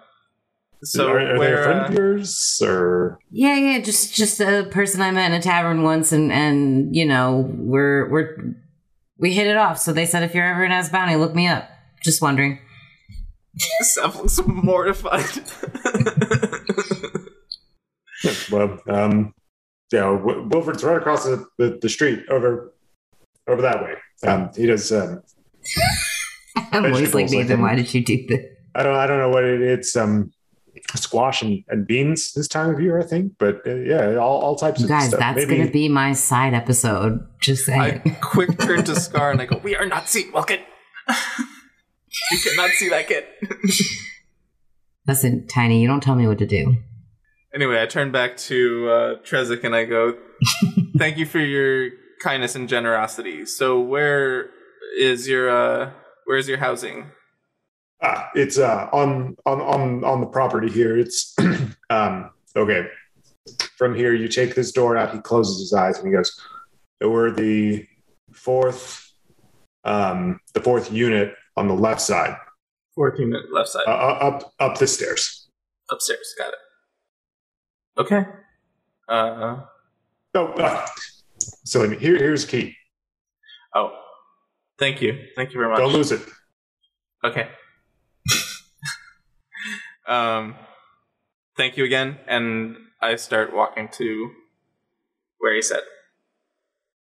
so 0.84 1.08
are, 1.08 1.18
are 1.18 1.38
they 1.38 1.52
a 1.52 1.62
friend 1.62 1.80
uh, 1.80 1.84
of 1.84 1.94
yours 1.94 2.60
or 2.62 3.18
yeah, 3.30 3.56
yeah, 3.56 3.80
just 3.80 4.14
just 4.14 4.40
a 4.40 4.66
person 4.70 5.00
I 5.00 5.10
met 5.10 5.30
in 5.30 5.38
a 5.38 5.42
tavern 5.42 5.82
once, 5.82 6.12
and 6.12 6.32
and 6.32 6.94
you 6.94 7.06
know 7.06 7.48
we're 7.56 8.10
we're 8.10 8.54
we 9.18 9.32
hit 9.32 9.46
it 9.46 9.56
off. 9.56 9.78
So 9.78 9.92
they 9.92 10.06
said 10.06 10.22
if 10.22 10.34
you're 10.34 10.46
ever 10.46 10.64
in 10.64 10.72
Addis 10.72 10.90
Bounty, 10.90 11.16
look 11.16 11.34
me 11.34 11.46
up. 11.46 11.68
Just 12.02 12.20
wondering. 12.20 12.58
Seth 13.80 14.16
looks 14.16 14.40
mortified. 14.46 15.24
Yeah, 18.24 18.32
well, 18.50 18.78
um, 18.88 19.34
yeah, 19.92 20.10
Wil- 20.10 20.48
Wilford's 20.48 20.84
right 20.84 20.96
across 20.96 21.24
the, 21.24 21.44
the, 21.58 21.78
the 21.82 21.88
street 21.88 22.20
over 22.30 22.72
over 23.48 23.62
that 23.62 23.82
way. 23.82 23.94
Um, 24.26 24.50
he 24.56 24.66
does. 24.66 24.90
Um, 24.92 25.22
I'm 26.56 26.84
always 26.84 27.14
like 27.14 27.28
Vegetables, 27.28 27.32
Nathan. 27.32 27.46
think. 27.48 27.60
Why 27.60 27.74
did 27.74 27.92
you 27.92 28.04
do 28.04 28.26
this? 28.28 28.40
I 28.74 28.82
don't 28.82 28.94
I 28.94 29.06
don't 29.06 29.18
know 29.18 29.28
what 29.28 29.44
it, 29.44 29.60
it's. 29.60 29.96
Um, 29.96 30.32
squash 30.94 31.42
and, 31.42 31.62
and 31.68 31.86
beans 31.86 32.32
this 32.34 32.48
time 32.48 32.70
of 32.74 32.80
year, 32.80 33.00
I 33.00 33.04
think. 33.04 33.32
But 33.38 33.60
uh, 33.66 33.74
yeah, 33.76 34.16
all, 34.16 34.40
all 34.40 34.56
types 34.56 34.80
You 34.80 34.86
of 34.86 34.90
guys, 34.90 35.08
stuff. 35.08 35.20
that's 35.20 35.36
Maybe- 35.36 35.58
gonna 35.58 35.70
be 35.70 35.88
my 35.88 36.12
side 36.12 36.54
episode. 36.54 37.20
Just 37.40 37.68
I 37.68 37.98
quick 38.20 38.58
turn 38.58 38.84
to 38.84 38.98
Scar 38.98 39.30
and 39.30 39.40
I 39.40 39.46
go, 39.46 39.58
"We 39.58 39.74
are 39.76 39.86
not 39.86 40.08
see 40.08 40.30
Wilkin. 40.32 40.60
you 41.08 42.38
cannot 42.44 42.70
see 42.70 42.88
that 42.90 43.08
kid." 43.08 43.24
Listen, 45.08 45.46
Tiny, 45.48 45.80
you 45.82 45.88
don't 45.88 46.02
tell 46.02 46.14
me 46.14 46.26
what 46.28 46.38
to 46.38 46.46
do. 46.46 46.76
Anyway, 47.54 47.82
I 47.82 47.86
turn 47.86 48.12
back 48.12 48.36
to 48.38 48.88
uh, 48.88 49.14
Trezek 49.24 49.64
and 49.64 49.74
I 49.74 49.84
go, 49.84 50.16
"Thank 50.96 51.18
you 51.18 51.26
for 51.26 51.38
your 51.40 51.90
kindness 52.22 52.54
and 52.54 52.68
generosity. 52.68 53.44
So, 53.46 53.80
where 53.80 54.48
is 54.98 55.28
your 55.28 55.50
uh, 55.50 55.90
where 56.24 56.38
is 56.38 56.48
your 56.48 56.58
housing? 56.58 57.10
Ah, 58.02 58.30
it's 58.34 58.58
uh, 58.58 58.88
on 58.92 59.36
on 59.46 59.60
on 59.60 60.04
on 60.04 60.20
the 60.20 60.26
property 60.26 60.68
here. 60.70 60.96
It's 60.98 61.34
um, 61.90 62.30
okay. 62.56 62.86
From 63.76 63.94
here, 63.94 64.12
you 64.14 64.28
take 64.28 64.54
this 64.54 64.72
door 64.72 64.96
out. 64.96 65.12
He 65.14 65.20
closes 65.20 65.60
his 65.60 65.72
eyes 65.72 65.98
and 65.98 66.06
he 66.08 66.12
goes, 66.12 66.40
"We're 67.00 67.30
the 67.30 67.86
fourth, 68.32 69.12
um, 69.84 70.40
the 70.54 70.60
fourth 70.60 70.92
unit 70.92 71.34
on 71.56 71.68
the 71.68 71.74
left 71.74 72.00
side, 72.00 72.36
Fourth 72.94 73.18
unit, 73.18 73.52
left 73.52 73.68
side, 73.70 73.82
uh, 73.86 73.90
up 73.90 74.52
up 74.58 74.78
the 74.78 74.86
stairs." 74.86 75.48
upstairs. 75.90 76.34
Got 76.38 76.48
it. 76.48 76.54
Okay. 77.98 78.30
Uh, 79.08 79.60
Oh, 80.34 80.46
uh, 80.46 80.86
so 81.64 81.86
here 81.90 82.16
here's 82.16 82.46
key. 82.46 82.74
oh, 83.74 83.90
thank 84.78 85.02
you, 85.02 85.26
thank 85.36 85.52
you 85.52 85.58
very 85.60 85.68
much. 85.70 85.78
Don't 85.78 85.92
lose 85.92 86.10
it. 86.10 86.22
Okay. 87.22 87.48
Um, 90.06 90.54
thank 91.56 91.76
you 91.76 91.84
again, 91.84 92.18
and 92.26 92.76
I 93.00 93.16
start 93.16 93.54
walking 93.54 93.88
to 93.92 94.30
where 95.38 95.54
he 95.54 95.62
said. 95.62 95.80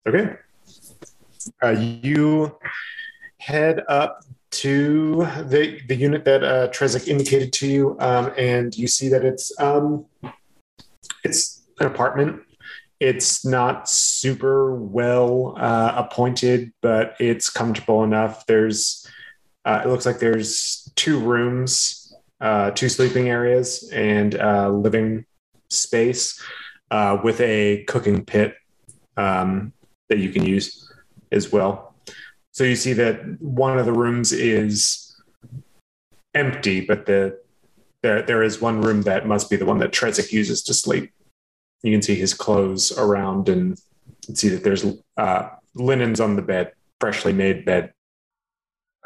Okay. 0.07 0.37
Uh, 1.63 1.71
you 1.71 2.57
head 3.39 3.83
up 3.89 4.25
to 4.51 5.27
the 5.47 5.81
the 5.89 5.97
unit 5.97 6.25
that 6.25 6.45
uh, 6.45 6.69
Trezek 6.69 7.09
indicated 7.09 7.53
to 7.55 7.67
you, 7.67 7.97
um, 8.01 8.33
and 8.39 8.77
you 8.77 8.87
see 8.87 9.09
that 9.09 9.25
it's 9.25 9.59
um, 9.61 10.07
it's 11.25 11.63
an 11.81 11.87
apartment. 11.87 12.41
It's 13.01 13.45
not 13.45 13.89
super 13.89 14.75
well 14.75 15.55
uh, 15.59 15.93
appointed, 15.97 16.73
but 16.81 17.17
it's 17.19 17.51
comfortable 17.51 18.05
enough. 18.05 18.47
There's 18.47 19.07
uh, 19.65 19.83
it 19.85 19.89
looks 19.89 20.07
like 20.07 20.19
there's 20.19 20.91
two 20.95 21.19
rooms, 21.19 22.04
uh, 22.45 22.71
two 22.71 22.89
sleeping 22.89 23.29
areas, 23.29 23.91
and 23.93 24.37
uh, 24.37 24.69
living 24.69 25.25
space 25.71 26.41
uh, 26.91 27.19
with 27.25 27.41
a 27.41 27.85
cooking 27.89 28.25
pit. 28.25 28.55
Um, 29.17 29.73
that 30.09 30.19
you 30.19 30.31
can 30.31 30.45
use 30.45 30.93
as 31.33 31.51
well. 31.51 31.95
So 32.53 32.65
you 32.65 32.77
see 32.77 32.93
that 32.95 33.41
one 33.41 33.79
of 33.79 33.87
the 33.87 33.93
rooms 33.93 34.33
is 34.33 35.17
empty, 36.35 36.83
but 36.83 37.07
the 37.07 37.41
there 38.03 38.23
there 38.23 38.43
is 38.43 38.61
one 38.61 38.83
room 38.83 39.03
that 39.03 39.27
must 39.27 39.49
be 39.49 39.57
the 39.57 39.65
one 39.65 39.79
that 39.79 39.93
Trezek 39.93 40.31
uses 40.31 40.63
to 40.65 40.75
sleep. 40.75 41.11
You 41.83 41.93
can 41.93 42.03
see 42.03 42.15
his 42.15 42.35
clothes 42.35 42.97
around 42.97 43.49
and 43.49 43.79
see 44.35 44.49
that 44.51 44.63
there's 44.63 44.85
uh, 45.17 45.49
linens 45.75 46.21
on 46.21 46.37
the 46.37 46.43
bed, 46.43 46.73
freshly 47.01 47.33
made 47.33 47.65
bed. 47.65 47.93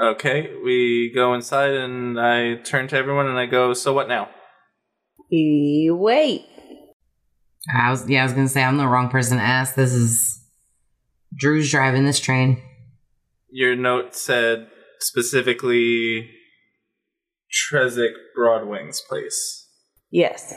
Okay, 0.01 0.51
we 0.65 1.11
go 1.13 1.35
inside, 1.35 1.73
and 1.73 2.21
I 2.21 2.57
turn 2.57 2.87
to 2.89 2.97
everyone 2.97 3.27
and 3.27 3.39
I 3.39 3.47
go, 3.47 3.73
"So 3.73 3.93
what 3.93 4.09
now?" 4.09 4.29
Wait. 5.31 6.47
I 7.75 7.91
was 7.91 8.09
yeah, 8.09 8.21
I 8.21 8.25
was 8.25 8.33
gonna 8.33 8.49
say 8.49 8.63
I'm 8.63 8.79
the 8.79 8.87
wrong 8.87 9.11
person 9.11 9.39
to 9.39 9.43
ask. 9.43 9.75
This 9.75 9.93
is 9.93 10.41
Drew's 11.37 11.71
driving 11.71 12.05
this 12.05 12.21
train. 12.21 12.63
Your 13.51 13.75
note 13.77 14.15
said 14.15 14.69
specifically 15.01 16.31
Trezek 17.53 18.13
Broadwing's 18.37 19.01
place. 19.01 19.67
Yes. 20.11 20.55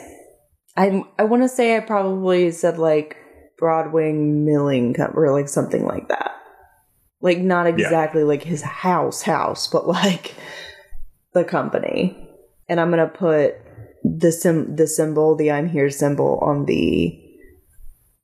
I 0.77 1.03
I 1.19 1.23
want 1.23 1.43
to 1.43 1.49
say 1.49 1.75
I 1.75 1.81
probably 1.81 2.51
said 2.51 2.77
like 2.77 3.17
Broadwing 3.61 4.45
Milling 4.45 4.93
Co- 4.93 5.11
or 5.13 5.31
like 5.31 5.49
something 5.49 5.85
like 5.85 6.07
that. 6.09 6.31
Like 7.21 7.39
not 7.39 7.67
exactly 7.67 8.23
like 8.23 8.43
his 8.43 8.61
house 8.61 9.21
house, 9.21 9.67
but 9.67 9.87
like 9.87 10.35
the 11.33 11.43
company. 11.43 12.17
And 12.67 12.79
I'm 12.79 12.89
gonna 12.89 13.07
put 13.07 13.55
the 14.03 14.31
sim 14.31 14.75
the 14.75 14.87
symbol, 14.87 15.35
the 15.35 15.51
I'm 15.51 15.69
here 15.69 15.89
symbol 15.89 16.39
on 16.41 16.65
the 16.65 17.17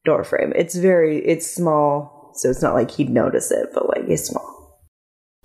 door 0.05 0.23
frame. 0.23 0.53
It's 0.55 0.75
very 0.75 1.25
it's 1.25 1.45
small, 1.45 2.31
so 2.35 2.49
it's 2.49 2.61
not 2.61 2.73
like 2.73 2.91
he'd 2.91 3.09
notice 3.09 3.51
it, 3.51 3.69
but 3.73 3.87
like 3.89 4.05
it's 4.07 4.25
small. 4.25 4.81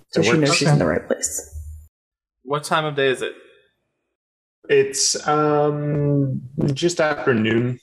So 0.09 0.21
It 0.21 0.25
she 0.25 0.37
knows 0.37 0.55
she's 0.55 0.69
in 0.69 0.79
the 0.79 0.85
right 0.85 1.05
place. 1.05 1.49
What 2.43 2.63
time 2.63 2.85
of 2.85 2.95
day 2.95 3.09
is 3.09 3.21
it? 3.21 3.33
It's 4.69 5.27
um, 5.27 6.41
just 6.73 7.01
after 7.01 7.33
noon. 7.33 7.79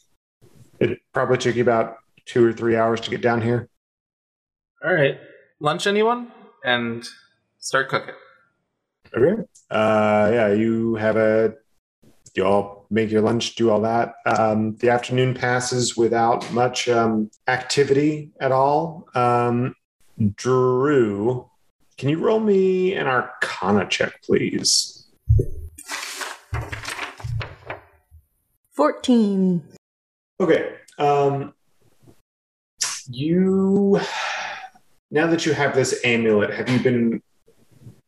It 0.79 0.99
probably 1.13 1.37
took 1.37 1.57
you 1.57 1.63
about 1.63 1.97
two 2.25 2.45
or 2.45 2.53
three 2.53 2.77
hours 2.77 3.01
to 3.03 3.11
get 3.11 3.21
down 3.21 3.43
here. 3.43 3.69
All 4.85 4.95
right, 4.95 5.19
lunch, 5.61 5.87
anyone? 5.87 6.33
And 6.65 7.07
start 7.59 7.89
cooking. 7.89 8.15
Okay. 9.17 9.43
Uh, 9.71 10.31
yeah, 10.33 10.53
you 10.53 10.97
have 10.97 11.17
a. 11.17 11.55
You 12.35 12.45
all 12.45 12.87
make 12.91 13.11
your 13.11 13.23
lunch, 13.23 13.57
do 13.57 13.71
all 13.71 13.81
that. 13.81 14.15
Um, 14.25 14.77
the 14.77 14.91
afternoon 14.91 15.35
passes 15.35 15.97
without 15.97 16.51
much 16.53 16.89
um, 16.89 17.31
activity 17.49 18.31
at 18.41 18.53
all. 18.53 19.09
Um, 19.15 19.75
Drew, 20.37 21.49
can 21.99 22.09
you 22.09 22.19
roll 22.19 22.39
me 22.39 22.95
an 22.95 23.09
Arcana 23.09 23.87
check, 23.89 24.23
please? 24.23 25.09
Fourteen. 28.71 29.63
Okay. 30.39 30.77
Um, 30.99 31.53
you 33.09 34.01
now 35.11 35.27
that 35.27 35.45
you 35.47 35.53
have 35.53 35.75
this 35.75 35.99
amulet, 36.05 36.53
have 36.53 36.69
you 36.69 36.79
been 36.81 37.23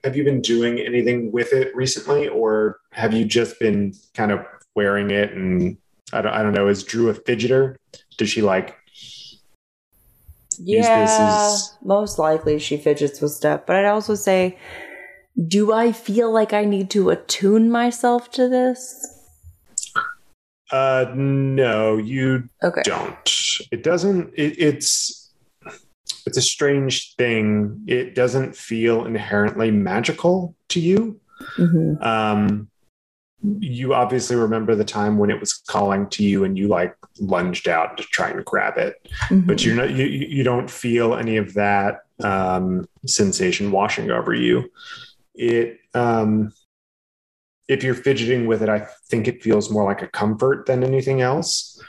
have 0.05 0.17
you 0.17 0.25
been 0.25 0.41
doing 0.41 0.81
anything 0.81 1.31
with 1.31 1.53
it 1.53 1.75
recently, 1.77 2.29
or 2.29 2.81
have 2.93 3.13
you 3.15 3.25
just 3.25 3.59
been 3.61 3.95
kind 4.15 4.33
of 4.33 4.41
wearing 4.75 5.11
it? 5.11 5.33
And 5.33 5.77
I 6.13 6.23
don't, 6.23 6.33
I 6.33 6.43
don't 6.43 6.53
know. 6.55 6.67
Is 6.69 6.83
Drew 6.83 7.09
a 7.09 7.15
fidgeter? 7.15 7.77
Does 8.19 8.29
she 8.29 8.43
like? 8.43 8.77
Use 10.59 10.87
this 10.89 11.19
Yeah, 11.19 11.27
as- 11.27 11.77
most 11.83 12.19
likely 12.19 12.59
she 12.59 12.77
fidgets 12.77 13.21
with 13.21 13.33
stuff. 13.33 13.63
But 13.67 13.77
I'd 13.77 13.87
also 13.87 14.15
say, 14.15 14.59
do 15.49 15.73
I 15.73 15.93
feel 15.93 16.31
like 16.33 16.53
I 16.53 16.65
need 16.65 16.91
to 16.91 17.11
attune 17.11 17.71
myself 17.71 18.31
to 18.33 18.49
this? 18.49 19.07
Uh, 20.71 21.07
no, 21.15 21.97
you 21.97 22.49
Okay. 22.63 22.83
don't. 22.85 23.31
It 23.71 23.83
doesn't. 23.83 24.33
It, 24.35 24.59
it's 24.59 25.22
it's 26.27 26.39
a 26.39 26.43
strange 26.43 27.15
thing. 27.17 27.83
It 27.87 28.15
doesn't 28.15 28.57
feel 28.57 29.05
inherently 29.05 29.71
magical 29.71 30.55
to 30.69 30.81
you. 30.81 31.21
hmm 31.57 31.95
Um, 32.03 32.69
you 33.59 33.93
obviously 33.93 34.37
remember 34.37 34.77
the 34.77 34.85
time 34.85 35.19
when 35.19 35.29
it 35.29 35.41
was 35.41 35.55
calling 35.67 36.09
to 36.11 36.23
you 36.23 36.45
and 36.45 36.57
you 36.57 36.69
like 36.69 36.95
lunged 37.19 37.67
out 37.67 37.97
to 37.97 38.05
try 38.05 38.31
and 38.31 38.45
grab 38.45 38.79
it 38.79 38.95
Mhm. 39.31 39.47
but 39.49 39.65
you're 39.65 39.75
not 39.75 39.91
you, 39.91 40.07
you 40.07 40.45
don't 40.45 40.71
feel 40.71 41.17
any 41.17 41.37
of 41.39 41.55
that 41.55 42.03
um, 42.23 42.87
sensation 43.05 43.73
washing 43.73 44.13
over 44.13 44.33
you 44.33 44.71
it 45.35 45.81
um, 45.93 46.53
if 47.67 47.83
you're 47.83 47.95
fidgeting 47.97 48.47
with 48.47 48.63
it 48.63 48.69
i 48.69 48.87
think 49.11 49.27
it 49.27 49.43
feels 49.43 49.73
more 49.73 49.85
like 49.85 50.03
a 50.03 50.07
comfort 50.09 50.67
than 50.67 50.85
anything 50.85 51.21
else 51.21 51.83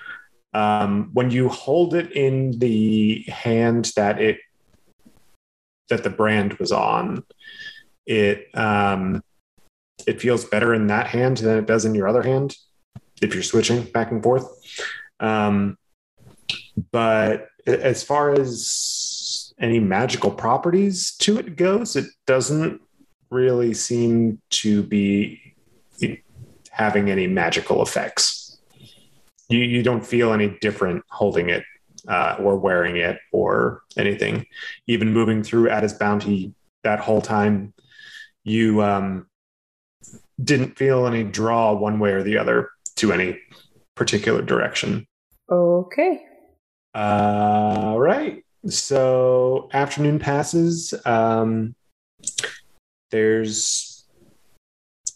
um, 0.54 1.10
when 1.14 1.32
you 1.32 1.50
hold 1.50 1.94
it 1.96 2.12
in 2.12 2.58
the 2.60 3.24
hand 3.24 3.92
that 3.96 4.22
it 4.22 4.40
that 5.90 6.04
the 6.04 6.10
brand 6.10 6.54
was 6.54 6.72
on 6.72 7.24
it 8.06 8.48
um, 8.56 9.22
it 10.08 10.22
feels 10.22 10.46
better 10.46 10.74
in 10.74 10.88
that 10.88 11.08
hand 11.08 11.38
than 11.38 11.58
it 11.58 11.66
does 11.66 11.86
in 11.86 11.96
your 11.96 12.08
other 12.08 12.24
hand 12.24 12.56
if 13.22 13.34
you're 13.34 13.44
switching 13.44 13.84
back 13.84 14.12
and 14.12 14.24
forth 14.24 14.48
um, 15.20 15.78
but 16.92 17.48
as 17.66 18.04
far 18.04 18.32
as 18.32 19.54
any 19.60 19.80
magical 19.80 20.32
properties 20.32 21.16
to 21.18 21.38
it 21.38 21.56
goes, 21.56 21.96
it 21.96 22.06
doesn't 22.26 22.82
really 23.30 23.74
seem 23.74 24.42
to 24.50 24.84
be 24.84 25.56
having 26.70 27.10
any 27.10 27.28
magical 27.28 27.82
effects. 27.82 28.43
You, 29.50 29.60
you 29.60 29.84
don't 29.84 30.06
feel 30.06 30.34
any 30.34 30.58
different 30.62 31.04
holding 31.10 31.50
it 31.50 31.64
uh, 32.08 32.38
or 32.40 32.58
wearing 32.58 32.98
it 32.98 33.20
or 33.32 33.84
anything. 33.98 34.46
Even 34.88 35.14
moving 35.14 35.44
through 35.44 35.70
Addis 35.70 35.94
Bounty 35.94 36.54
that 36.84 37.00
whole 37.00 37.22
time, 37.22 37.74
you 38.44 38.82
um, 38.82 39.28
didn't 40.44 40.78
feel 40.78 41.08
any 41.08 41.24
draw 41.24 41.74
one 41.74 42.00
way 42.00 42.12
or 42.12 42.24
the 42.24 42.38
other 42.38 42.70
to 42.96 43.12
any 43.14 43.40
particular 43.96 44.42
direction. 44.42 45.08
Okay. 45.50 46.26
All 46.96 48.00
right. 48.00 48.44
So 48.68 49.70
afternoon 49.74 50.20
passes. 50.20 50.94
Um, 51.06 51.76
there's 53.12 54.06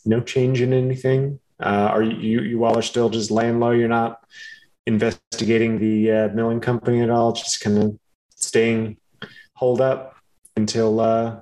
no 0.05 0.21
change 0.21 0.61
in 0.61 0.73
anything. 0.73 1.39
Uh, 1.59 1.89
are 1.91 2.03
you 2.03 2.41
you 2.41 2.63
all 2.63 2.77
are 2.77 2.81
still 2.83 3.09
just 3.09 3.31
laying 3.31 3.59
low? 3.59 3.71
You're 3.71 3.87
not 3.87 4.23
investigating 4.85 5.79
the 5.79 6.11
uh, 6.11 6.27
milling 6.29 6.59
company 6.61 7.01
at 7.01 7.09
all. 7.09 7.33
Just 7.33 7.61
kind 7.61 7.77
of 7.77 7.99
staying 8.35 8.97
holed 9.53 9.81
up 9.81 10.15
until 10.55 10.99
uh, 10.99 11.39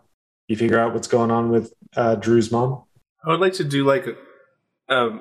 you 0.47 0.55
figure 0.55 0.80
out 0.80 0.93
what's 0.93 1.07
going 1.07 1.32
on 1.32 1.49
with 1.49 1.74
uh, 1.95 2.16
Drew's 2.16 2.51
mom. 2.51 2.84
I 3.26 3.30
would 3.32 3.39
like 3.41 3.53
to 3.53 3.63
do 3.63 3.84
like 3.86 4.07
a, 4.07 4.93
a, 4.93 5.20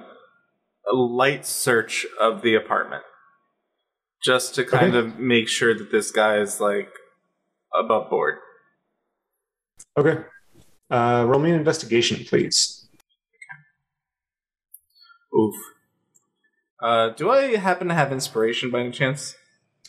a 0.91 0.95
light 0.95 1.45
search 1.47 2.07
of 2.21 2.43
the 2.43 2.55
apartment, 2.55 3.03
just 4.23 4.55
to 4.57 4.65
kind 4.65 4.95
Okay. 4.95 5.09
of 5.09 5.19
make 5.19 5.49
sure 5.49 5.77
that 5.77 5.91
this 5.91 6.11
guy 6.11 6.39
is 6.39 6.61
like 6.61 6.91
above 7.75 8.11
board. 8.11 8.37
Okay. 9.97 10.23
Uh, 10.91 11.25
roll 11.27 11.41
me 11.41 11.51
an 11.51 11.57
investigation, 11.57 12.25
please. 12.25 12.74
Oof. 15.37 15.55
Uh, 16.81 17.11
do 17.11 17.31
I 17.31 17.57
happen 17.57 17.89
to 17.89 17.95
have 17.95 18.13
inspiration 18.13 18.71
by 18.71 18.81
any 18.81 18.91
chance? 18.91 19.37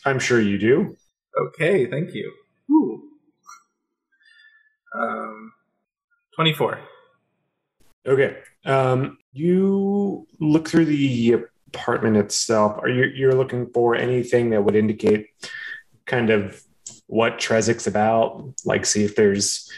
I'm 0.04 0.18
sure 0.18 0.40
you 0.40 0.58
do. 0.58 0.96
Okay, 1.38 1.86
thank 1.86 2.14
you. 2.14 2.32
Ooh. 2.70 3.02
Um, 4.98 5.52
twenty-four. 6.34 6.80
Okay. 8.06 8.38
Um, 8.64 9.18
you 9.32 10.26
look 10.40 10.68
through 10.68 10.86
the 10.86 11.36
apartment 11.68 12.16
itself. 12.16 12.78
Are 12.80 12.88
you 12.88 13.04
you're 13.14 13.34
looking 13.34 13.70
for 13.74 13.94
anything 13.94 14.50
that 14.50 14.64
would 14.64 14.76
indicate 14.76 15.26
kind 16.06 16.30
of 16.30 16.62
what 17.06 17.38
Trezek's 17.38 17.86
about? 17.86 18.54
Like, 18.64 18.86
see 18.86 19.04
if 19.04 19.16
there's 19.16 19.70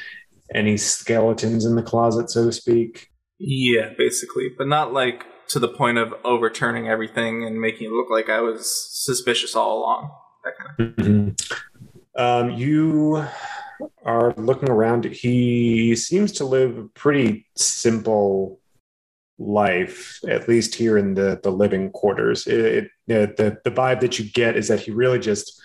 any 0.55 0.77
skeletons 0.77 1.65
in 1.65 1.75
the 1.75 1.83
closet, 1.83 2.31
so 2.31 2.45
to 2.45 2.53
speak. 2.53 3.11
Yeah, 3.39 3.93
basically, 3.97 4.51
but 4.57 4.69
not 4.69 4.93
like 4.93 5.25
to 5.49 5.59
the 5.59 5.69
point 5.69 5.99
of 5.99 6.15
overturning 6.25 6.89
everything 6.89 7.45
and 7.45 7.61
making 7.61 7.89
it 7.89 7.93
look 7.93 8.11
like 8.11 8.29
I 8.29 8.41
was 8.41 8.71
suspicious 8.93 9.55
all 9.55 9.79
along. 9.79 10.11
That 10.45 10.55
kind 10.59 10.81
of. 10.81 10.97
Mhm. 10.97 11.57
Um, 12.17 12.51
you 12.51 13.25
are 14.05 14.35
looking 14.37 14.69
around. 14.69 15.05
He 15.05 15.95
seems 15.97 16.33
to 16.33 16.45
live 16.45 16.79
a 16.79 16.85
pretty 16.89 17.47
simple 17.57 18.61
life, 19.39 20.19
at 20.29 20.49
least 20.49 20.75
here 20.75 20.99
in 20.99 21.15
the 21.15 21.39
the 21.43 21.51
living 21.51 21.91
quarters. 21.91 22.47
It, 22.47 22.91
it, 23.07 23.37
the 23.37 23.59
the 23.65 23.71
vibe 23.71 24.01
that 24.01 24.19
you 24.19 24.31
get 24.31 24.57
is 24.57 24.69
that 24.69 24.81
he 24.81 24.91
really 24.91 25.21
just, 25.21 25.61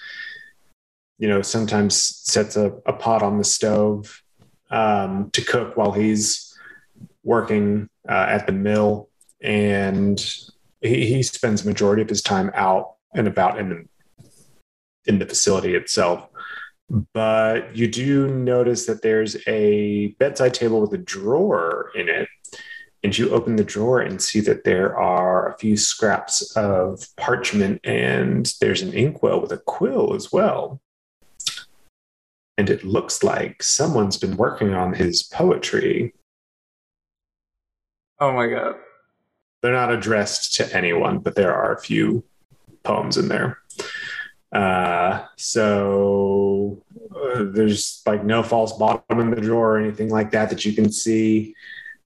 you 1.17 1.27
know, 1.27 1.41
sometimes 1.41 1.95
sets 1.95 2.55
a, 2.55 2.71
a 2.85 2.93
pot 2.93 3.23
on 3.23 3.37
the 3.37 3.43
stove 3.43 4.21
um, 4.69 5.29
to 5.31 5.41
cook 5.41 5.75
while 5.75 5.91
he's 5.91 6.55
working 7.23 7.89
uh, 8.07 8.27
at 8.29 8.45
the 8.45 8.53
mill, 8.53 9.09
and 9.43 10.19
he, 10.81 11.05
he 11.05 11.23
spends 11.23 11.65
majority 11.65 12.01
of 12.01 12.09
his 12.09 12.21
time 12.21 12.51
out 12.55 12.95
and 13.13 13.27
about 13.27 13.59
in 13.59 13.87
in 15.05 15.19
the 15.19 15.25
facility 15.25 15.75
itself. 15.75 16.27
But 17.13 17.75
you 17.75 17.87
do 17.87 18.27
notice 18.27 18.85
that 18.85 19.01
there's 19.01 19.35
a 19.47 20.07
bedside 20.19 20.53
table 20.53 20.81
with 20.81 20.93
a 20.93 20.97
drawer 20.97 21.91
in 21.95 22.09
it. 22.09 22.29
And 23.03 23.17
you 23.17 23.31
open 23.31 23.57
the 23.57 23.65
drawer 23.65 23.99
and 23.99 24.21
see 24.21 24.39
that 24.41 24.63
there 24.63 24.97
are 24.97 25.49
a 25.49 25.57
few 25.57 25.75
scraps 25.75 26.55
of 26.55 27.05
parchment 27.17 27.81
and 27.83 28.53
there's 28.61 28.81
an 28.81 28.93
inkwell 28.93 29.41
with 29.41 29.51
a 29.51 29.57
quill 29.57 30.13
as 30.13 30.31
well. 30.31 30.79
And 32.57 32.69
it 32.69 32.85
looks 32.85 33.23
like 33.23 33.61
someone's 33.61 34.17
been 34.17 34.37
working 34.37 34.73
on 34.73 34.93
his 34.93 35.23
poetry. 35.23 36.13
Oh 38.19 38.31
my 38.31 38.47
god. 38.47 38.75
They're 39.63 39.71
not 39.71 39.93
addressed 39.93 40.55
to 40.55 40.75
anyone, 40.75 41.19
but 41.19 41.35
there 41.35 41.55
are 41.55 41.73
a 41.73 41.79
few 41.79 42.25
poems 42.83 43.17
in 43.17 43.29
there. 43.29 43.59
Uh, 44.51 45.25
so 45.37 46.83
uh, 47.15 47.45
there's 47.47 48.01
like 48.05 48.25
no 48.25 48.43
false 48.43 48.73
bottom 48.73 49.21
in 49.21 49.31
the 49.31 49.39
drawer 49.39 49.77
or 49.77 49.79
anything 49.79 50.09
like 50.09 50.31
that 50.31 50.49
that 50.49 50.65
you 50.65 50.73
can 50.73 50.91
see. 50.91 51.55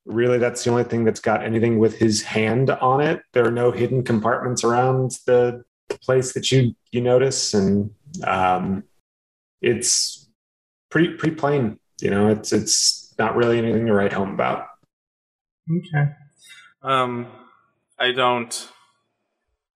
Really, 0.06 0.38
that's 0.38 0.64
the 0.64 0.70
only 0.70 0.84
thing 0.84 1.04
that's 1.04 1.20
got 1.20 1.44
anything 1.44 1.80
with 1.80 1.98
his 1.98 2.22
hand 2.22 2.70
on 2.70 3.02
it. 3.02 3.24
There 3.34 3.46
are 3.46 3.52
no 3.52 3.72
hidden 3.72 4.04
compartments 4.04 4.64
around 4.64 5.18
the 5.26 5.66
place 5.90 6.34
that 6.34 6.52
you 6.52 6.76
you 6.92 7.02
notice, 7.02 7.56
and 7.56 7.90
um, 8.24 8.84
it's 9.64 10.30
pretty 10.92 11.16
pretty 11.16 11.36
plain. 11.36 11.80
You 12.02 12.12
know, 12.12 12.30
it's 12.30 12.54
it's 12.54 13.16
not 13.18 13.36
really 13.36 13.58
anything 13.58 13.88
to 13.88 13.94
write 13.94 14.14
home 14.14 14.32
about. 14.36 14.68
Okay. 15.70 16.12
Um, 16.84 17.28
I 18.00 18.12
don't. 18.12 18.70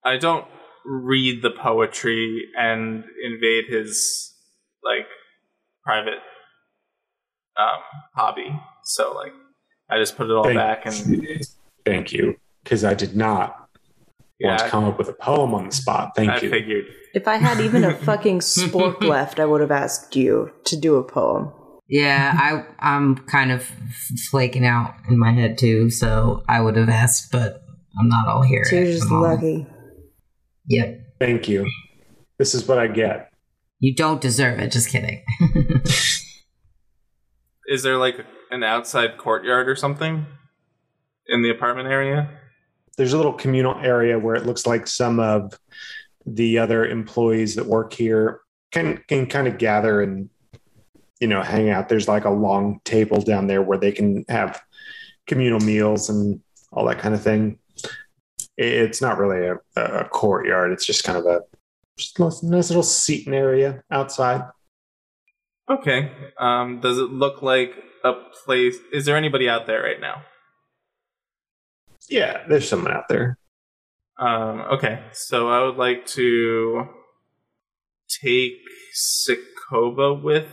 I 0.04 0.18
don't 0.18 0.46
read 0.86 1.42
the 1.44 1.52
poetry 1.52 2.44
and 2.58 3.04
invade 3.24 3.66
his 3.70 4.34
like 4.84 5.08
private 5.84 6.20
um 7.58 7.82
hobby. 8.16 8.48
So 8.84 9.14
like, 9.14 9.34
I 9.90 9.98
just 10.00 10.18
put 10.18 10.28
it 10.30 10.34
all 10.34 10.44
Thank- 10.44 10.58
back 10.58 10.86
and 10.86 11.38
Thank 11.86 12.14
you, 12.14 12.36
because 12.64 12.84
I 12.84 12.94
did 12.94 13.16
not 13.16 13.56
want 14.40 14.60
to 14.60 14.68
come 14.70 14.84
up 14.86 14.98
with 15.00 15.08
a 15.10 15.14
poem 15.14 15.54
on 15.56 15.66
the 15.66 15.72
spot. 15.72 16.12
Thank 16.16 16.30
I 16.32 16.40
you. 16.40 16.50
figured. 16.50 16.86
If 17.14 17.28
I 17.28 17.36
had 17.38 17.60
even 17.60 17.84
a 17.84 17.96
fucking 18.06 18.40
spork 18.40 19.02
left, 19.04 19.40
I 19.40 19.46
would 19.46 19.62
have 19.62 19.72
asked 19.72 20.16
you 20.16 20.52
to 20.66 20.78
do 20.78 20.96
a 20.96 21.04
poem. 21.04 21.52
Yeah, 21.88 22.34
I 22.38 22.66
I'm 22.80 23.18
kind 23.18 23.52
of 23.52 23.70
flaking 24.30 24.66
out 24.66 24.94
in 25.10 25.20
my 25.20 25.32
head 25.32 25.58
too, 25.58 25.90
so 25.90 26.44
I 26.48 26.62
would 26.62 26.76
have 26.78 26.88
asked, 26.90 27.32
but 27.32 27.61
I'm 28.00 28.08
not 28.08 28.28
all 28.28 28.42
here. 28.42 28.64
So 28.66 28.76
you're 28.76 28.86
just 28.86 29.12
lucky. 29.12 29.68
Yep. 30.68 31.02
Thank 31.20 31.48
you. 31.48 31.70
This 32.38 32.56
is 32.56 32.68
what 32.68 32.80
I 32.80 32.88
get. 32.88 33.32
You 33.80 33.94
don't 33.96 34.22
deserve 34.22 34.60
it. 34.60 34.72
Just 34.72 34.90
kidding. 34.90 35.24
Is 37.68 37.84
there 37.84 37.98
like 37.98 38.26
an 38.52 38.64
outside 38.64 39.18
courtyard 39.18 39.68
or 39.70 39.76
something 39.76 40.26
in 41.28 41.42
the 41.42 41.50
apartment 41.50 41.88
area? 41.90 42.30
There's 42.98 43.14
a 43.14 43.18
little 43.18 43.34
communal 43.34 43.76
area 43.80 44.20
where 44.20 44.36
it 44.36 44.46
looks 44.46 44.68
like 44.68 44.88
some 44.88 45.20
of 45.20 45.58
the 46.26 46.58
other 46.60 46.86
employees 46.86 47.56
that 47.56 47.66
work 47.66 47.94
here 47.94 48.42
can 48.72 49.04
can 49.08 49.26
kind 49.26 49.48
of 49.48 49.58
gather 49.58 50.02
and 50.02 50.30
you 51.20 51.28
know 51.28 51.42
hang 51.42 51.70
out. 51.70 51.90
There's 51.90 52.08
like 52.08 52.26
a 52.26 52.30
long 52.30 52.82
table 52.84 53.22
down 53.22 53.48
there 53.48 53.62
where 53.62 53.78
they 53.78 53.92
can 53.92 54.26
have 54.30 54.62
communal 55.28 55.60
meals 55.60 56.10
and 56.10 56.42
all 56.72 56.86
that 56.86 57.00
kind 57.00 57.16
of 57.16 57.24
thing. 57.24 57.58
It- 58.62 58.74
It's 58.86 59.02
not 59.02 59.18
really 59.18 59.48
a, 59.48 59.58
a 59.82 60.06
courtyard. 60.10 60.72
It's 60.72 60.86
just 60.86 61.04
kind 61.04 61.18
of 61.18 61.26
a 61.26 61.42
just 61.98 62.20
a 62.20 62.24
nice- 62.24 62.70
little 62.70 62.84
seating 62.84 63.34
area 63.34 63.84
outside. 63.92 64.44
Okay. 65.70 66.12
Um, 66.38 66.80
does 66.82 66.98
it 66.98 67.10
look 67.12 67.42
like 67.42 67.72
a 68.04 68.14
place? 68.46 68.78
Is 68.94 69.06
there 69.06 69.16
anybody 69.18 69.48
out 69.50 69.68
there 69.68 69.82
right 69.84 70.00
now? 70.00 70.24
Yeah, 72.10 72.44
there's 72.50 72.68
someone 72.68 72.92
out 72.92 73.08
there. 73.10 73.38
Um, 74.18 74.62
okay, 74.74 75.02
so 75.14 75.50
I 75.50 75.64
would 75.64 75.78
like 75.78 76.06
to 76.08 76.88
take 78.10 78.58
Cicoba 78.94 80.22
with 80.22 80.48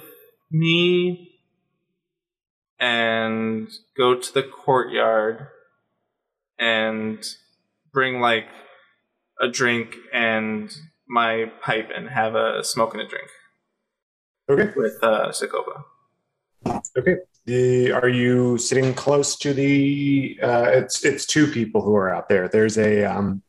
me 0.51 1.41
and 2.79 3.69
go 3.97 4.15
to 4.15 4.33
the 4.35 4.43
courtyard 4.43 5.49
and 6.59 7.25
bring 7.93 8.21
like 8.21 8.47
a 9.41 9.49
drink 9.49 9.95
and 10.13 10.75
my 11.09 11.51
pipe 11.63 11.91
and 11.95 12.09
have 12.09 12.35
a 12.35 12.63
smoke 12.65 12.95
and 12.95 13.03
a 13.03 13.07
drink 13.09 13.29
Okay. 14.51 14.73
with 14.77 14.97
uh, 15.03 15.29
Cicoba. 15.29 15.85
Okay. 16.97 17.17
The, 17.45 17.93
are 17.93 18.09
you 18.09 18.59
sitting 18.59 18.93
close 18.95 19.37
to 19.37 19.55
the? 19.55 20.39
Uh, 20.43 20.67
it's 20.73 21.03
it's 21.05 21.25
two 21.25 21.47
people 21.47 21.81
who 21.83 21.95
are 21.95 22.15
out 22.15 22.29
there. 22.29 22.47
There's 22.49 22.77
a 22.77 23.05
um, 23.05 23.43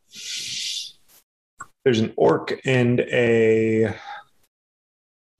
there's 1.84 2.00
an 2.00 2.12
orc 2.16 2.58
and 2.64 3.00
a 3.00 3.94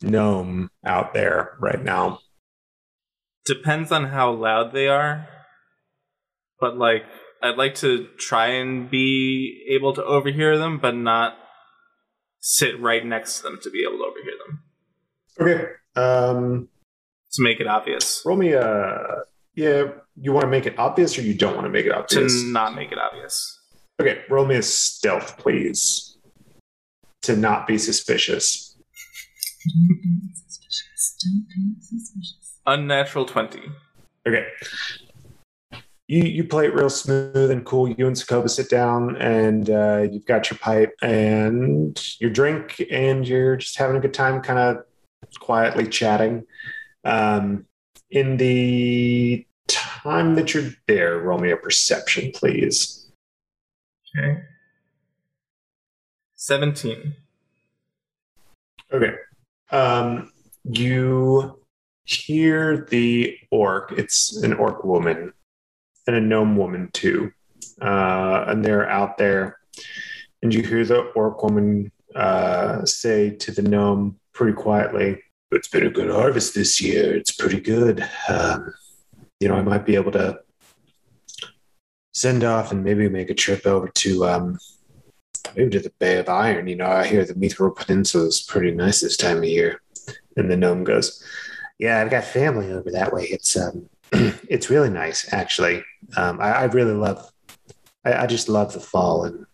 gnome 0.03 0.71
out 0.85 1.15
there 1.15 1.57
right 1.59 1.83
now. 1.83 2.21
Depends 3.47 3.91
on 3.93 4.07
how 4.07 4.33
loud 4.33 4.73
they 4.73 4.89
are, 4.89 5.27
but 6.59 6.77
like 6.77 7.05
I'd 7.43 7.57
like 7.57 7.75
to 7.77 8.07
try 8.19 8.49
and 8.49 8.91
be 8.91 9.65
able 9.71 9.93
to 9.95 10.05
overhear 10.05 10.59
them, 10.59 10.79
but 10.79 10.95
not 10.95 11.35
sit 12.41 12.79
right 12.81 13.05
next 13.05 13.39
to 13.39 13.43
them 13.45 13.59
to 13.63 13.71
be 13.71 13.83
able 13.87 13.99
to 13.99 14.05
overhear 14.05 14.35
them 14.47 14.63
Okay. 15.41 15.65
Um, 16.01 16.69
to 17.33 17.43
make 17.43 17.61
it 17.61 17.67
obvious. 17.67 18.23
roll 18.27 18.37
me 18.37 18.53
a. 18.53 19.23
Yeah, 19.55 19.85
you 20.17 20.33
want 20.33 20.45
to 20.45 20.51
make 20.51 20.67
it 20.67 20.79
obvious, 20.79 21.19
or 21.19 21.23
you 21.23 21.35
don't 21.35 21.55
want 21.55 21.65
to 21.67 21.71
make 21.71 21.87
it 21.87 21.93
obvious. 21.93 22.43
To 22.43 22.53
not 22.53 22.75
make 22.75 22.93
it 22.93 22.99
obvious. 22.99 23.59
Okay, 24.01 24.23
roll 24.31 24.47
me 24.47 24.57
a 24.57 24.63
stealth, 24.63 25.37
please, 25.39 26.17
to 27.23 27.37
not 27.37 27.67
be 27.67 27.77
suspicious. 27.79 28.77
Don't 29.67 29.89
be 30.03 30.31
suspicious. 30.35 31.17
Don't 31.25 31.47
be 31.49 31.81
suspicious. 31.81 32.59
Unnatural 32.67 33.25
twenty. 33.27 33.63
Okay. 34.27 34.47
You 36.11 36.25
you 36.25 36.43
play 36.43 36.67
it 36.67 36.75
real 36.75 36.91
smooth 36.91 37.53
and 37.53 37.65
cool. 37.65 37.89
You 37.89 38.09
and 38.09 38.17
Cicoba 38.17 38.51
sit 38.51 38.69
down, 38.69 39.15
and 39.19 39.71
uh, 39.71 40.09
you've 40.11 40.27
got 40.27 40.51
your 40.51 40.59
pipe 40.59 40.93
and 41.01 41.97
your 42.19 42.31
drink, 42.31 42.85
and 42.91 43.27
you're 43.27 43.55
just 43.55 43.79
having 43.79 43.97
a 43.97 44.01
good 44.01 44.13
time, 44.13 44.43
kind 44.43 44.59
of 44.59 44.85
quietly 45.39 45.87
chatting. 45.87 46.47
Um, 47.05 47.67
in 48.11 48.39
the 48.39 49.47
time 49.69 50.35
that 50.35 50.53
you're 50.53 50.73
there, 50.89 51.21
roll 51.21 51.39
me 51.39 51.53
a 51.53 51.57
perception, 51.57 52.33
please. 52.33 53.09
Okay. 54.19 54.41
Seventeen. 56.35 57.15
Okay. 58.93 59.15
Um, 59.71 60.33
you 60.65 61.61
hear 62.03 62.85
the 62.91 63.39
orc. 63.53 63.93
It's 63.93 64.37
an 64.39 64.55
orc 64.55 64.83
woman 64.83 65.35
and 66.11 66.25
a 66.25 66.29
gnome 66.29 66.57
woman 66.57 66.91
too. 66.93 67.33
Uh, 67.81 68.45
and 68.49 68.65
they're 68.65 68.89
out 68.91 69.17
there. 69.17 69.59
And 70.43 70.53
you 70.53 70.63
hear 70.63 70.85
the 70.85 71.01
orc 71.15 71.43
woman 71.43 71.93
uh, 72.17 72.85
say 72.85 73.31
to 73.31 73.53
the 73.53 73.63
gnome 73.63 74.19
pretty 74.35 74.55
quietly, 74.55 75.23
It's 75.53 75.69
been 75.69 75.87
a 75.87 75.91
good 75.91 76.11
harvest 76.11 76.55
this 76.55 76.81
year. 76.81 77.15
It's 77.15 77.31
pretty 77.31 77.61
good. 77.61 78.07
Um, 78.29 78.75
you 79.39 79.49
know, 79.49 79.55
I 79.55 79.63
might 79.63 79.87
be 79.87 79.95
able 79.95 80.13
to 80.13 80.41
send 82.13 82.43
off 82.43 82.73
and 82.73 82.83
maybe 82.83 83.09
make 83.09 83.31
a 83.31 83.35
trip 83.35 83.65
over 83.65 83.89
to 83.89 84.27
um, 84.27 84.59
maybe 85.55 85.71
to 85.71 85.81
the 85.81 85.93
Bay 86.01 86.19
of 86.19 86.29
Iron. 86.29 86.67
You 86.67 86.77
know, 86.77 86.91
I 86.91 87.07
hear 87.07 87.25
the 87.25 87.35
Mithril 87.35 87.77
Peninsula 87.77 88.27
is 88.27 88.43
pretty 88.43 88.73
nice 88.73 89.01
this 89.01 89.17
time 89.17 89.39
of 89.39 89.45
year. 89.45 89.81
And 90.37 90.51
the 90.51 90.57
gnome 90.57 90.83
goes, 90.83 91.23
"Yeah, 91.79 92.01
I've 92.01 92.11
got 92.11 92.25
family 92.25 92.73
over 92.73 92.91
that 92.91 93.13
way. 93.13 93.25
It's 93.25 93.57
um, 93.57 93.89
it's 94.13 94.71
really 94.71 94.91
nice, 94.91 95.33
actually. 95.33 95.85
Um, 96.17 96.41
I, 96.41 96.53
I 96.53 96.65
really 96.65 96.95
love. 96.95 97.31
I, 98.05 98.25
I 98.25 98.27
just 98.27 98.49
love 98.49 98.73
the 98.73 98.81
fall 98.81 99.25
and 99.25 99.47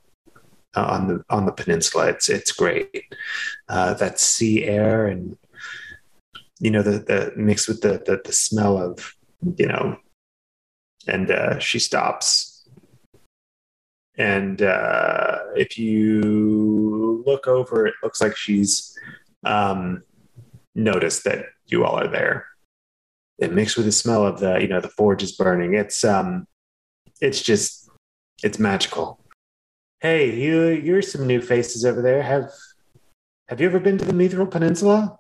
uh, 0.74 0.84
on 0.84 1.08
the 1.08 1.24
on 1.30 1.46
the 1.46 1.52
peninsula. 1.52 2.08
It's 2.08 2.28
it's 2.28 2.52
great. 2.52 3.04
Uh, 3.68 3.94
that 3.94 4.20
sea 4.20 4.64
air 4.64 5.06
and 5.06 5.36
you 6.60 6.70
know 6.70 6.82
the 6.82 6.98
the 6.98 7.32
mixed 7.36 7.68
with 7.68 7.80
the 7.80 8.02
the, 8.04 8.20
the 8.24 8.32
smell 8.32 8.78
of 8.78 9.14
you 9.56 9.66
know." 9.66 9.98
And 11.08 11.30
uh, 11.30 11.60
she 11.60 11.78
stops 11.78 12.56
and 14.18 14.62
uh, 14.62 15.38
if 15.56 15.78
you 15.78 17.22
look 17.26 17.46
over, 17.46 17.86
it 17.86 17.94
looks 18.02 18.20
like 18.20 18.36
she's 18.36 18.98
um, 19.44 20.02
noticed 20.74 21.24
that 21.24 21.46
you 21.66 21.84
all 21.84 21.98
are 21.98 22.08
there. 22.08 22.46
It 23.38 23.52
mixed 23.52 23.76
with 23.76 23.86
the 23.86 23.92
smell 23.92 24.26
of 24.26 24.40
the, 24.40 24.58
you 24.60 24.68
know, 24.68 24.80
the 24.80 24.88
forge 24.88 25.22
is 25.22 25.32
burning. 25.32 25.74
It's 25.74 26.04
um, 26.04 26.46
it's 27.20 27.42
just, 27.42 27.88
it's 28.42 28.58
magical. 28.58 29.20
Hey, 30.00 30.34
you, 30.34 30.68
you're 30.68 31.02
some 31.02 31.26
new 31.26 31.40
faces 31.40 31.84
over 31.84 32.00
there. 32.02 32.22
Have 32.22 32.50
Have 33.48 33.60
you 33.60 33.66
ever 33.66 33.80
been 33.80 33.98
to 33.98 34.04
the 34.04 34.12
Mithril 34.12 34.50
Peninsula? 34.50 35.18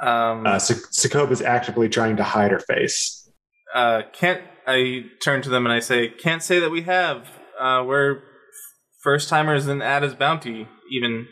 Um, 0.00 0.46
Uh, 0.46 0.58
Cicoba's 0.58 1.40
actively 1.42 1.88
trying 1.88 2.16
to 2.16 2.22
hide 2.24 2.50
her 2.50 2.58
face. 2.60 3.30
uh, 3.74 4.02
can't 4.12 4.42
I 4.66 5.04
turn 5.22 5.42
to 5.42 5.50
them 5.50 5.66
and 5.66 5.72
I 5.72 5.80
say, 5.80 6.08
"Can't 6.08 6.42
say 6.42 6.58
that 6.58 6.70
we 6.70 6.82
have. 6.82 7.28
Uh, 7.58 7.84
we're 7.86 8.22
first 9.02 9.28
timers 9.28 9.68
in 9.68 9.82
Addis 9.82 10.14
Bounty. 10.14 10.66
Even 10.90 11.28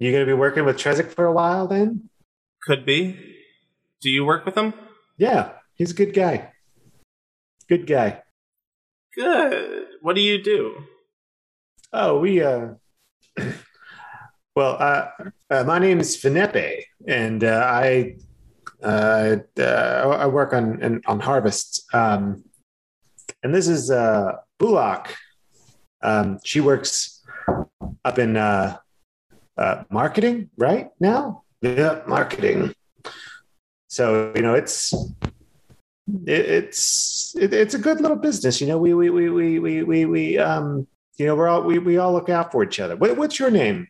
You 0.00 0.10
gonna 0.12 0.26
be 0.26 0.32
working 0.32 0.64
with 0.64 0.76
Trezek 0.76 1.12
for 1.12 1.26
a 1.26 1.32
while 1.32 1.66
then? 1.68 2.08
could 2.66 2.84
be. 2.86 3.33
Do 4.04 4.10
you 4.10 4.22
work 4.22 4.44
with 4.44 4.54
him? 4.54 4.74
Yeah, 5.16 5.52
he's 5.76 5.92
a 5.92 5.94
good 5.94 6.12
guy. 6.12 6.52
Good 7.70 7.86
guy. 7.86 8.20
Good. 9.16 9.86
What 10.02 10.14
do 10.14 10.20
you 10.20 10.42
do? 10.42 10.76
Oh, 11.90 12.18
we 12.18 12.42
uh 12.42 12.74
well, 14.54 14.76
uh, 14.78 15.08
uh 15.48 15.64
my 15.64 15.78
name 15.78 16.00
is 16.00 16.18
Finepe 16.18 16.82
and 17.08 17.42
uh, 17.42 17.64
I 17.64 18.16
uh, 18.82 19.36
uh 19.58 20.18
I 20.20 20.26
work 20.26 20.52
on 20.52 20.84
on, 20.84 21.00
on 21.06 21.20
harvests. 21.20 21.86
Um 21.94 22.44
and 23.42 23.54
this 23.54 23.68
is 23.68 23.90
uh 23.90 24.32
Bulak. 24.60 25.14
Um 26.02 26.40
she 26.44 26.60
works 26.60 27.24
up 28.04 28.18
in 28.18 28.36
uh 28.36 28.76
uh 29.56 29.84
marketing 29.88 30.50
right 30.58 30.90
now? 31.00 31.44
Yeah, 31.62 32.02
marketing. 32.06 32.74
So, 33.94 34.32
you 34.34 34.42
know, 34.42 34.54
it's 34.54 34.92
it, 36.26 36.40
it's 36.40 37.32
it, 37.36 37.54
it's 37.54 37.74
a 37.74 37.78
good 37.78 38.00
little 38.00 38.16
business. 38.16 38.60
You 38.60 38.66
know, 38.66 38.76
we 38.76 38.92
we 38.92 39.08
we 39.08 39.30
we 39.30 39.60
we 39.60 39.82
we, 39.84 40.04
we 40.04 40.36
um 40.36 40.88
you 41.16 41.26
know 41.26 41.36
we're 41.36 41.46
all 41.46 41.62
we, 41.62 41.78
we 41.78 41.96
all 41.96 42.12
look 42.12 42.28
out 42.28 42.50
for 42.50 42.64
each 42.64 42.80
other. 42.80 42.96
What, 42.96 43.16
what's 43.16 43.38
your 43.38 43.52
name? 43.52 43.86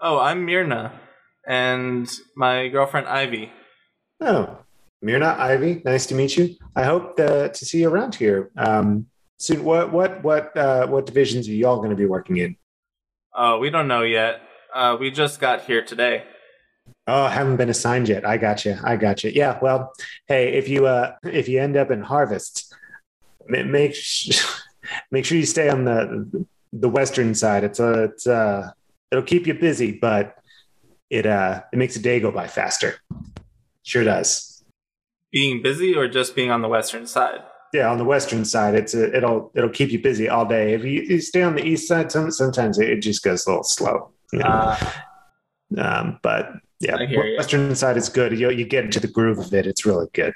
Oh, 0.00 0.18
I'm 0.18 0.44
Mirna, 0.44 0.90
and 1.46 2.10
my 2.34 2.66
girlfriend 2.66 3.06
Ivy. 3.06 3.52
Oh, 4.20 4.58
Mirna 5.04 5.38
Ivy. 5.38 5.80
Nice 5.84 6.06
to 6.06 6.16
meet 6.16 6.36
you. 6.36 6.56
I 6.74 6.82
hope 6.82 7.20
uh, 7.20 7.50
to 7.50 7.64
see 7.64 7.82
you 7.82 7.88
around 7.88 8.16
here 8.16 8.50
um, 8.56 9.06
soon. 9.38 9.62
What 9.62 9.92
what 9.92 10.24
what 10.24 10.56
uh, 10.56 10.88
what 10.88 11.06
divisions 11.06 11.48
are 11.48 11.52
y'all 11.52 11.76
going 11.76 11.90
to 11.90 11.96
be 11.96 12.06
working 12.06 12.38
in? 12.38 12.56
Oh, 13.32 13.60
we 13.60 13.70
don't 13.70 13.86
know 13.86 14.02
yet. 14.02 14.40
Uh, 14.74 14.96
we 14.98 15.12
just 15.12 15.38
got 15.38 15.66
here 15.66 15.84
today. 15.84 16.24
Oh, 17.10 17.26
haven't 17.26 17.56
been 17.56 17.70
assigned 17.70 18.06
yet. 18.06 18.26
I 18.26 18.36
got 18.36 18.66
you. 18.66 18.76
I 18.84 18.96
got 18.96 19.24
you. 19.24 19.32
Yeah. 19.34 19.58
Well, 19.62 19.94
hey, 20.26 20.52
if 20.52 20.68
you 20.68 20.86
uh, 20.86 21.14
if 21.24 21.48
you 21.48 21.58
end 21.58 21.74
up 21.74 21.90
in 21.90 22.02
harvest, 22.02 22.74
make 23.48 23.96
make 25.10 25.24
sure 25.24 25.38
you 25.38 25.46
stay 25.46 25.70
on 25.70 25.84
the 25.84 26.46
the 26.72 26.88
western 26.88 27.34
side. 27.34 27.64
It's 27.64 27.80
a 27.80 28.04
it's 28.04 28.26
uh 28.26 28.72
it'll 29.10 29.24
keep 29.24 29.46
you 29.46 29.54
busy, 29.54 29.92
but 29.92 30.36
it 31.08 31.24
uh 31.24 31.62
it 31.72 31.78
makes 31.78 31.96
a 31.96 32.00
day 32.00 32.20
go 32.20 32.30
by 32.30 32.46
faster. 32.46 32.96
Sure 33.84 34.04
does. 34.04 34.62
Being 35.32 35.62
busy 35.62 35.96
or 35.96 36.08
just 36.08 36.36
being 36.36 36.50
on 36.50 36.60
the 36.60 36.68
western 36.68 37.06
side? 37.06 37.40
Yeah, 37.72 37.90
on 37.90 37.96
the 37.96 38.04
western 38.04 38.44
side, 38.44 38.74
it's 38.74 38.92
a, 38.92 39.16
it'll 39.16 39.50
it'll 39.54 39.70
keep 39.70 39.90
you 39.92 40.02
busy 40.02 40.28
all 40.28 40.44
day. 40.44 40.74
If 40.74 40.84
you, 40.84 41.00
you 41.02 41.20
stay 41.22 41.42
on 41.42 41.54
the 41.54 41.64
east 41.64 41.88
side, 41.88 42.12
some, 42.12 42.30
sometimes 42.30 42.78
it, 42.78 42.90
it 42.90 43.00
just 43.00 43.22
goes 43.22 43.46
a 43.46 43.50
little 43.50 43.64
slow. 43.64 44.10
You 44.30 44.40
know? 44.40 44.44
Uh, 44.44 44.92
um, 45.78 46.20
but 46.22 46.50
yeah, 46.80 46.98
hear 46.98 47.24
you. 47.24 47.36
western 47.36 47.74
side 47.74 47.96
is 47.96 48.08
good. 48.08 48.38
You 48.38 48.50
you 48.50 48.64
get 48.64 48.84
into 48.84 49.00
the 49.00 49.08
groove 49.08 49.38
of 49.38 49.52
it. 49.52 49.66
It's 49.66 49.84
really 49.84 50.06
good, 50.12 50.32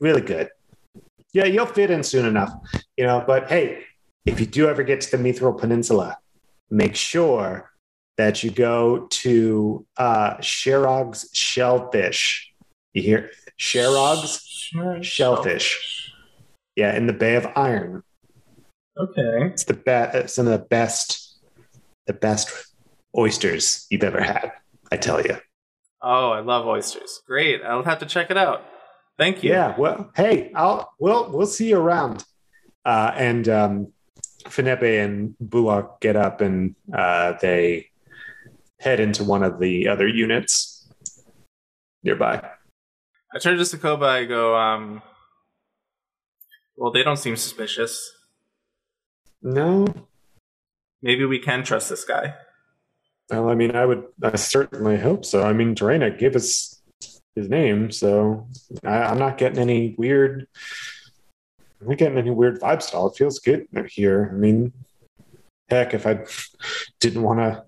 really 0.00 0.20
good. 0.20 0.50
Yeah, 1.32 1.44
you'll 1.44 1.66
fit 1.66 1.90
in 1.90 2.02
soon 2.02 2.26
enough, 2.26 2.52
you 2.96 3.04
know. 3.04 3.22
But 3.26 3.48
hey, 3.48 3.84
if 4.24 4.40
you 4.40 4.46
do 4.46 4.68
ever 4.68 4.82
get 4.82 5.00
to 5.02 5.16
the 5.16 5.22
Mithril 5.22 5.58
Peninsula, 5.58 6.18
make 6.70 6.96
sure 6.96 7.70
that 8.16 8.42
you 8.42 8.50
go 8.50 9.06
to 9.08 9.86
uh, 9.96 10.36
Sherog's 10.38 11.28
Shellfish. 11.32 12.52
You 12.94 13.02
hear 13.02 13.30
Sherog's 13.58 14.72
Shellfish. 15.02 16.12
Yeah, 16.76 16.94
in 16.94 17.06
the 17.06 17.12
Bay 17.12 17.36
of 17.36 17.46
Iron. 17.56 18.02
Okay. 18.98 19.46
It's 19.46 19.64
the 19.64 19.74
best. 19.74 20.34
Some 20.34 20.46
of 20.46 20.52
the 20.52 20.66
best, 20.66 21.38
the 22.06 22.12
best 22.12 22.50
oysters 23.16 23.86
you've 23.90 24.04
ever 24.04 24.22
had. 24.22 24.52
I 24.90 24.96
tell 24.96 25.20
you. 25.20 25.36
Oh, 26.02 26.30
I 26.30 26.40
love 26.40 26.66
oysters. 26.66 27.20
Great. 27.26 27.62
I'll 27.62 27.82
have 27.82 27.98
to 28.00 28.06
check 28.06 28.30
it 28.30 28.36
out. 28.36 28.64
Thank 29.18 29.42
you. 29.42 29.50
Yeah. 29.50 29.74
Well, 29.78 30.10
hey, 30.14 30.52
I'll 30.54 30.92
we'll 30.98 31.30
we'll 31.30 31.46
see 31.46 31.70
you 31.70 31.78
around. 31.78 32.24
Uh, 32.84 33.12
and 33.16 33.48
um, 33.48 33.92
and 34.58 35.34
Bullock 35.40 36.00
get 36.00 36.16
up 36.16 36.40
and 36.40 36.76
uh, 36.92 37.34
they 37.40 37.90
head 38.78 39.00
into 39.00 39.24
one 39.24 39.42
of 39.42 39.58
the 39.58 39.88
other 39.88 40.06
units 40.06 40.88
nearby. 42.02 42.46
I 43.34 43.38
turn 43.38 43.56
to 43.56 43.64
Cicoba. 43.64 44.06
I 44.06 44.24
go, 44.24 44.56
um, 44.56 45.02
well, 46.76 46.92
they 46.92 47.02
don't 47.02 47.16
seem 47.16 47.36
suspicious. 47.36 48.12
No, 49.42 49.86
Maybe 51.02 51.24
we 51.24 51.38
can 51.38 51.62
trust 51.62 51.88
this 51.88 52.04
guy. 52.04 52.34
Well, 53.30 53.48
I 53.48 53.54
mean, 53.54 53.74
I 53.74 53.84
would, 53.84 54.04
I 54.22 54.36
certainly 54.36 54.98
hope 54.98 55.24
so. 55.24 55.42
I 55.42 55.52
mean, 55.52 55.74
Dorena 55.74 56.10
gave 56.10 56.36
us 56.36 56.80
his 57.34 57.48
name, 57.48 57.90
so 57.90 58.46
I, 58.84 59.02
I'm 59.02 59.18
not 59.18 59.36
getting 59.36 59.58
any 59.58 59.94
weird. 59.98 60.46
I'm 61.80 61.88
not 61.88 61.98
getting 61.98 62.18
any 62.18 62.30
weird 62.30 62.60
vibes 62.60 62.88
at 62.88 62.94
all. 62.94 63.08
It 63.08 63.16
feels 63.16 63.40
good 63.40 63.66
here. 63.88 64.30
I 64.32 64.36
mean, 64.36 64.72
heck, 65.68 65.92
if 65.92 66.06
I 66.06 66.24
didn't 67.00 67.22
want 67.22 67.40
to, 67.40 67.64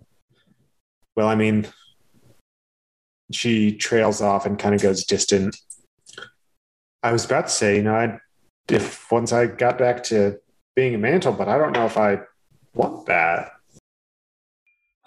well, 1.16 1.28
I 1.28 1.34
mean, 1.34 1.66
she 3.32 3.76
trails 3.76 4.22
off 4.22 4.46
and 4.46 4.58
kind 4.58 4.74
of 4.74 4.80
goes 4.80 5.04
distant. 5.04 5.56
I 7.02 7.12
was 7.12 7.24
about 7.24 7.46
to 7.48 7.52
say, 7.52 7.76
you 7.76 7.82
know, 7.82 7.94
I'd, 7.94 8.18
if 8.68 9.10
once 9.10 9.32
I 9.32 9.46
got 9.46 9.78
back 9.78 10.02
to 10.04 10.38
being 10.76 10.94
a 10.94 10.98
mantle, 10.98 11.32
but 11.32 11.48
I 11.48 11.58
don't 11.58 11.72
know 11.72 11.86
if 11.86 11.98
I 11.98 12.20
want 12.74 13.06
that. 13.06 13.52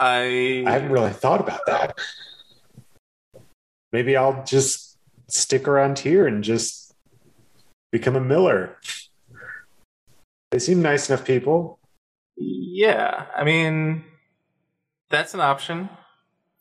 I 0.02 0.64
I 0.66 0.72
haven't 0.72 0.92
really 0.92 1.12
thought 1.12 1.40
about 1.40 1.62
that. 1.68 1.98
Maybe 3.92 4.18
I'll 4.18 4.44
just 4.44 4.98
stick 5.30 5.68
around 5.68 6.00
here 6.00 6.26
and 6.26 6.44
just 6.44 6.94
become 7.92 8.16
a 8.16 8.22
miller. 8.22 8.78
They 10.50 10.60
seem 10.60 10.82
nice 10.82 11.08
enough 11.08 11.24
people. 11.24 11.80
Yeah, 12.36 13.28
I 13.36 13.44
mean, 13.44 14.04
that's 15.10 15.36
an 15.36 15.40
option 15.40 15.90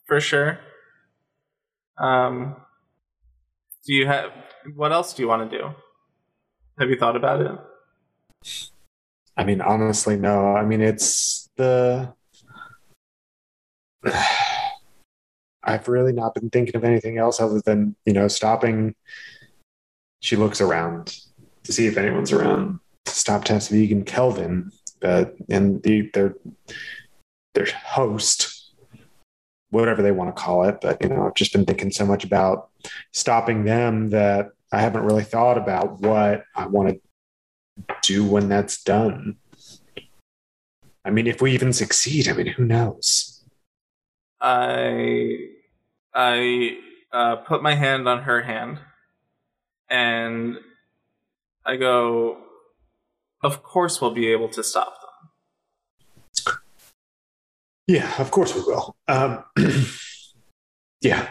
for 0.07 0.21
sure. 0.21 0.59
Um, 1.97 2.57
do 3.87 3.95
you 3.95 4.07
have 4.07 4.33
what 4.75 4.93
else 4.93 5.15
do 5.15 5.23
you 5.23 5.29
want 5.29 5.51
to 5.51 5.59
do? 5.59 5.75
Have 6.79 6.91
you 6.91 6.97
thought 6.97 7.17
about 7.17 7.41
it? 7.41 7.59
I 9.37 9.45
mean, 9.45 9.63
honestly, 9.63 10.17
no. 10.17 10.55
I 10.55 10.65
mean, 10.65 10.83
it's 10.83 11.49
the. 11.57 12.13
I've 15.63 15.89
really 15.89 16.13
not 16.13 16.35
been 16.35 16.51
thinking 16.51 16.77
of 16.77 16.85
anything 16.85 17.19
else 17.19 17.41
other 17.41 17.61
than, 17.61 17.97
you 18.07 18.13
know, 18.13 18.29
stopping. 18.29 18.95
She 20.21 20.37
looks 20.37 20.61
around 20.61 21.19
to 21.65 21.73
see 21.73 21.87
if 21.87 21.97
anyone's 21.97 22.33
around 22.33 22.81
to 23.05 23.13
stop 23.13 23.45
Tess 23.45 23.69
Vegan 23.69 24.05
Kelvin, 24.05 24.73
but 25.01 25.35
and 25.49 25.83
the 25.83 26.11
their 26.13 26.35
their 27.55 27.67
host, 27.67 28.73
whatever 29.71 30.03
they 30.03 30.13
want 30.13 30.35
to 30.35 30.41
call 30.41 30.65
it. 30.65 30.81
But 30.81 31.03
you 31.03 31.09
know, 31.09 31.27
I've 31.27 31.35
just 31.35 31.53
been 31.53 31.65
thinking 31.65 31.91
so 31.91 32.07
much 32.07 32.25
about 32.25 32.71
stopping 33.13 33.65
them 33.65 34.11
that 34.11 34.51
I 34.73 34.81
haven't 34.81 35.05
really 35.05 35.25
thought 35.25 35.59
about 35.59 36.01
what 36.01 36.45
I 36.55 36.67
want 36.67 36.91
to 36.91 37.95
do 38.03 38.25
when 38.25 38.49
that's 38.49 38.83
done. 38.83 39.37
I 41.05 41.11
mean, 41.11 41.27
if 41.27 41.41
we 41.41 41.53
even 41.53 41.73
succeed, 41.73 42.29
I 42.29 42.35
mean, 42.35 42.47
who 42.47 42.65
knows? 42.65 43.40
I 44.41 45.49
I 46.15 46.79
uh, 47.13 47.37
put 47.37 47.63
my 47.63 47.75
hand 47.75 48.09
on 48.09 48.23
her 48.23 48.43
hand, 48.43 48.81
and 49.89 50.59
I 51.65 51.77
go, 51.77 52.39
"Of 53.43 53.63
course, 53.63 54.01
we'll 54.01 54.15
be 54.15 54.29
able 54.33 54.49
to 54.51 54.63
stop 54.63 54.95
them." 55.01 56.55
Yeah, 57.87 58.13
of 58.21 58.31
course 58.31 58.55
we 58.55 58.61
will. 58.61 58.95
Um, 59.09 59.45
yeah, 61.01 61.29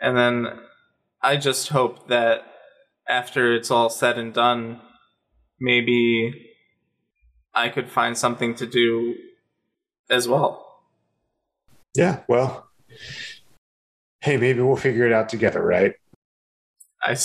And 0.00 0.16
then 0.16 0.46
I 1.22 1.36
just 1.36 1.68
hope 1.68 2.08
that 2.08 2.44
after 3.08 3.52
it's 3.54 3.70
all 3.70 3.88
said 3.90 4.18
and 4.18 4.32
done, 4.32 4.80
maybe 5.58 6.52
I 7.54 7.68
could 7.68 7.88
find 7.88 8.16
something 8.16 8.54
to 8.56 8.66
do 8.66 9.16
as 10.10 10.28
well. 10.28 10.65
Yeah. 11.96 12.20
Well, 12.28 12.68
hey, 14.20 14.36
maybe 14.36 14.60
we'll 14.60 14.76
figure 14.76 15.06
it 15.06 15.12
out 15.12 15.30
together, 15.30 15.62
right? 15.62 15.94
I, 17.02 17.16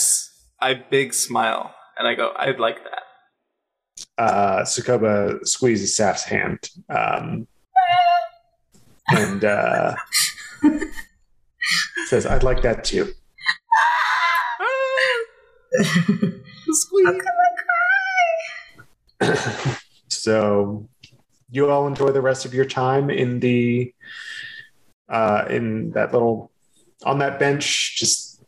I 0.61 0.76
big 0.76 1.13
smile 1.13 1.76
and 1.97 2.07
I 2.07 2.15
go, 2.15 2.32
I'd 2.38 2.59
like 2.59 2.84
that. 2.84 3.03
Uh, 4.17 4.61
Cicoba 4.63 5.45
squeezes 5.45 5.95
Saph's 5.95 6.24
hand, 6.24 6.69
um, 6.89 7.47
and 9.09 9.43
uh, 9.43 9.95
says, 12.05 12.26
"I'd 12.26 12.43
like 12.43 12.61
that 12.63 12.84
too." 12.84 13.11
Squeak. 16.72 17.22
so 20.07 20.88
you 21.51 21.69
all 21.69 21.88
enjoy 21.88 22.11
the 22.11 22.22
rest 22.22 22.45
of 22.45 22.53
your 22.53 22.65
time 22.65 23.09
in 23.09 23.39
the 23.39 23.93
uh, 25.12 25.45
in 25.49 25.91
that 25.91 26.14
little 26.14 26.51
on 27.03 27.20
that 27.20 27.38
bench, 27.38 27.97
just 27.97 28.41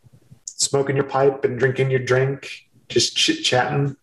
smoking 0.45 0.95
your 0.95 1.05
pipe 1.05 1.43
and 1.43 1.59
drinking 1.59 1.91
your 1.91 1.99
drink, 1.99 2.49
just 2.87 3.15
chit 3.15 3.43
chatting 3.43 3.95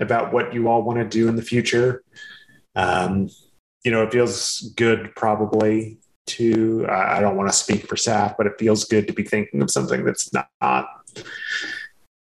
about 0.00 0.32
what 0.32 0.54
you 0.54 0.68
all 0.68 0.82
want 0.82 0.98
to 0.98 1.04
do 1.04 1.28
in 1.28 1.36
the 1.36 1.42
future. 1.42 2.02
Um, 2.74 3.28
you 3.84 3.90
know, 3.90 4.02
it 4.02 4.12
feels 4.12 4.72
good 4.76 5.14
probably 5.14 5.98
to. 6.28 6.86
I 6.88 7.20
don't 7.20 7.36
want 7.36 7.50
to 7.50 7.56
speak 7.56 7.86
for 7.86 7.96
Saph, 7.96 8.36
but 8.36 8.46
it 8.46 8.54
feels 8.58 8.84
good 8.84 9.06
to 9.06 9.12
be 9.12 9.22
thinking 9.22 9.62
of 9.62 9.70
something 9.70 10.04
that's 10.04 10.30
not 10.32 10.88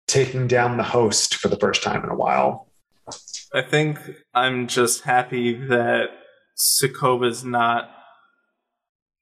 taking 0.07 0.49
down 0.49 0.76
the 0.76 0.83
host 0.83 1.37
for 1.37 1.49
the 1.49 1.57
first 1.57 1.83
time 1.83 2.03
in 2.03 2.11
a 2.11 2.16
while. 2.16 2.68
I 3.55 3.62
think 3.62 3.99
I'm 4.35 4.66
just 4.66 5.03
happy 5.03 5.55
that 5.55 6.09
Cicoba's 6.59 7.45
not 7.45 7.91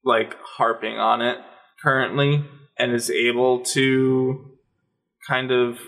like 0.06 0.34
harping 0.42 0.96
on 0.98 1.20
it 1.20 1.38
currently 1.82 2.44
and 2.78 2.92
is 2.92 3.10
able 3.10 3.60
to 3.60 4.52
kind 5.28 5.50
of 5.50 5.78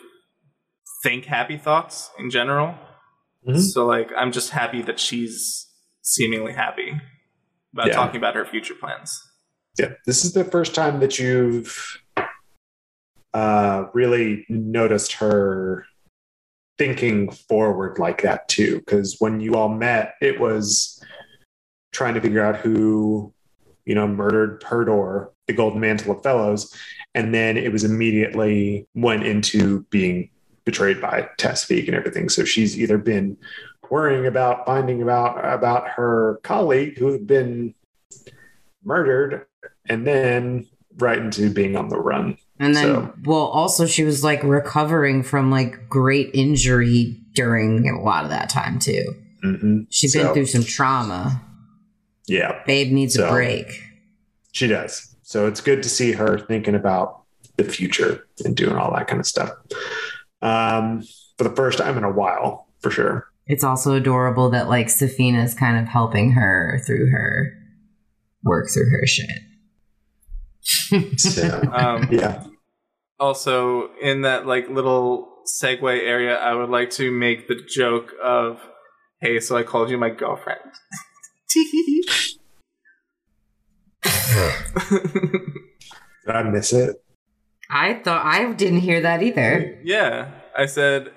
think 1.02 1.24
happy 1.24 1.56
thoughts 1.56 2.10
in 2.18 2.28
general. 2.28 2.74
Mhm. 3.46 3.60
So 3.60 3.86
like 3.86 4.10
I'm 4.16 4.32
just 4.32 4.50
happy 4.50 4.82
that 4.82 4.98
she's 4.98 5.66
seemingly 6.02 6.52
happy 6.52 7.00
about 7.72 7.88
Yeah. 7.88 7.94
talking 7.94 8.16
about 8.16 8.34
her 8.34 8.44
future 8.44 8.74
plans. 8.74 9.22
Yeah, 9.78 9.92
this 10.06 10.24
is 10.24 10.32
the 10.32 10.44
first 10.44 10.74
time 10.74 10.98
that 11.00 11.18
you've 11.20 11.98
uh, 13.34 13.84
really 13.94 14.44
noticed 14.48 15.12
her 15.12 15.84
thinking 16.78 17.30
forward 17.30 17.98
like 17.98 18.22
that 18.22 18.48
too. 18.48 18.78
Because 18.80 19.16
when 19.20 19.38
you 19.40 19.54
all 19.54 19.68
met, 19.68 20.14
it 20.20 20.40
was 20.40 21.00
trying 21.92 22.14
to 22.14 22.20
figure 22.20 22.42
out 22.42 22.56
who, 22.56 23.32
you 23.88 23.94
know, 23.94 24.06
murdered 24.06 24.60
Perdor, 24.60 25.30
the 25.46 25.54
Golden 25.54 25.80
Mantle 25.80 26.14
of 26.14 26.22
Fellows, 26.22 26.72
and 27.14 27.32
then 27.34 27.56
it 27.56 27.72
was 27.72 27.84
immediately 27.84 28.86
went 28.94 29.24
into 29.24 29.80
being 29.88 30.28
betrayed 30.66 31.00
by 31.00 31.26
Tesfik 31.38 31.86
and 31.86 31.94
everything. 31.96 32.28
So 32.28 32.44
she's 32.44 32.78
either 32.78 32.98
been 32.98 33.38
worrying 33.90 34.26
about 34.26 34.66
finding 34.66 35.00
about 35.00 35.42
about 35.42 35.88
her 35.88 36.38
colleague 36.42 36.98
who 36.98 37.06
had 37.12 37.26
been 37.26 37.74
murdered 38.84 39.46
and 39.88 40.06
then 40.06 40.66
right 40.98 41.18
into 41.18 41.48
being 41.48 41.74
on 41.74 41.88
the 41.88 41.98
run. 41.98 42.36
And 42.60 42.74
then, 42.76 42.84
So- 42.84 43.12
well, 43.24 43.38
also 43.46 43.86
she 43.86 44.04
was 44.04 44.22
like 44.22 44.42
recovering 44.42 45.22
from 45.22 45.50
like 45.50 45.88
great 45.88 46.30
injury 46.34 47.18
during 47.32 47.88
a 47.88 48.02
lot 48.02 48.24
of 48.24 48.30
that 48.30 48.50
time 48.50 48.78
too. 48.78 49.14
hmm 49.42 49.80
She's 49.88 50.12
So- 50.12 50.24
been 50.24 50.34
through 50.34 50.46
some 50.46 50.64
trauma. 50.64 51.40
Yeah, 52.28 52.62
Babe 52.66 52.92
needs 52.92 53.14
So- 53.14 53.26
a 53.28 53.30
break. 53.32 53.82
she 54.52 54.66
does. 54.68 55.16
So 55.22 55.46
it's 55.46 55.60
good 55.60 55.82
to 55.82 55.88
see 55.88 56.12
her 56.12 56.38
thinking 56.38 56.74
about 56.74 57.22
the 57.56 57.64
future 57.64 58.26
and 58.44 58.56
doing 58.56 58.76
all 58.76 58.92
that 58.94 59.08
kind 59.08 59.20
of 59.20 59.26
stuff. 59.26 59.50
Um, 60.42 61.02
for 61.36 61.44
the 61.44 61.54
first 61.54 61.78
time 61.78 61.98
in 61.98 62.04
a 62.04 62.10
while, 62.12 62.68
for 62.80 62.90
sure. 62.90 63.26
It's 63.46 63.64
also 63.64 63.94
adorable 63.94 64.50
that 64.50 64.68
like 64.68 64.86
Safina's 64.88 65.54
kind 65.54 65.78
of 65.78 65.86
helping 65.88 66.32
her 66.32 66.80
through 66.86 67.10
her 67.10 67.52
work 68.44 68.68
through 68.72 68.88
her 68.90 69.06
shit. 69.06 69.30
So 71.18 71.62
Um, 71.72 72.08
yeah, 72.10 72.44
also 73.18 73.90
in 74.02 74.22
that 74.22 74.46
like 74.46 74.68
little 74.68 75.28
segue 75.46 75.82
area, 76.02 76.36
I 76.36 76.54
would 76.54 76.68
like 76.70 76.90
to 76.90 77.10
make 77.10 77.48
the 77.48 77.56
joke 77.68 78.12
of, 78.22 78.60
"Hey, 79.20 79.40
so 79.40 79.56
I 79.56 79.62
called 79.62 79.90
you 79.90 79.98
my 79.98 80.10
girlfriend." 80.10 80.60
Did 86.26 86.34
I 86.34 86.42
miss 86.44 86.72
it? 86.72 86.96
I 87.70 87.94
thought 87.94 88.24
I 88.24 88.52
didn't 88.52 88.80
hear 88.80 89.00
that 89.02 89.22
either. 89.22 89.78
yeah, 89.84 90.30
I 90.56 90.66
said, 90.66 91.10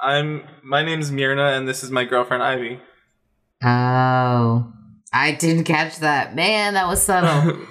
"I'm 0.00 0.44
my 0.62 0.82
name's 0.82 1.10
Mirna, 1.10 1.56
and 1.56 1.66
this 1.68 1.82
is 1.82 1.90
my 1.90 2.04
girlfriend 2.04 2.42
Ivy." 2.42 2.80
Oh, 3.62 4.72
I 5.12 5.32
didn't 5.32 5.64
catch 5.64 5.98
that. 5.98 6.34
Man, 6.34 6.74
that 6.74 6.86
was 6.86 7.02
subtle. 7.02 7.58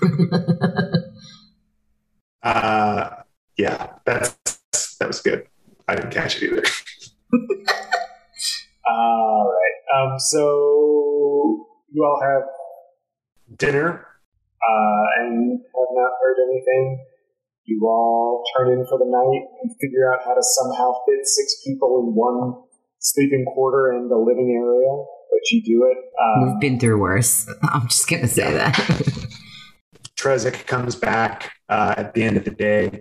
Uh, 2.44 3.08
yeah, 3.56 3.94
that's 4.04 4.36
that 4.98 5.08
was 5.08 5.22
good. 5.22 5.46
I 5.88 5.94
didn't 5.96 6.10
catch 6.10 6.42
it 6.42 6.52
either. 6.52 6.62
all 8.86 9.50
right. 9.50 9.72
Um, 10.12 10.18
so 10.18 11.13
you 11.92 12.04
all 12.04 12.20
have 12.22 12.42
dinner, 13.58 14.06
uh, 14.62 15.04
and 15.20 15.60
have 15.60 15.92
not 15.92 16.10
heard 16.22 16.36
anything. 16.50 17.04
You 17.64 17.80
all 17.86 18.42
turn 18.56 18.72
in 18.72 18.84
for 18.86 18.98
the 18.98 19.06
night 19.06 19.42
and 19.62 19.74
figure 19.80 20.12
out 20.12 20.20
how 20.24 20.34
to 20.34 20.42
somehow 20.42 20.92
fit 21.06 21.24
six 21.26 21.62
people 21.66 22.00
in 22.06 22.14
one 22.14 22.62
sleeping 22.98 23.44
quarter 23.54 23.92
and 23.92 24.10
a 24.12 24.16
living 24.18 24.50
area. 24.54 24.92
But 25.30 25.40
you 25.50 25.62
do 25.62 25.86
it. 25.90 25.98
Um, 26.22 26.52
We've 26.52 26.60
been 26.60 26.78
through 26.78 27.00
worse. 27.00 27.48
I'm 27.62 27.88
just 27.88 28.08
gonna 28.08 28.28
say 28.28 28.52
Yeah. 28.52 28.70
that. 28.70 28.74
Trezek 30.16 30.66
comes 30.66 30.94
back 30.94 31.52
uh, 31.68 31.94
at 31.96 32.14
the 32.14 32.22
end 32.22 32.36
of 32.36 32.44
the 32.44 32.50
day 32.50 33.00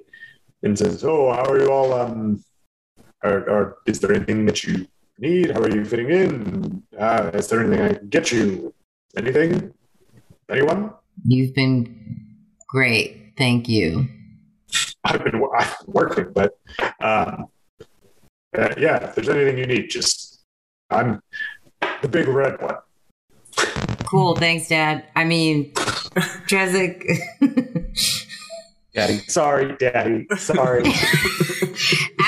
and 0.64 0.78
says, 0.78 1.04
"Oh, 1.04 1.32
how 1.32 1.44
are 1.46 1.60
you 1.60 1.72
all? 1.72 1.94
Um, 1.94 2.44
or, 3.24 3.50
or 3.50 3.78
is 3.86 4.00
there 4.00 4.14
anything 4.14 4.46
that 4.48 4.64
you 4.64 4.88
need? 5.20 5.52
How 5.52 5.62
are 5.62 5.70
you 5.70 5.86
fitting 5.86 6.10
in? 6.10 6.84
Uh, 6.98 7.32
is 7.34 7.48
there 7.50 7.62
anything 7.62 7.82
I 7.82 7.94
can 7.94 8.10
get 8.10 8.32
you? 8.32 8.74
Anything? 9.18 9.74
Anyone? 10.50 10.94
You've 11.26 11.54
been 11.54 12.36
great. 12.68 13.34
Thank 13.38 13.70
you. 13.70 14.08
I've 15.04 15.24
been, 15.24 15.44
I've 15.58 15.78
been 15.80 15.94
working, 15.94 16.32
but 16.34 16.58
um, 17.02 17.48
uh, 18.58 18.74
yeah, 18.78 19.04
if 19.04 19.16
there's 19.16 19.30
anything 19.30 19.58
you 19.58 19.66
need, 19.66 19.90
just 19.90 20.44
I'm 20.90 21.22
the 22.02 22.08
big 22.08 22.28
red 22.28 22.62
one. 22.62 22.76
Cool. 24.06 24.36
Thanks, 24.36 24.68
Dad. 24.70 25.06
I 25.16 25.24
mean, 25.24 25.72
Trezek. 26.48 27.04
Daddy, 28.94 29.18
sorry, 29.28 29.76
Daddy, 29.78 30.28
sorry. 30.38 30.84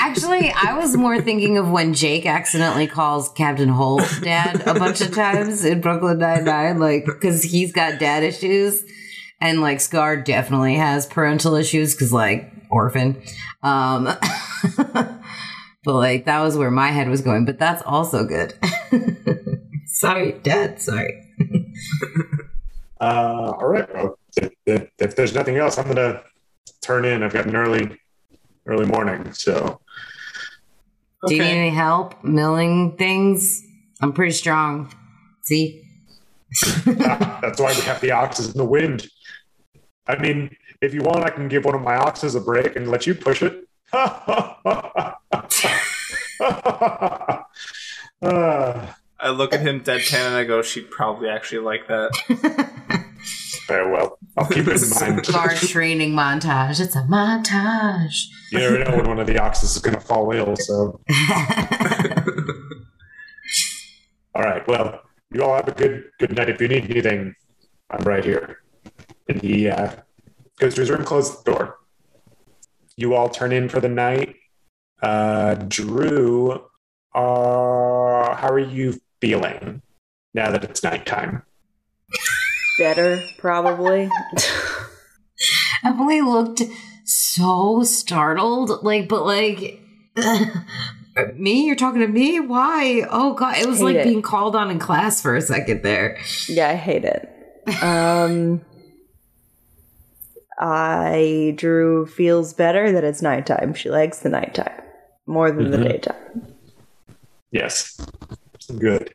Actually, 0.06 0.52
I 0.52 0.78
was 0.78 0.96
more 0.96 1.20
thinking 1.20 1.58
of 1.58 1.68
when 1.68 1.92
Jake 1.92 2.26
accidentally 2.26 2.86
calls 2.86 3.28
Captain 3.30 3.68
Holt 3.68 4.04
dad 4.22 4.62
a 4.64 4.74
bunch 4.74 5.00
of 5.00 5.12
times 5.12 5.64
in 5.64 5.80
Brooklyn 5.80 6.18
Nine 6.18 6.44
Nine, 6.44 6.78
like 6.78 7.06
because 7.06 7.42
he's 7.42 7.72
got 7.72 7.98
dad 7.98 8.22
issues, 8.22 8.84
and 9.40 9.60
like 9.60 9.80
Scar 9.80 10.16
definitely 10.16 10.76
has 10.76 11.06
parental 11.06 11.56
issues 11.56 11.92
because 11.92 12.12
like 12.12 12.52
orphan. 12.70 13.20
Um, 13.64 14.04
but 14.76 15.18
like 15.84 16.26
that 16.26 16.40
was 16.40 16.56
where 16.56 16.70
my 16.70 16.92
head 16.92 17.08
was 17.08 17.20
going. 17.20 17.44
But 17.44 17.58
that's 17.58 17.82
also 17.82 18.24
good. 18.24 18.54
sorry, 19.86 20.38
Dad. 20.42 20.80
Sorry. 20.80 21.24
Uh, 22.98 23.52
all 23.60 23.68
right. 23.68 23.94
Well, 23.94 24.18
if, 24.38 24.50
if, 24.64 24.88
if 24.98 25.16
there's 25.16 25.34
nothing 25.34 25.58
else, 25.58 25.76
I'm 25.76 25.86
gonna 25.86 26.22
turn 26.80 27.04
in. 27.04 27.22
I've 27.22 27.34
got 27.34 27.44
an 27.44 27.54
early, 27.54 27.94
early 28.64 28.86
morning, 28.86 29.34
so 29.34 29.78
Do 31.26 31.34
you 31.34 31.42
need 31.42 31.50
any 31.50 31.70
help 31.70 32.22
milling 32.22 32.96
things? 32.96 33.62
I'm 34.00 34.12
pretty 34.12 34.32
strong. 34.32 34.92
See. 35.42 35.82
That's 36.84 37.60
why 37.60 37.74
we 37.74 37.80
have 37.82 38.00
the 38.00 38.12
oxes 38.12 38.52
in 38.52 38.58
the 38.58 38.64
wind. 38.64 39.08
I 40.06 40.16
mean, 40.16 40.54
if 40.80 40.94
you 40.94 41.02
want, 41.02 41.24
I 41.24 41.30
can 41.30 41.48
give 41.48 41.64
one 41.64 41.74
of 41.74 41.82
my 41.82 41.96
oxes 41.96 42.34
a 42.34 42.40
break 42.40 42.76
and 42.76 42.88
let 42.88 43.06
you 43.06 43.14
push 43.14 43.42
it. 43.42 43.64
I 49.18 49.30
look 49.30 49.52
at 49.52 49.60
him 49.60 49.80
deadpan 49.80 50.26
and 50.26 50.34
I 50.34 50.44
go, 50.44 50.62
"She'd 50.62 50.90
probably 50.90 51.28
actually 51.28 51.60
like 51.60 51.88
that." 51.88 52.10
very 53.66 53.90
well. 53.90 54.18
I'll 54.36 54.46
keep 54.46 54.68
it 54.68 54.82
in 54.82 54.90
mind. 54.90 55.26
Our 55.34 55.54
training 55.54 56.12
montage. 56.12 56.78
It's 56.80 56.94
a 56.94 57.02
montage. 57.02 58.26
You 58.52 58.58
never 58.58 58.84
know 58.84 58.96
when 58.96 59.08
one 59.08 59.18
of 59.18 59.26
the 59.26 59.38
oxes 59.38 59.76
is 59.76 59.82
going 59.82 59.94
to 59.94 60.00
fall 60.00 60.30
ill. 60.32 60.54
So, 60.56 61.00
all 64.34 64.42
right. 64.42 64.66
Well, 64.68 65.00
you 65.32 65.42
all 65.42 65.54
have 65.56 65.68
a 65.68 65.72
good 65.72 66.04
good 66.18 66.36
night. 66.36 66.50
If 66.50 66.60
you 66.60 66.68
need 66.68 66.90
anything, 66.90 67.34
I'm 67.90 68.04
right 68.04 68.24
here. 68.24 68.58
And 69.28 69.40
he 69.40 69.68
uh, 69.70 69.92
goes 70.58 70.74
to 70.74 70.82
his 70.82 70.90
room, 70.90 71.04
closes 71.04 71.42
the 71.42 71.52
door. 71.52 71.78
You 72.96 73.14
all 73.14 73.30
turn 73.30 73.52
in 73.52 73.68
for 73.70 73.80
the 73.80 73.88
night. 73.88 74.36
Uh, 75.02 75.54
Drew, 75.54 76.52
uh, 77.14 78.36
how 78.36 78.48
are 78.48 78.58
you 78.58 79.00
feeling 79.20 79.82
now 80.34 80.50
that 80.50 80.64
it's 80.64 80.82
nighttime? 80.82 81.42
Better, 82.78 83.22
probably. 83.38 84.10
Emily 85.84 86.20
looked 86.20 86.62
so 87.04 87.82
startled. 87.84 88.82
Like, 88.84 89.08
but 89.08 89.24
like, 89.24 89.80
me? 91.36 91.66
You're 91.66 91.76
talking 91.76 92.00
to 92.00 92.08
me? 92.08 92.40
Why? 92.40 93.06
Oh 93.10 93.34
god, 93.34 93.56
it 93.58 93.66
was 93.66 93.78
Hate 93.78 93.84
like 93.84 93.96
it. 93.96 94.04
being 94.04 94.22
called 94.22 94.54
on 94.56 94.70
in 94.70 94.78
class 94.78 95.22
for 95.22 95.34
a 95.36 95.40
second 95.40 95.82
there. 95.82 96.18
yeah, 96.48 96.68
I 96.68 96.74
hate 96.74 97.04
it. 97.04 97.32
Um, 97.82 98.60
I 100.58 101.54
Drew 101.56 102.06
feels 102.06 102.52
better 102.54 102.92
that 102.92 103.04
it's 103.04 103.22
nighttime. 103.22 103.74
She 103.74 103.90
likes 103.90 104.20
the 104.20 104.28
nighttime 104.28 104.82
more 105.26 105.50
than 105.50 105.70
the 105.70 105.76
Mhm. 105.78 105.88
daytime. 105.88 106.54
Yes. 107.50 107.98
Good. 108.78 109.12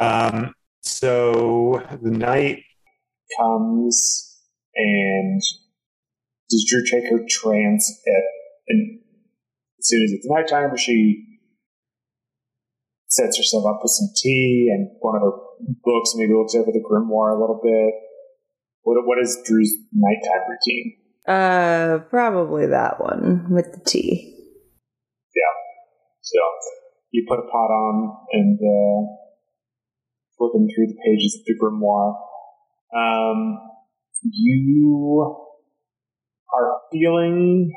Um, 0.00 0.54
so 0.84 1.82
the 2.02 2.10
night 2.10 2.62
comes, 3.38 4.38
and 4.74 5.40
does 6.50 6.66
Drew 6.68 6.84
take 6.84 7.10
her 7.10 7.20
trance 7.28 8.00
at, 8.06 8.22
and 8.68 9.00
as 9.78 9.88
soon 9.88 10.02
as 10.02 10.12
it's 10.12 10.26
nighttime, 10.28 10.72
or 10.72 10.78
she 10.78 11.24
sets 13.08 13.36
herself 13.36 13.64
up 13.66 13.78
with 13.82 13.92
some 13.92 14.08
tea 14.16 14.70
and 14.72 14.90
one 15.00 15.16
of 15.16 15.22
her 15.22 15.32
books, 15.84 16.14
maybe 16.16 16.32
looks 16.34 16.54
over 16.54 16.72
the 16.72 16.82
grimoire 16.82 17.36
a 17.36 17.40
little 17.40 17.60
bit. 17.62 17.94
What, 18.82 19.06
what 19.06 19.18
is 19.18 19.38
Drew's 19.46 19.72
nighttime 19.92 20.42
routine? 20.50 20.96
Uh, 21.26 21.98
probably 22.10 22.66
that 22.66 23.00
one 23.00 23.46
with 23.50 23.72
the 23.72 23.80
tea. 23.86 24.34
Yeah. 25.34 25.54
So 26.20 26.38
you 27.12 27.24
put 27.28 27.38
a 27.38 27.42
pot 27.42 27.70
on 27.70 28.16
and 28.32 28.58
uh, 28.58 29.23
flipping 30.38 30.68
through 30.74 30.88
the 30.88 30.98
pages 31.04 31.38
of 31.38 31.44
the 31.46 31.54
grimoire. 31.60 32.14
Um, 32.96 33.58
you 34.22 35.36
are 36.52 36.80
feeling 36.92 37.72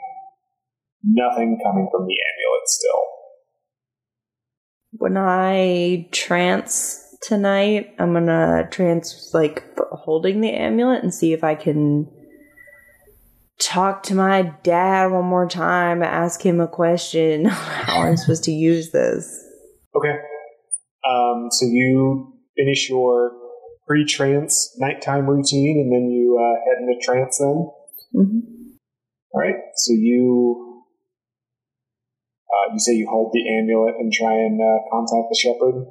nothing 1.03 1.59
coming 1.63 1.87
from 1.91 2.05
the 2.05 2.15
amulet 2.15 2.67
still. 2.67 3.03
When 4.91 5.17
I 5.17 6.07
trance 6.11 7.03
tonight, 7.21 7.93
I'm 7.99 8.13
gonna 8.13 8.67
trance 8.71 9.31
like 9.33 9.63
holding 9.91 10.41
the 10.41 10.51
amulet 10.51 11.03
and 11.03 11.13
see 11.13 11.33
if 11.33 11.43
I 11.43 11.55
can 11.55 12.07
talk 13.59 14.03
to 14.03 14.15
my 14.15 14.53
dad 14.63 15.11
one 15.11 15.25
more 15.25 15.47
time, 15.47 16.03
ask 16.03 16.45
him 16.45 16.59
a 16.59 16.67
question. 16.67 17.45
How 17.45 18.01
I'm 18.01 18.17
supposed 18.17 18.43
to 18.45 18.51
use 18.51 18.91
this? 18.91 19.43
Okay. 19.95 20.15
Um, 21.09 21.47
so 21.51 21.65
you 21.65 22.36
finish 22.57 22.89
your 22.89 23.31
pre-trance 23.87 24.75
nighttime 24.77 25.27
routine, 25.29 25.79
and 25.79 25.91
then 25.91 26.09
you 26.11 26.37
uh, 26.37 26.55
head 26.65 26.81
into 26.81 26.99
trance. 27.05 27.37
Then, 27.37 27.69
hmm 28.13 28.39
all 29.33 29.41
right. 29.41 29.55
So 29.75 29.93
you 29.93 30.83
uh, 32.49 32.73
you 32.73 32.79
say 32.79 32.93
you 32.93 33.07
hold 33.09 33.31
the 33.33 33.43
amulet 33.59 33.95
and 33.99 34.11
try 34.11 34.33
and 34.33 34.59
uh, 34.59 34.79
contact 34.91 35.27
the 35.29 35.37
shepherd. 35.37 35.85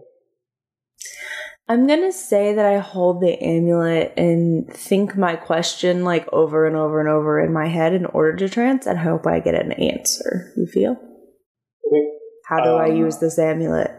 I'm 1.69 1.87
gonna 1.89 2.13
say 2.13 2.55
that 2.55 2.65
I 2.65 2.79
hold 2.79 3.21
the 3.21 3.43
amulet 3.43 4.15
and 4.17 4.73
think 4.73 5.17
my 5.17 5.35
question 5.35 6.05
like 6.05 6.29
over 6.33 6.65
and 6.67 6.77
over 6.77 7.01
and 7.01 7.09
over 7.09 7.41
in 7.41 7.53
my 7.53 7.67
head 7.67 7.93
in 7.93 8.07
order 8.07 8.37
to 8.37 8.49
trance 8.49 8.87
and 8.87 8.99
hope 8.99 9.27
I 9.27 9.41
get 9.41 9.55
an 9.57 9.73
answer. 9.73 10.53
You 10.57 10.67
feel? 10.67 10.93
Okay. 10.93 12.09
How 12.47 12.61
do 12.63 12.77
I 12.77 12.87
Um, 12.89 12.97
use 12.97 13.19
this 13.19 13.39
amulet? 13.39 13.91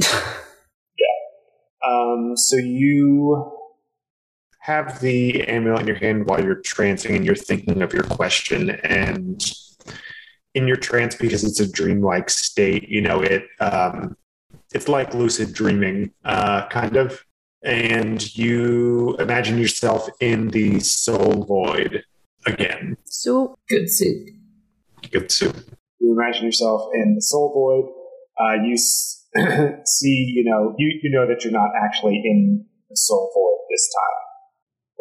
Um, 1.88 2.36
so 2.36 2.56
you 2.56 3.52
have 4.60 5.00
the 5.00 5.42
amulet 5.48 5.82
in 5.82 5.86
your 5.86 5.96
hand 5.96 6.26
while 6.26 6.42
you're 6.42 6.62
trancing 6.62 7.14
and 7.16 7.24
you're 7.24 7.34
thinking 7.36 7.82
of 7.82 7.92
your 7.92 8.02
question, 8.02 8.70
and 8.70 9.40
in 10.54 10.66
your 10.66 10.76
trance 10.76 11.14
because 11.14 11.44
it's 11.44 11.60
a 11.60 11.70
dreamlike 11.70 12.30
state. 12.30 12.88
You 12.88 13.02
know, 13.02 13.20
it 13.22 13.44
um, 13.60 14.16
it's 14.72 14.88
like 14.88 15.14
lucid 15.14 15.52
dreaming, 15.54 16.10
uh, 16.24 16.66
kind 16.68 16.96
of, 16.96 17.24
and 17.62 18.34
you 18.36 19.16
imagine 19.18 19.58
yourself 19.58 20.08
in 20.20 20.48
the 20.48 20.80
soul 20.80 21.44
void 21.44 22.02
again. 22.46 22.96
So 23.04 23.56
Good 23.68 23.88
soup. 23.90 24.28
Good 25.12 25.30
soup. 25.30 25.56
you 26.00 26.12
imagine 26.20 26.44
yourself 26.46 26.88
in 26.94 27.14
the 27.14 27.22
soul 27.22 27.52
void. 27.54 27.92
Uh, 28.38 28.54
you 28.64 28.74
s- 28.74 29.25
see, 29.84 30.32
you 30.34 30.44
know, 30.44 30.74
you, 30.78 30.98
you 31.02 31.10
know 31.10 31.26
that 31.26 31.44
you're 31.44 31.52
not 31.52 31.70
actually 31.84 32.22
in 32.24 32.64
the 32.88 32.96
soul 32.96 33.30
void 33.34 33.66
this 33.70 33.88
time. 33.94 34.16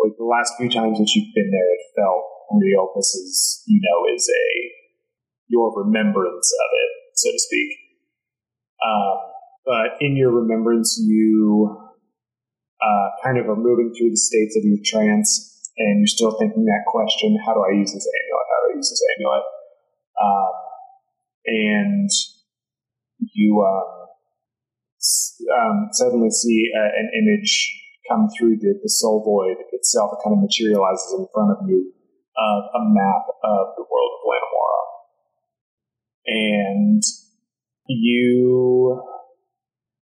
Like 0.04 0.18
the 0.18 0.26
last 0.26 0.54
few 0.58 0.70
times 0.70 0.98
that 1.00 1.12
you've 1.16 1.34
been 1.34 1.52
there, 1.52 1.72
it 1.74 1.82
felt 1.96 2.24
real. 2.52 2.90
This 2.96 3.16
is, 3.16 3.64
you 3.68 3.80
know, 3.82 4.14
is 4.14 4.30
a 4.30 4.46
your 5.48 5.72
remembrance 5.78 6.52
of 6.52 6.70
it, 6.74 6.92
so 7.16 7.32
to 7.32 7.40
speak. 7.40 7.70
Um, 8.86 9.18
but 9.66 10.02
in 10.02 10.16
your 10.16 10.32
remembrance, 10.32 11.00
you 11.02 11.78
uh, 12.82 13.10
kind 13.24 13.38
of 13.38 13.48
are 13.50 13.56
moving 13.56 13.94
through 13.98 14.12
the 14.12 14.18
states 14.18 14.56
of 14.58 14.64
your 14.64 14.78
trance, 14.86 15.72
and 15.78 16.00
you're 16.00 16.08
still 16.08 16.38
thinking 16.38 16.66
that 16.66 16.84
question: 16.88 17.38
How 17.46 17.54
do 17.54 17.62
I 17.62 17.78
use 17.78 17.94
this 17.94 18.08
amulet? 18.08 18.46
How 18.52 18.68
do 18.68 18.74
I 18.74 18.78
use 18.78 18.90
this 18.90 19.04
amulet? 19.18 19.44
Um, 20.22 20.54
and 21.46 22.10
you 23.34 23.64
s- 23.66 24.05
um, 25.54 25.90
suddenly 25.92 26.30
see 26.30 26.72
a, 26.76 26.84
an 26.84 27.12
image 27.16 27.82
come 28.10 28.28
through 28.38 28.58
the, 28.58 28.80
the 28.82 28.90
soul 28.90 29.24
void 29.24 29.58
itself. 29.72 30.12
It 30.14 30.24
kind 30.24 30.38
of 30.38 30.44
materializes 30.44 31.16
in 31.18 31.28
front 31.34 31.52
of 31.52 31.68
you 31.68 31.92
of 32.38 32.64
a 32.76 32.84
map 32.84 33.26
of 33.44 33.66
the 33.78 33.86
world 33.90 34.12
of 34.16 34.22
Lanimora. 34.28 34.82
And 36.28 37.04
you 37.88 39.02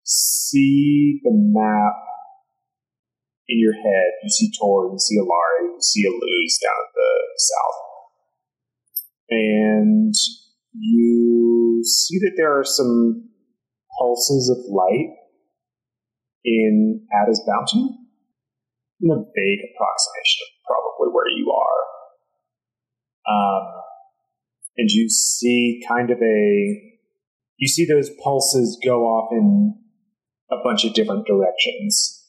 see 0.04 1.20
the 1.24 1.32
map 1.34 1.94
in 3.48 3.60
your 3.60 3.74
head. 3.74 4.12
You 4.24 4.30
see 4.30 4.52
Tor, 4.60 4.92
you 4.92 5.00
see 5.00 5.18
Alari, 5.18 5.74
you 5.74 5.82
see 5.82 6.06
a 6.06 6.12
Luz 6.12 6.60
down 6.62 6.76
at 6.76 6.94
the 6.94 7.10
south 7.38 7.90
and 9.30 10.14
you 10.74 11.84
see 11.84 12.20
that 12.20 12.34
there 12.36 12.58
are 12.58 12.64
some 12.64 13.30
pulses 14.00 14.50
of 14.50 14.58
light 14.72 15.14
in 16.46 17.06
Addis 17.22 17.42
Bounty. 17.46 17.96
In 19.02 19.12
a 19.12 19.16
vague 19.16 19.60
approximation 19.64 20.44
of 20.44 20.52
probably 20.68 21.14
where 21.14 21.30
you 21.30 21.54
are. 21.56 21.82
Um, 23.32 23.82
and 24.76 24.90
you 24.90 25.10
see 25.10 25.82
kind 25.88 26.12
of 26.12 26.18
a. 26.22 26.92
You 27.58 27.68
see 27.68 27.86
those 27.86 28.10
pulses 28.22 28.78
go 28.84 29.04
off 29.04 29.30
in 29.32 29.76
a 30.52 30.58
bunch 30.64 30.84
of 30.84 30.94
different 30.94 31.28
directions. 31.28 32.20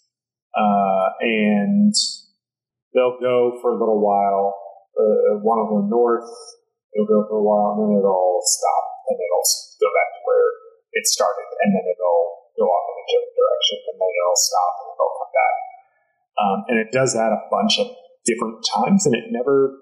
Uh, 0.55 1.11
and 1.21 1.95
they'll 2.95 3.18
go 3.21 3.59
for 3.62 3.71
a 3.71 3.79
little 3.79 4.01
while. 4.01 4.55
Uh, 4.99 5.39
one 5.43 5.59
will 5.59 5.83
go 5.83 5.89
north, 5.89 6.31
it'll 6.95 7.07
go 7.07 7.25
for 7.31 7.39
a 7.39 7.43
while, 7.43 7.79
and 7.79 7.89
then 7.89 7.99
it'll 7.99 8.43
stop, 8.45 8.85
and 9.09 9.16
it'll 9.16 9.49
go 9.81 9.89
back 9.95 10.11
to 10.12 10.21
where 10.27 10.51
it 10.93 11.07
started, 11.07 11.49
and 11.62 11.70
then 11.74 11.84
it'll 11.86 12.51
go 12.59 12.66
off 12.66 12.84
in 12.91 12.97
a 12.99 13.05
different 13.07 13.34
direction, 13.38 13.78
and 13.91 13.97
then 13.99 14.11
it'll 14.11 14.43
stop, 14.43 14.72
and 14.82 14.88
it'll 14.95 15.16
come 15.16 15.32
back. 15.34 15.57
Um, 16.41 16.59
and 16.68 16.76
it 16.80 16.91
does 16.91 17.12
that 17.14 17.30
a 17.30 17.41
bunch 17.51 17.78
of 17.78 17.88
different 18.26 18.64
times, 18.64 19.07
and 19.07 19.14
it 19.14 19.30
never. 19.30 19.76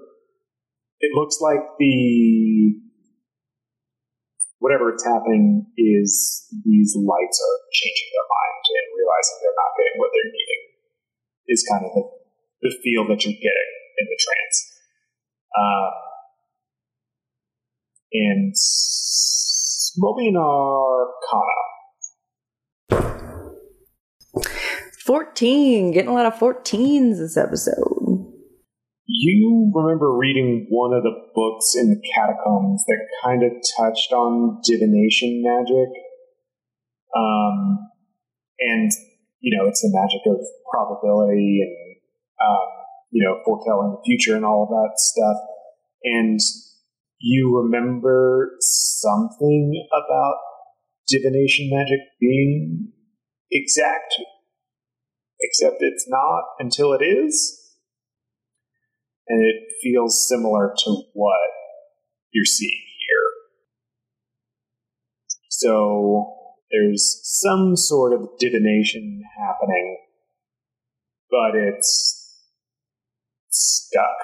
It 1.00 1.14
looks 1.14 1.38
like 1.38 1.62
the 1.78 2.74
whatever 4.58 4.90
it's 4.90 5.06
happening 5.06 5.70
is 5.78 6.42
these 6.66 6.98
lights 6.98 7.38
are 7.38 7.58
changing 7.70 8.10
their 8.10 8.26
mind 8.26 8.62
and 8.66 8.86
realizing 8.98 9.36
they're 9.38 9.54
not 9.54 9.72
getting 9.78 9.96
what 10.02 10.10
they're 10.10 10.34
needing. 10.34 10.62
Is 11.48 11.64
kind 11.64 11.86
of 11.86 11.90
the, 11.94 12.04
the 12.66 12.72
feel 12.82 13.06
that 13.08 13.24
you're 13.24 13.38
getting 13.38 13.70
in 13.98 14.06
the 14.10 14.18
trance. 14.18 14.58
Um, 15.56 15.92
and 18.12 18.52
roll 20.00 20.16
me 20.16 20.28
an 20.28 20.36
Arcana. 20.36 21.68
14, 25.04 25.92
getting 25.92 26.10
a 26.10 26.12
lot 26.12 26.26
of 26.26 26.34
14s 26.34 27.18
this 27.18 27.36
episode. 27.36 28.08
You 29.06 29.72
remember 29.74 30.14
reading 30.14 30.66
one 30.68 30.92
of 30.92 31.02
the 31.02 31.14
books 31.34 31.74
in 31.74 31.88
the 31.88 32.00
catacombs 32.14 32.84
that 32.86 33.06
kind 33.24 33.42
of 33.42 33.52
touched 33.76 34.12
on 34.12 34.60
divination 34.64 35.42
magic. 35.42 35.88
Um, 37.16 37.88
and, 38.60 38.90
you 39.40 39.56
know, 39.56 39.66
it's 39.66 39.80
the 39.80 39.90
magic 39.90 40.20
of 40.26 40.44
probability 40.70 41.60
and, 41.62 41.96
um, 42.46 42.68
you 43.10 43.24
know, 43.24 43.40
foretelling 43.46 43.92
the 43.92 44.02
future 44.04 44.36
and 44.36 44.44
all 44.44 44.64
of 44.64 44.68
that 44.68 44.92
stuff. 44.98 45.38
And 46.04 46.38
you 47.20 47.60
remember 47.62 48.52
something 48.60 49.88
about 49.88 50.36
divination 51.08 51.70
magic 51.72 52.00
being 52.20 52.92
exact, 53.50 54.14
except 55.40 55.76
it's 55.80 56.06
not 56.08 56.42
until 56.58 56.92
it 56.92 57.02
is 57.02 57.58
and 59.28 59.44
it 59.44 59.68
feels 59.82 60.26
similar 60.28 60.74
to 60.84 61.02
what 61.12 61.50
you're 62.32 62.44
seeing 62.44 62.70
here. 62.70 63.30
So 65.50 66.34
there's 66.70 67.20
some 67.24 67.76
sort 67.76 68.12
of 68.12 68.28
divination 68.38 69.22
happening, 69.38 69.98
but 71.30 71.54
it's 71.54 72.42
stuck. 73.50 74.16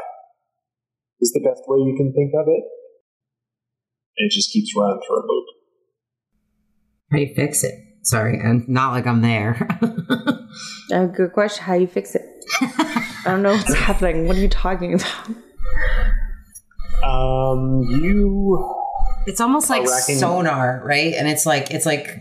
Is 1.21 1.33
the 1.33 1.41
best 1.41 1.63
way 1.67 1.79
you 1.79 1.95
can 1.97 2.13
think 2.13 2.33
of 2.39 2.47
it. 2.49 2.65
And 4.17 4.31
it 4.31 4.33
just 4.33 4.53
keeps 4.53 4.75
running 4.77 5.01
through 5.07 5.17
a 5.17 5.25
loop. 5.27 5.45
How 7.11 7.19
do 7.19 7.23
you 7.25 7.35
fix 7.35 7.65
it? 7.65 7.75
Sorry, 8.03 8.39
and 8.39 8.69
not 8.69 8.93
like 8.93 9.07
I'm 9.07 9.23
there. 9.23 9.67
Uh, 10.93 11.07
good 11.07 11.33
question. 11.33 11.65
How 11.65 11.75
you 11.75 11.87
fix 11.87 12.15
it? 12.15 12.23
I 12.61 13.23
don't 13.25 13.43
know 13.43 13.53
what's 13.53 13.75
happening. 13.75 14.29
What 14.29 14.37
are 14.37 14.41
you 14.41 14.49
talking 14.49 14.95
about? 14.95 15.29
Um, 17.03 17.81
you 18.03 18.73
it's 19.27 19.41
almost 19.41 19.71
like 19.71 19.85
racking- 19.85 20.19
sonar, 20.19 20.83
right? 20.85 21.15
And 21.15 21.29
it's 21.29 21.47
like 21.47 21.71
it's 21.71 21.87
like 21.87 22.21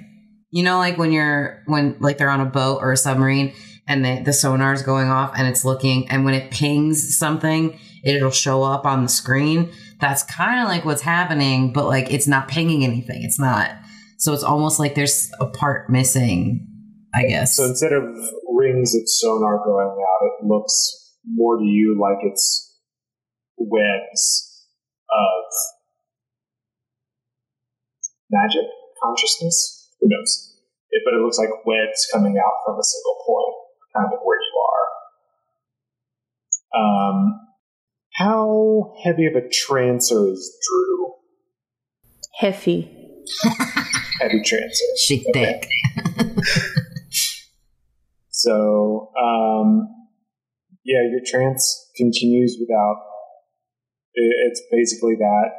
you 0.52 0.64
know, 0.64 0.78
like 0.78 0.98
when 0.98 1.12
you're 1.12 1.62
when 1.66 1.98
like 2.00 2.18
they're 2.18 2.30
on 2.30 2.42
a 2.42 2.46
boat 2.46 2.80
or 2.82 2.92
a 2.92 2.98
submarine 2.98 3.54
and 3.88 4.04
the, 4.06 4.22
the 4.24 4.34
sonar 4.34 4.74
is 4.74 4.82
going 4.82 5.10
off 5.10 5.34
and 5.38 5.48
it's 5.48 5.66
looking 5.66 6.10
and 6.10 6.26
when 6.26 6.34
it 6.34 6.52
pings 6.52 7.18
something, 7.18 7.78
it'll 8.04 8.32
show 8.32 8.64
up 8.64 8.86
on 8.86 9.04
the 9.04 9.10
screen. 9.10 9.72
That's 10.04 10.24
kind 10.24 10.60
of 10.60 10.68
like 10.68 10.84
what's 10.84 11.02
happening, 11.02 11.72
but 11.72 11.88
like 11.88 12.12
it's 12.12 12.28
not 12.28 12.50
pinging 12.50 12.84
anything. 12.84 13.24
It's 13.24 13.40
not. 13.40 13.72
So 14.18 14.34
it's 14.34 14.44
almost 14.44 14.78
like 14.78 14.96
there's 14.96 15.32
a 15.40 15.46
part 15.46 15.90
missing, 15.90 16.68
I 17.16 17.24
guess. 17.24 17.56
So 17.56 17.64
instead 17.64 17.94
of 17.94 18.04
rings 18.54 18.94
of 18.96 19.04
sonar 19.06 19.64
going 19.64 19.88
out, 19.88 20.28
it 20.28 20.46
looks 20.46 21.16
more 21.26 21.58
to 21.58 21.64
you 21.64 21.98
like 22.02 22.18
it's 22.22 22.78
webs 23.56 24.68
of 25.10 25.46
magic 28.30 28.68
consciousness. 29.02 29.90
Who 30.02 30.10
knows? 30.10 30.60
It, 30.92 31.04
but 31.06 31.14
it 31.14 31.22
looks 31.24 31.38
like 31.38 31.48
webs 31.66 32.10
coming 32.12 32.36
out 32.38 32.54
from 32.66 32.78
a 32.78 32.84
single 32.84 33.16
point, 33.26 33.56
kind 33.96 34.14
of 34.14 34.20
where 34.22 34.38
you 34.38 34.64
are. 36.76 36.82
Um, 36.82 37.43
how 38.16 38.94
heavy 39.04 39.26
of 39.26 39.36
a 39.36 39.48
trancer 39.50 40.32
is 40.32 40.58
Drew? 40.68 41.14
Heffy. 42.42 42.90
Heavy 44.20 44.42
trancer. 44.46 44.84
she 44.98 45.24
thick. 45.34 45.68
So, 48.44 49.10
um, 49.16 49.88
yeah, 50.84 51.08
your 51.10 51.22
trance 51.26 51.90
continues 51.96 52.58
without. 52.60 52.98
It's 54.14 54.62
basically 54.70 55.16
that. 55.16 55.52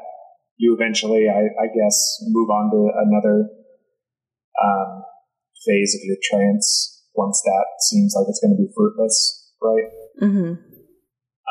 You 0.59 0.77
eventually, 0.79 1.27
I, 1.29 1.41
I 1.41 1.67
guess, 1.67 2.19
move 2.29 2.51
on 2.51 2.71
to 2.71 2.91
another 2.95 3.49
um, 4.63 5.03
phase 5.67 5.95
of 5.95 6.05
your 6.05 6.19
trance 6.23 7.03
once 7.15 7.41
that 7.45 7.65
seems 7.81 8.15
like 8.15 8.27
it's 8.29 8.41
going 8.41 8.55
to 8.55 8.63
be 8.63 8.69
fruitless, 8.77 9.51
right? 9.63 9.89
Mm-hmm. 10.23 10.55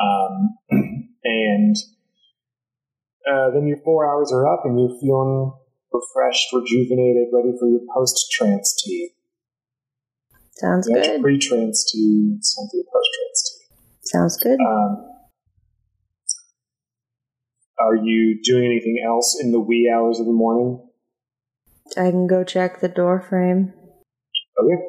Um, 0.00 0.54
and 1.24 1.76
uh, 3.30 3.50
then 3.50 3.66
your 3.66 3.78
four 3.84 4.08
hours 4.08 4.32
are 4.32 4.46
up, 4.46 4.64
and 4.64 4.78
you're 4.78 4.98
feeling 5.00 5.52
refreshed, 5.92 6.52
rejuvenated, 6.52 7.28
ready 7.32 7.52
for 7.58 7.68
your 7.68 7.80
post 7.94 8.26
trance 8.32 8.82
tea. 8.84 9.10
Sounds 10.56 10.88
That's 10.88 11.08
good. 11.08 11.22
pre-trance 11.22 11.90
tea, 11.90 12.36
some 12.40 12.68
your 12.72 12.84
post-trance 12.84 13.58
tea. 13.58 13.76
Sounds 14.04 14.36
good. 14.36 14.58
Um, 14.60 15.10
Are 17.78 17.96
you 17.96 18.40
doing 18.44 18.64
anything 18.66 19.02
else 19.04 19.36
in 19.42 19.50
the 19.50 19.60
wee 19.60 19.92
hours 19.92 20.20
of 20.20 20.26
the 20.26 20.32
morning? 20.32 20.80
I 21.96 22.10
can 22.10 22.26
go 22.26 22.44
check 22.44 22.80
the 22.80 22.88
door 22.88 23.20
frame. 23.20 23.72
Okay. 24.58 24.82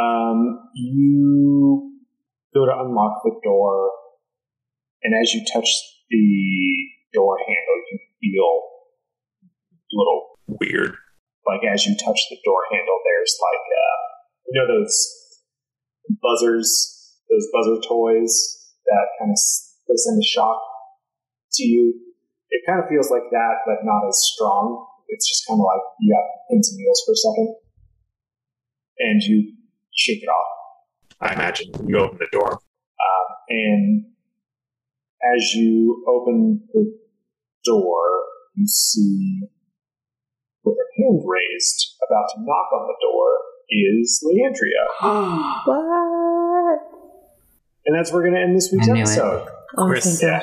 Um, 0.00 0.70
you 0.74 1.92
go 2.54 2.66
to 2.66 2.72
unlock 2.72 3.22
the 3.24 3.32
door, 3.42 3.90
and 5.02 5.14
as 5.14 5.32
you 5.34 5.44
touch 5.52 5.68
the 6.10 6.88
door 7.14 7.38
handle, 7.38 7.76
you 7.90 7.98
can 7.98 8.08
feel 8.20 8.62
a 9.74 9.94
little 9.94 10.38
Weird. 10.60 10.94
like 11.46 11.60
as 11.64 11.86
you 11.86 11.94
touch 11.96 12.20
the 12.30 12.38
door 12.44 12.62
handle, 12.72 12.98
there's 13.04 13.36
like 13.40 13.64
uh, 13.68 13.98
you 14.46 14.54
know 14.60 14.66
those 14.78 14.96
buzzers, 16.22 17.18
those 17.30 17.46
buzzer 17.52 17.80
toys 17.86 18.32
that 18.86 19.06
kind 19.18 19.30
of 19.30 19.38
they 19.88 19.94
send 19.96 20.20
a 20.20 20.26
shock 20.26 20.60
to 21.52 21.64
you. 21.64 21.94
It 22.50 22.62
kind 22.66 22.82
of 22.82 22.88
feels 22.88 23.10
like 23.10 23.28
that, 23.30 23.54
but 23.66 23.84
not 23.84 24.08
as 24.08 24.18
strong. 24.34 24.86
It's 25.08 25.28
just 25.28 25.46
kind 25.46 25.60
of 25.60 25.64
like 25.64 25.80
you 26.00 26.14
have 26.14 26.24
pins 26.50 26.70
and 26.70 26.78
needles 26.78 27.02
for 27.06 27.12
a 27.12 27.16
second, 27.16 27.56
and 28.98 29.22
you 29.22 29.52
shake 29.94 30.22
it 30.22 30.28
off. 30.28 30.46
I 31.20 31.34
imagine 31.34 31.72
you 31.86 31.98
open 31.98 32.18
the 32.18 32.28
door. 32.30 32.52
Um, 32.52 33.26
and 33.48 34.04
as 35.34 35.54
you 35.54 36.04
open 36.08 36.62
the 36.72 36.98
door, 37.64 38.06
you 38.54 38.66
see 38.66 39.40
with 40.64 40.76
her 40.76 41.04
hand 41.04 41.22
raised, 41.26 41.96
about 42.08 42.28
to 42.34 42.40
knock 42.40 42.72
on 42.72 42.86
the 42.86 42.96
door, 43.02 43.38
is 43.70 44.24
Leandria. 44.26 44.84
What? 45.66 46.78
And 47.86 47.96
that's 47.96 48.12
where 48.12 48.22
we're 48.22 48.30
going 48.30 48.34
to 48.34 48.42
end 48.42 48.56
this 48.56 48.70
week's 48.70 48.88
I 48.88 48.92
it. 48.92 48.98
episode. 48.98 49.48
Oh, 49.78 49.86
Chris, 49.86 50.20
thank 50.20 50.42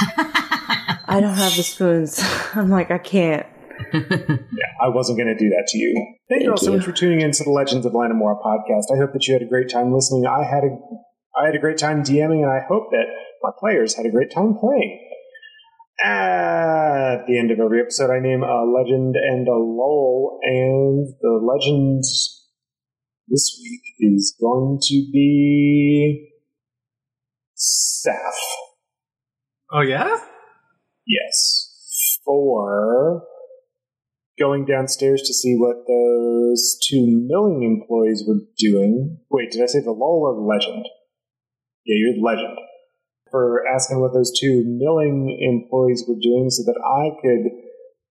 I 1.06 1.20
don't 1.20 1.34
have 1.34 1.54
the 1.56 1.62
spoons. 1.62 2.20
I'm 2.54 2.70
like, 2.70 2.90
I 2.90 2.98
can't. 2.98 3.46
Yeah, 3.92 4.72
I 4.82 4.88
wasn't 4.88 5.18
going 5.18 5.28
to 5.28 5.38
do 5.38 5.50
that 5.50 5.66
to 5.68 5.78
you. 5.78 6.16
Thank, 6.28 6.42
you 6.42 6.50
all 6.50 6.56
so 6.56 6.72
much 6.74 6.84
for 6.84 6.92
tuning 6.92 7.20
in 7.20 7.30
to 7.30 7.44
the 7.44 7.50
Legends 7.50 7.86
of 7.86 7.92
Lanimora 7.92 8.42
podcast. 8.42 8.92
I 8.92 8.96
hope 8.98 9.12
that 9.12 9.26
you 9.28 9.34
had 9.34 9.42
a 9.42 9.46
great 9.46 9.68
time 9.70 9.92
listening. 9.94 10.26
I 10.26 10.42
had 10.42 10.64
a 10.64 10.76
I 11.40 11.46
had 11.46 11.54
a 11.54 11.60
great 11.60 11.78
time 11.78 12.02
DMing, 12.02 12.42
and 12.42 12.50
I 12.50 12.60
hope 12.66 12.90
that 12.90 13.06
my 13.42 13.50
players 13.58 13.96
had 13.96 14.06
a 14.06 14.10
great 14.10 14.30
time 14.30 14.54
playing. 14.54 15.04
At 16.04 17.26
the 17.26 17.38
end 17.38 17.50
of 17.50 17.58
every 17.58 17.80
episode, 17.80 18.10
I 18.10 18.20
name 18.20 18.42
a 18.42 18.64
legend 18.64 19.16
and 19.16 19.48
a 19.48 19.56
lull, 19.56 20.38
and 20.42 21.14
the 21.20 21.40
legend 21.42 22.04
this 23.26 23.60
week 23.60 23.82
is 23.98 24.36
going 24.40 24.78
to 24.82 25.10
be 25.12 26.30
Saph. 27.56 28.12
Oh 29.72 29.80
yeah? 29.80 30.18
Yes. 31.06 32.20
For 32.24 33.22
going 34.38 34.64
downstairs 34.64 35.22
to 35.22 35.34
see 35.34 35.56
what 35.56 35.86
those 35.88 36.78
two 36.88 37.04
milling 37.26 37.62
employees 37.64 38.24
were 38.26 38.40
doing. 38.56 39.18
Wait, 39.30 39.50
did 39.50 39.62
I 39.62 39.66
say 39.66 39.80
the 39.80 39.90
lull 39.90 40.22
or 40.24 40.34
the 40.34 40.40
legend? 40.40 40.86
Yeah, 41.84 41.96
you're 41.96 42.14
the 42.14 42.22
legend. 42.22 42.58
For 43.30 43.62
asking 43.74 44.00
what 44.00 44.12
those 44.14 44.32
two 44.38 44.64
milling 44.66 45.38
employees 45.40 46.04
were 46.08 46.16
doing 46.20 46.50
so 46.50 46.62
that 46.64 46.78
I 46.84 47.10
could 47.22 47.50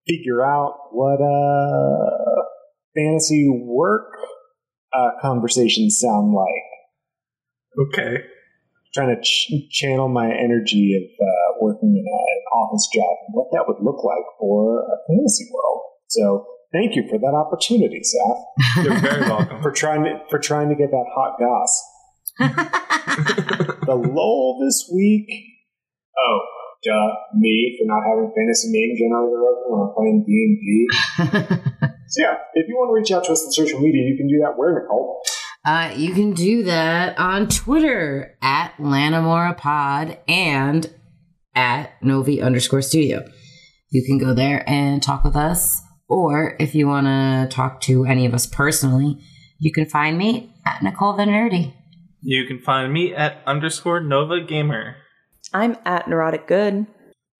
figure 0.06 0.44
out 0.44 0.74
what 0.92 1.20
uh, 1.20 2.42
fantasy 2.96 3.48
work 3.50 4.08
uh, 4.96 5.10
conversations 5.20 5.98
sound 6.00 6.32
like 6.32 7.88
Okay. 7.88 8.16
trying 8.94 9.14
to 9.14 9.20
ch- 9.22 9.52
channel 9.70 10.08
my 10.08 10.26
energy 10.26 10.96
of 10.96 11.26
uh, 11.26 11.58
working 11.60 11.90
in 11.90 12.04
a, 12.04 12.18
an 12.18 12.42
office 12.58 12.88
job 12.92 13.16
and 13.26 13.34
what 13.34 13.46
that 13.52 13.64
would 13.68 13.76
look 13.82 14.02
like 14.02 14.24
for 14.40 14.80
a 14.80 14.96
fantasy 15.08 15.44
world. 15.52 15.80
So 16.08 16.46
thank 16.72 16.96
you 16.96 17.06
for 17.08 17.18
that 17.18 17.34
opportunity, 17.34 18.00
Seth. 18.02 18.84
You're 18.84 18.98
very 18.98 19.20
welcome. 19.28 19.62
for 19.62 19.70
trying 19.70 20.04
to, 20.04 20.20
for 20.30 20.38
trying 20.38 20.70
to 20.70 20.74
get 20.74 20.90
that 20.90 21.06
hot 21.14 21.38
goss. 21.38 21.84
The 23.86 23.94
lull 23.94 24.58
this 24.64 24.90
week. 24.94 25.28
Oh, 26.18 26.40
duh, 26.84 27.14
me 27.34 27.78
for 27.78 27.86
not 27.86 28.02
having 28.08 28.32
fantasy 28.36 28.68
name 28.70 28.96
generator 28.96 29.42
open 29.42 29.64
when 29.68 29.80
I'm 29.80 29.94
playing 29.94 30.24
D 30.26 30.30
and 30.44 31.80
D. 31.80 31.88
So 32.08 32.22
yeah, 32.22 32.36
if 32.54 32.66
you 32.68 32.74
want 32.74 32.88
to 32.88 32.94
reach 32.94 33.12
out 33.12 33.24
to 33.24 33.32
us 33.32 33.44
on 33.44 33.52
social 33.52 33.80
media, 33.80 34.02
you 34.02 34.16
can 34.16 34.28
do 34.28 34.38
that. 34.38 34.56
Where 34.56 34.80
Nicole? 34.80 35.22
Uh, 35.64 35.92
you 35.94 36.14
can 36.14 36.32
do 36.32 36.62
that 36.62 37.18
on 37.18 37.48
Twitter 37.48 38.36
at 38.40 38.74
Lanimora 38.78 39.56
Pod 39.56 40.18
and 40.26 40.90
at 41.54 42.02
Novi 42.02 42.40
underscore 42.40 42.80
studio. 42.80 43.28
You 43.90 44.02
can 44.04 44.16
go 44.16 44.32
there 44.32 44.64
and 44.66 45.02
talk 45.02 45.22
with 45.22 45.36
us. 45.36 45.82
Or 46.08 46.56
if 46.58 46.74
you 46.74 46.86
want 46.86 47.06
to 47.06 47.54
talk 47.54 47.82
to 47.82 48.06
any 48.06 48.24
of 48.24 48.32
us 48.32 48.46
personally, 48.46 49.18
you 49.58 49.70
can 49.70 49.86
find 49.86 50.16
me 50.16 50.54
at 50.64 50.82
Nicole 50.82 51.12
the 51.12 51.24
Nerdy. 51.24 51.74
You 52.22 52.46
can 52.46 52.60
find 52.60 52.92
me 52.92 53.14
at 53.14 53.42
underscore 53.46 54.00
Nova 54.00 54.40
Gamer. 54.40 54.96
I'm 55.52 55.76
at 55.84 56.08
Neurotic 56.08 56.46
Good. 56.46 56.86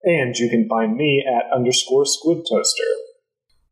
And 0.03 0.35
you 0.35 0.49
can 0.49 0.67
find 0.69 0.95
me 0.95 1.25
at 1.27 1.51
underscore 1.53 2.05
Squid 2.05 2.45
Toaster. 2.49 2.83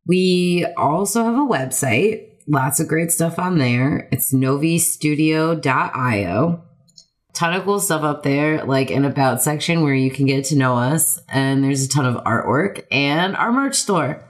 We 0.06 0.66
also 0.78 1.24
have 1.24 1.36
a 1.36 1.48
website. 1.48 2.26
Lots 2.48 2.80
of 2.80 2.88
great 2.88 3.12
stuff 3.12 3.40
on 3.40 3.58
there. 3.58 4.08
It's 4.12 4.34
novistudio.io. 4.34 6.64
Ton 7.34 7.54
of 7.54 7.64
cool 7.64 7.80
stuff 7.80 8.04
up 8.04 8.24
there, 8.24 8.66
like 8.66 8.90
an 8.90 9.06
about 9.06 9.42
section 9.42 9.84
where 9.84 9.94
you 9.94 10.10
can 10.10 10.26
get 10.26 10.46
to 10.46 10.58
know 10.58 10.76
us. 10.76 11.22
And 11.30 11.64
there's 11.64 11.86
a 11.86 11.90
ton 11.90 12.06
of 12.06 12.24
artwork 12.24 12.86
and 12.92 13.36
our 13.36 13.52
merch 13.52 13.76
store. 13.76 14.24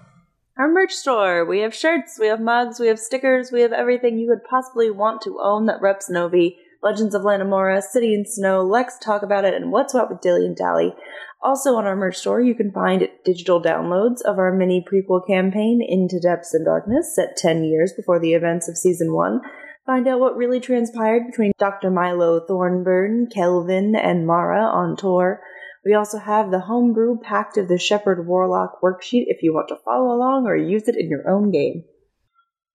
Our 0.58 0.68
merch 0.68 0.94
store. 0.94 1.46
We 1.46 1.60
have 1.60 1.76
shirts, 1.76 2.18
we 2.20 2.28
have 2.28 2.42
mugs, 2.42 2.80
we 2.80 2.88
have 2.88 3.00
stickers, 3.00 3.52
we 3.52 3.62
have 3.62 3.72
everything 3.72 4.18
you 4.18 4.28
could 4.28 4.44
possibly 4.50 4.90
want 4.90 5.22
to 5.22 5.40
own 5.42 5.68
that 5.68 5.82
reps 5.82 6.10
Novi. 6.10 6.58
Legends 6.84 7.16
of 7.16 7.24
Lanimora, 7.24 7.82
City 7.82 8.14
and 8.14 8.28
Snow, 8.28 8.62
Let's 8.62 8.98
Talk 9.00 9.24
About 9.24 9.46
It, 9.46 9.54
and 9.54 9.72
What's 9.72 9.94
What 9.94 10.10
with 10.10 10.22
Dilly 10.22 10.46
and 10.46 10.56
Dally. 10.56 10.94
Also 11.42 11.76
on 11.76 11.86
our 11.86 11.96
merch 11.96 12.18
store, 12.18 12.42
you 12.42 12.56
can 12.56 12.72
find 12.72 13.08
digital 13.24 13.62
downloads 13.62 14.22
of 14.22 14.38
our 14.38 14.54
mini 14.54 14.84
prequel 14.84 15.26
campaign, 15.26 15.82
Into 15.88 16.20
Depths 16.20 16.54
and 16.54 16.66
Darkness, 16.66 17.16
set 17.16 17.38
10 17.38 17.64
years 17.64 17.94
before 17.94 18.20
the 18.20 18.34
events 18.34 18.68
of 18.68 18.78
Season 18.78 19.14
1. 19.14 19.42
Find 19.86 20.08
out 20.08 20.20
what 20.20 20.36
really 20.36 20.60
transpired 20.60 21.28
between 21.28 21.54
Dr. 21.58 21.90
Milo 21.90 22.46
Thornburn, 22.46 23.28
Kelvin, 23.34 23.96
and 23.96 24.28
Mara 24.28 24.64
on 24.64 24.98
tour. 24.98 25.42
We 25.86 25.94
also 25.94 26.18
have 26.18 26.52
the 26.52 26.60
Homebrew 26.60 27.20
Pact 27.22 27.56
of 27.58 27.70
the 27.70 27.78
Shepherd 27.78 28.28
Warlock 28.28 28.82
worksheet 28.82 29.26
if 29.28 29.42
you 29.42 29.54
want 29.54 29.70
to 29.70 29.78
follow 29.86 30.14
along 30.14 30.46
or 30.46 30.58
use 30.58 30.88
it 30.90 30.98
in 30.98 31.10
your 31.10 31.30
own 31.30 31.52
game. 31.52 31.86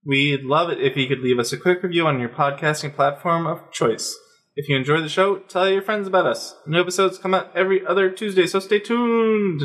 We'd 0.05 0.43
love 0.43 0.71
it 0.71 0.81
if 0.81 0.97
you 0.97 1.07
could 1.07 1.21
leave 1.21 1.39
us 1.39 1.53
a 1.53 1.57
quick 1.57 1.83
review 1.83 2.07
on 2.07 2.19
your 2.19 2.29
podcasting 2.29 2.95
platform 2.95 3.47
of 3.47 3.71
choice. 3.71 4.19
If 4.57 4.69
you 4.69 4.77
enjoy 4.77 5.01
the 5.01 5.09
show, 5.09 5.39
tell 5.39 5.71
your 5.71 5.81
friends 5.81 6.09
about 6.09 6.27
us. 6.27 6.57
New 6.67 6.81
episodes 6.81 7.19
come 7.19 7.35
out 7.35 7.55
every 7.55 7.87
other 7.87 8.11
Tuesday, 8.11 8.47
so 8.47 8.59
stay 8.59 8.81
tuned. 8.81 9.63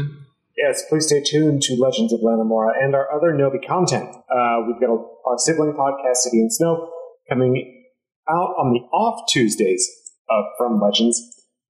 Yes, 0.55 0.83
please 0.89 1.07
stay 1.07 1.23
tuned 1.25 1.61
to 1.63 1.75
Legends 1.75 2.13
of 2.13 2.19
Lanimora 2.21 2.71
and 2.79 2.95
our 2.95 3.11
other 3.11 3.33
Novi 3.33 3.59
content. 3.59 4.09
Uh, 4.09 4.61
we've 4.67 4.79
got 4.79 4.89
our 4.89 5.37
sibling 5.37 5.73
podcast, 5.73 6.17
City 6.17 6.39
and 6.39 6.53
Snow, 6.53 6.89
coming 7.27 7.85
out 8.29 8.53
on 8.57 8.73
the 8.73 8.79
off 8.95 9.27
Tuesdays 9.29 9.87
uh, 10.29 10.41
from 10.57 10.79
Legends. 10.79 11.19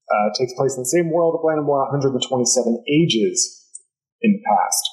Uh, 0.09 0.29
takes 0.37 0.53
place 0.53 0.75
in 0.75 0.81
the 0.81 0.85
same 0.85 1.11
world 1.11 1.35
of 1.35 1.41
Lanimora, 1.43 1.91
127 1.91 2.83
ages 2.87 3.65
in 4.21 4.33
the 4.33 4.39
past. 4.45 4.83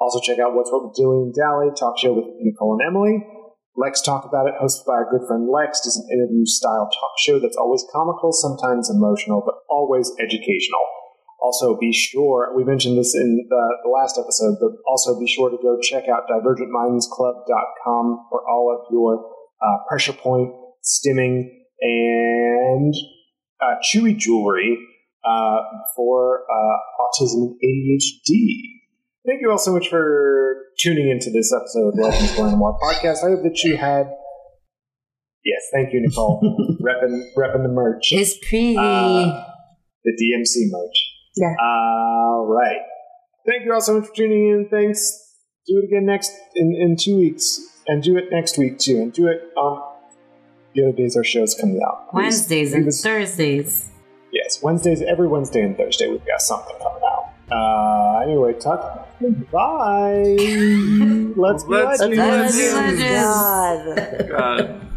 Also, 0.00 0.20
check 0.20 0.38
out 0.38 0.54
What's 0.54 0.70
What 0.70 0.86
with 0.86 0.94
Dilly 0.94 1.26
and 1.26 1.34
Dally, 1.34 1.68
talk 1.78 1.98
show 1.98 2.14
with 2.14 2.26
Nicole 2.40 2.78
and 2.78 2.86
Emily. 2.86 3.26
Lex 3.76 4.02
Talk 4.02 4.24
About 4.24 4.48
It, 4.48 4.54
hosted 4.60 4.86
by 4.86 4.94
our 4.94 5.10
good 5.10 5.26
friend 5.26 5.48
Lex, 5.48 5.86
is 5.86 5.96
an 5.96 6.08
interview 6.12 6.44
style 6.46 6.90
talk 6.90 7.14
show 7.18 7.38
that's 7.38 7.56
always 7.56 7.84
comical, 7.92 8.32
sometimes 8.32 8.90
emotional, 8.90 9.42
but 9.44 9.54
always 9.70 10.10
educational. 10.18 10.82
Also, 11.40 11.78
be 11.78 11.92
sure, 11.92 12.52
we 12.56 12.64
mentioned 12.64 12.98
this 12.98 13.14
in 13.14 13.46
the, 13.48 13.76
the 13.84 13.90
last 13.90 14.18
episode, 14.18 14.56
but 14.60 14.72
also 14.88 15.18
be 15.18 15.28
sure 15.28 15.48
to 15.50 15.56
go 15.62 15.78
check 15.80 16.08
out 16.08 16.26
divergentmindsclub.com 16.28 18.26
for 18.30 18.42
all 18.50 18.74
of 18.74 18.92
your 18.92 19.24
uh, 19.62 19.78
pressure 19.88 20.12
point, 20.12 20.50
stimming, 20.82 21.48
and 21.80 22.94
uh, 23.60 23.74
chewy 23.84 24.16
jewelry 24.16 24.76
uh, 25.24 25.60
for 25.94 26.42
uh, 26.50 26.76
autism 27.00 27.54
and 27.62 28.00
ADHD. 28.00 28.77
Thank 29.28 29.42
you 29.42 29.50
all 29.50 29.58
so 29.58 29.74
much 29.74 29.88
for 29.88 30.56
tuning 30.78 31.10
into 31.10 31.30
this 31.30 31.52
episode 31.52 31.88
of 31.88 31.94
Legends 31.98 32.32
of 32.32 32.38
Lanimora 32.38 32.78
podcast. 32.80 33.18
I 33.22 33.28
hope 33.30 33.42
that 33.42 33.60
you 33.62 33.76
had. 33.76 34.06
Yes, 35.44 35.60
thank 35.70 35.92
you, 35.92 36.00
Nicole. 36.00 36.40
repping, 36.80 37.20
repping 37.36 37.62
the 37.62 37.68
merch. 37.68 38.08
It's 38.10 38.38
pretty. 38.48 38.76
Uh, 38.78 39.44
the 40.04 40.12
DMC 40.12 40.70
merch. 40.70 40.96
Yeah. 41.36 41.54
All 41.62 42.46
right. 42.46 42.80
Thank 43.46 43.66
you 43.66 43.74
all 43.74 43.82
so 43.82 43.98
much 43.98 44.08
for 44.08 44.14
tuning 44.14 44.48
in. 44.48 44.68
Thanks. 44.70 45.26
Do 45.66 45.78
it 45.78 45.84
again 45.84 46.06
next 46.06 46.32
in, 46.54 46.74
in 46.74 46.96
two 46.98 47.18
weeks, 47.18 47.60
and 47.86 48.02
do 48.02 48.16
it 48.16 48.32
next 48.32 48.56
week 48.56 48.78
too, 48.78 48.96
and 48.96 49.12
do 49.12 49.26
it 49.26 49.42
on 49.58 49.96
the 50.74 50.84
other 50.84 50.96
days 50.96 51.18
our 51.18 51.24
show's 51.24 51.54
coming 51.54 51.80
out. 51.86 52.10
Please 52.10 52.22
Wednesdays 52.22 52.70
leave 52.70 52.78
and 52.78 52.88
us- 52.88 53.02
Thursdays. 53.02 53.90
Yes, 54.32 54.62
Wednesdays, 54.62 55.02
every 55.02 55.28
Wednesday 55.28 55.62
and 55.62 55.76
Thursday, 55.76 56.08
we've 56.08 56.24
got 56.26 56.40
something 56.40 56.76
coming 56.78 56.94
out. 56.96 56.97
Uh, 57.50 58.20
anyway, 58.24 58.52
talk. 58.54 59.08
Bye. 59.50 60.36
Let's 61.36 61.64
be 61.64 61.70
Let's 61.74 62.00
legends. 62.00 62.10
be 62.10 62.16
Let's 62.16 62.56
be 62.56 62.62
legends. 62.74 63.00
legends. 63.00 64.22
God. 64.30 64.68
God. 64.68 64.87